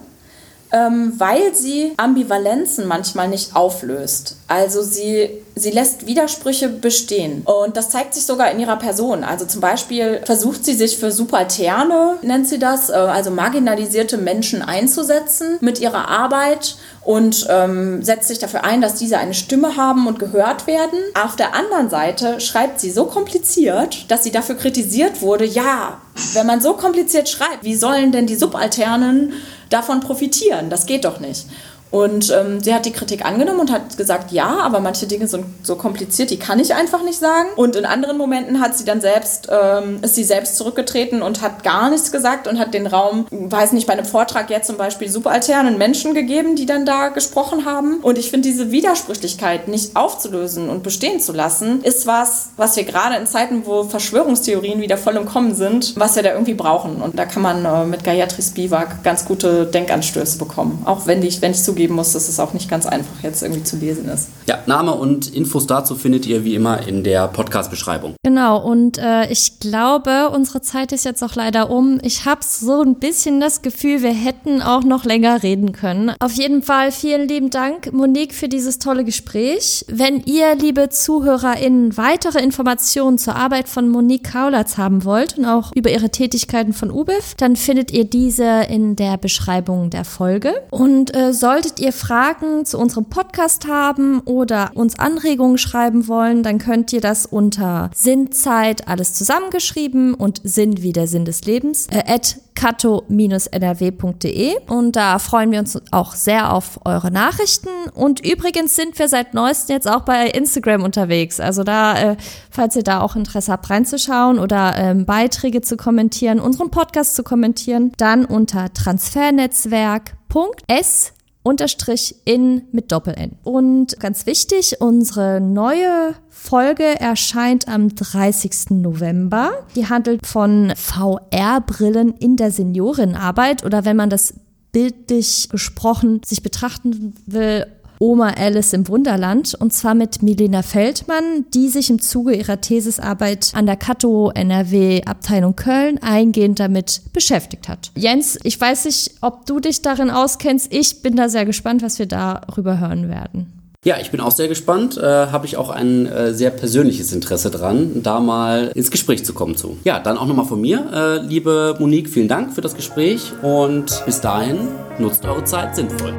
ähm, 0.73 1.15
weil 1.19 1.55
sie 1.55 1.93
Ambivalenzen 1.97 2.87
manchmal 2.87 3.29
nicht 3.29 3.57
auflöst. 3.57 4.37
Also 4.49 4.83
sie, 4.83 5.31
sie 5.55 5.71
lässt 5.71 6.07
Widersprüche 6.07 6.69
bestehen. 6.69 7.43
Und 7.45 7.77
das 7.77 7.91
zeigt 7.91 8.15
sich 8.15 8.25
sogar 8.25 8.51
in 8.51 8.61
ihrer 8.61 8.77
Person. 8.77 9.25
Also 9.25 9.47
zum 9.47 9.61
Beispiel 9.61 10.21
versucht 10.25 10.65
sie 10.65 10.75
sich 10.75 10.99
für 10.99 11.11
Subalterne, 11.11 12.17
nennt 12.23 12.49
sie 12.49 12.59
das, 12.59 12.91
äh, 12.91 12.95
also 12.95 13.31
marginalisierte 13.31 14.17
Menschen 14.17 14.63
einzusetzen 14.63 15.59
mit 15.61 15.81
ihrer 15.81 16.09
Arbeit 16.09 16.77
und 17.03 17.47
ähm, 17.49 18.03
setzt 18.03 18.29
sich 18.29 18.39
dafür 18.39 18.65
ein, 18.65 18.81
dass 18.81 18.95
diese 18.95 19.19
eine 19.19 19.35
Stimme 19.35 19.77
haben 19.77 20.07
und 20.07 20.19
gehört 20.19 20.67
werden. 20.67 20.99
Auf 21.21 21.35
der 21.35 21.55
anderen 21.55 21.91
Seite 21.91 22.41
schreibt 22.41 22.79
sie 22.79 22.91
so 22.91 23.07
kompliziert, 23.07 24.11
dass 24.11 24.23
sie 24.23 24.31
dafür 24.31 24.57
kritisiert 24.57 25.23
wurde, 25.23 25.45
ja, 25.45 26.01
wenn 26.35 26.47
man 26.47 26.61
so 26.61 26.75
kompliziert 26.75 27.29
schreibt, 27.29 27.65
wie 27.65 27.75
sollen 27.75 28.13
denn 28.13 28.27
die 28.27 28.37
Subalternen 28.37 29.33
davon 29.71 30.01
profitieren? 30.01 30.69
Das 30.69 30.87
geht 30.87 31.05
doch 31.05 31.21
nicht. 31.21 31.47
Und 31.91 32.31
ähm, 32.31 32.61
sie 32.61 32.75
hat 32.75 32.87
die 32.87 32.93
Kritik 32.93 33.25
angenommen 33.25 33.61
und 33.61 33.73
hat 33.73 33.97
gesagt, 33.97 34.33
ja, 34.33 34.59
aber 34.61 34.81
manche 34.81 35.07
Dinge 35.07 35.27
sind 35.27 35.45
so 35.63 35.77
kompliziert, 35.77 36.31
die 36.31 36.39
kann 36.39 36.61
ich 36.61 36.75
einfach 36.75 37.03
nicht 37.03 37.19
sagen. 37.19 37.49
Und 37.57 37.77
in 37.77 37.85
anderen 37.85 38.17
Momenten 38.17 38.61
hat 38.61 38.77
sie 38.77 38.85
dann 38.85 39.01
selbst, 39.01 39.49
ähm, 39.51 39.99
ist 40.03 40.15
sie 40.15 40.25
selbst 40.25 40.57
zurückgetreten 40.57 41.23
und 41.23 41.43
hat 41.43 41.65
gar 41.65 41.91
nichts 41.91 42.13
gesagt 42.13 42.47
und 42.47 42.59
hat 42.59 42.75
den 42.75 42.87
Raum, 42.87 43.27
weiß 43.31 43.73
nicht, 43.73 43.87
bei 43.87 43.93
einem 43.93 44.05
Vortrag 44.05 44.51
jetzt 44.51 44.69
zum 44.69 44.77
Beispiel 44.77 45.09
subalternen 45.09 45.79
Menschen 45.79 46.15
gegeben, 46.15 46.55
die 46.57 46.67
dann 46.67 46.87
da 46.87 47.09
gesprochen 47.09 47.65
haben. 47.65 47.99
Und 48.01 48.19
ich 48.19 48.31
finde 48.31 48.49
diese 48.49 48.71
Widersprüchlichkeit 48.71 49.69
nicht 49.69 49.97
aufzulösen 49.97 50.69
und 50.69 50.83
bestehen 50.83 51.21
zu 51.21 51.33
lassen, 51.33 51.83
ist 51.83 52.07
was, 52.07 52.51
was 52.57 52.77
wir 52.77 52.85
gerade 52.85 53.17
in 53.17 53.27
Zeiten, 53.27 53.67
wo 53.67 53.85
Verschwörungstheorien 53.85 54.81
wieder 54.81 54.97
voll 54.97 55.17
im 55.17 55.27
Kommen 55.27 55.55
sind, 55.55 55.95
was 55.97 56.17
wir 56.17 56.23
da 56.23 56.33
irgendwie 56.33 56.55
brauchen. 56.55 57.03
Und 57.03 57.19
da 57.19 57.25
kann 57.27 57.43
man 57.43 57.65
äh, 57.65 57.85
mit 57.85 58.05
Gayatri 58.05 58.43
Spivak 58.43 59.03
ganz 59.03 59.25
gute 59.25 59.67
Denkanstöße 59.67 60.39
bekommen. 60.39 60.83
Auch 60.85 61.07
wenn 61.07 61.23
ich, 61.23 61.43
wenn 61.43 61.51
ich 61.51 61.63
zugebe, 61.63 61.80
zugeben 61.81 61.95
muss, 61.95 62.13
dass 62.13 62.29
es 62.29 62.39
auch 62.39 62.53
nicht 62.53 62.69
ganz 62.69 62.85
einfach 62.85 63.23
jetzt 63.23 63.43
irgendwie 63.43 63.63
zu 63.63 63.77
lesen 63.77 64.07
ist. 64.11 64.29
Ja, 64.47 64.59
Name 64.67 64.93
und 64.93 65.35
Infos 65.35 65.67
dazu 65.67 65.95
findet 65.95 66.27
ihr 66.27 66.45
wie 66.45 66.55
immer 66.55 66.87
in 66.87 67.05
der 67.05 67.27
Podcast-Beschreibung. 67.29 68.17
Genau, 68.23 68.59
und 68.59 68.99
äh, 68.99 69.31
ich 69.33 69.61
glaube, 69.61 70.29
unsere 70.29 70.61
Zeit 70.61 70.93
ist 70.93 71.07
jetzt 71.07 71.23
auch 71.23 71.35
leider 71.37 71.71
um. 71.71 71.99
Ich 72.03 72.27
habe 72.27 72.41
so 72.43 72.83
ein 72.83 72.97
bisschen 72.97 73.41
das 73.41 73.63
Gefühl, 73.63 74.03
wir 74.03 74.13
hätten 74.13 74.61
auch 74.61 74.83
noch 74.83 75.07
länger 75.07 75.43
reden 75.43 75.73
können. 75.73 76.13
Auf 76.21 76.33
jeden 76.33 76.63
Fall 76.63 76.93
vielen 76.93 77.29
lieben 77.29 77.49
Dank, 77.49 77.95
Monique, 77.95 78.35
für 78.35 78.49
dieses 78.49 78.79
tolle 78.79 79.05
Gespräch. 79.05 79.87
Wenn 79.89 80.21
ihr, 80.25 80.55
liebe 80.57 80.91
ZuhörerInnen, 80.91 81.97
weitere 81.97 82.43
Informationen 82.43 83.17
zur 83.17 83.37
Arbeit 83.37 83.71
von 83.71 83.89
Monique 83.89 84.31
Kaulatz 84.33 84.77
haben 84.77 85.07
wollt 85.07 85.39
und 85.39 85.47
auch 85.47 85.73
über 85.75 85.91
ihre 85.91 86.11
Tätigkeiten 86.11 86.75
von 86.75 86.91
UBIF, 86.91 87.35
dann 87.39 87.57
findet 87.57 87.91
ihr 87.91 88.05
diese 88.05 88.65
in 88.69 88.97
der 88.97 89.17
Beschreibung 89.17 89.89
der 89.89 90.05
Folge. 90.05 90.53
Und 90.71 91.17
äh, 91.17 91.33
solltet 91.33 91.70
Solltet 91.71 91.87
ihr 91.87 91.93
Fragen 91.93 92.65
zu 92.65 92.79
unserem 92.79 93.05
Podcast 93.05 93.69
haben 93.69 94.23
oder 94.23 94.73
uns 94.75 94.99
Anregungen 94.99 95.57
schreiben 95.57 96.09
wollen, 96.09 96.43
dann 96.43 96.59
könnt 96.59 96.93
ihr 96.93 97.01
das 97.01 97.27
unter 97.27 97.93
Sinnzeit 97.95 98.89
alles 98.89 99.15
zusammengeschrieben 99.15 100.15
und 100.15 100.41
Sinn 100.43 100.83
wie 100.83 100.93
der 100.93 101.07
Sinn 101.07 101.25
des 101.25 101.45
Lebens 101.45 101.87
äh, 101.93 102.03
at 102.13 102.41
kato-nrw.de 102.57 104.57
und 104.67 104.97
da 104.97 105.21
freuen 105.21 105.53
wir 105.53 105.61
uns 105.61 105.79
auch 105.93 106.17
sehr 106.17 106.53
auf 106.53 106.81
eure 106.85 107.13
Nachrichten. 107.13 107.69
Und 107.95 108.27
übrigens 108.27 108.75
sind 108.75 108.99
wir 108.99 109.09
seit 109.09 109.33
neuestem 109.33 109.77
jetzt 109.77 109.89
auch 109.89 110.01
bei 110.01 110.27
Instagram 110.27 110.83
unterwegs, 110.83 111.39
also 111.39 111.63
da, 111.63 112.13
äh, 112.13 112.17
falls 112.51 112.75
ihr 112.75 112.83
da 112.83 113.01
auch 113.01 113.15
Interesse 113.15 113.53
habt 113.53 113.71
reinzuschauen 113.71 114.41
oder 114.41 114.75
ähm, 114.77 115.07
Beiträge 115.07 115.61
zu 115.61 115.77
kommentieren, 115.77 116.41
unseren 116.41 116.73
Podcast 116.73 117.15
zu 117.15 117.23
kommentieren, 117.23 117.93
dann 117.97 118.25
unter 118.25 118.75
transfernetzwerk.s 118.75 121.13
unterstrich 121.43 122.17
in 122.25 122.63
mit 122.73 122.93
Doppel-N. 122.93 123.33
Und 123.43 123.99
ganz 123.99 124.27
wichtig, 124.27 124.81
unsere 124.81 125.41
neue 125.41 126.15
Folge 126.29 127.01
erscheint 127.01 127.69
am 127.69 127.95
30. 127.95 128.71
November. 128.71 129.53
Die 129.75 129.89
handelt 129.89 130.27
von 130.27 130.73
VR-Brillen 130.77 132.15
in 132.19 132.37
der 132.37 132.51
Seniorenarbeit 132.51 133.65
oder 133.65 133.85
wenn 133.85 133.97
man 133.97 134.11
das 134.11 134.35
bildlich 134.73 135.49
gesprochen 135.51 136.21
sich 136.25 136.43
betrachten 136.43 137.15
will, 137.27 137.67
Oma 138.03 138.31
Alice 138.31 138.73
im 138.73 138.89
Wunderland 138.89 139.55
und 139.55 139.75
zwar 139.75 139.95
mit 139.95 140.23
Milena 140.23 140.63
Feldmann, 140.63 141.45
die 141.53 141.69
sich 141.69 141.91
im 141.91 142.01
Zuge 142.01 142.35
ihrer 142.35 142.59
Thesisarbeit 142.59 143.53
an 143.55 143.67
der 143.67 143.77
Kato 143.77 144.31
NRW 144.35 145.03
Abteilung 145.05 145.55
Köln 145.55 145.99
eingehend 146.03 146.59
damit 146.59 147.03
beschäftigt 147.13 147.69
hat. 147.69 147.91
Jens, 147.95 148.39
ich 148.43 148.59
weiß 148.59 148.87
nicht, 148.87 149.17
ob 149.21 149.45
du 149.45 149.61
dich 149.61 149.83
darin 149.83 150.11
auskennst. 150.11 150.73
Ich 150.73 151.03
bin 151.03 151.15
da 151.15 151.29
sehr 151.29 151.45
gespannt, 151.45 151.83
was 151.83 151.99
wir 151.99 152.07
darüber 152.07 152.81
hören 152.81 153.11
werden. 153.11 153.53
Ja, 153.85 153.97
ich 154.01 154.11
bin 154.11 154.21
auch 154.21 154.31
sehr 154.31 154.49
gespannt. 154.49 154.97
Äh, 154.97 155.03
Habe 155.03 155.45
ich 155.45 155.59
auch 155.59 155.69
ein 155.69 156.07
äh, 156.07 156.33
sehr 156.33 156.51
persönliches 156.51 157.13
Interesse 157.13 157.51
dran, 157.51 158.03
da 158.03 158.21
mal 158.21 158.73
ins 158.75 158.91
Gespräch 158.91 159.25
zu 159.25 159.35
kommen 159.35 159.57
zu. 159.57 159.77
Ja, 159.85 160.01
dann 160.01 160.17
auch 160.17 160.27
nochmal 160.27 160.47
von 160.47 160.61
mir. 160.61 160.87
Äh, 160.93 161.27
liebe 161.27 161.77
Monique, 161.79 162.09
vielen 162.09 162.29
Dank 162.29 162.55
für 162.55 162.63
das 162.63 162.75
Gespräch 162.75 163.33
und 163.43 164.03
bis 164.07 164.21
dahin 164.23 164.69
nutzt 164.99 165.25
eure 165.27 165.45
Zeit 165.45 165.77
sinnvoll. 165.77 166.15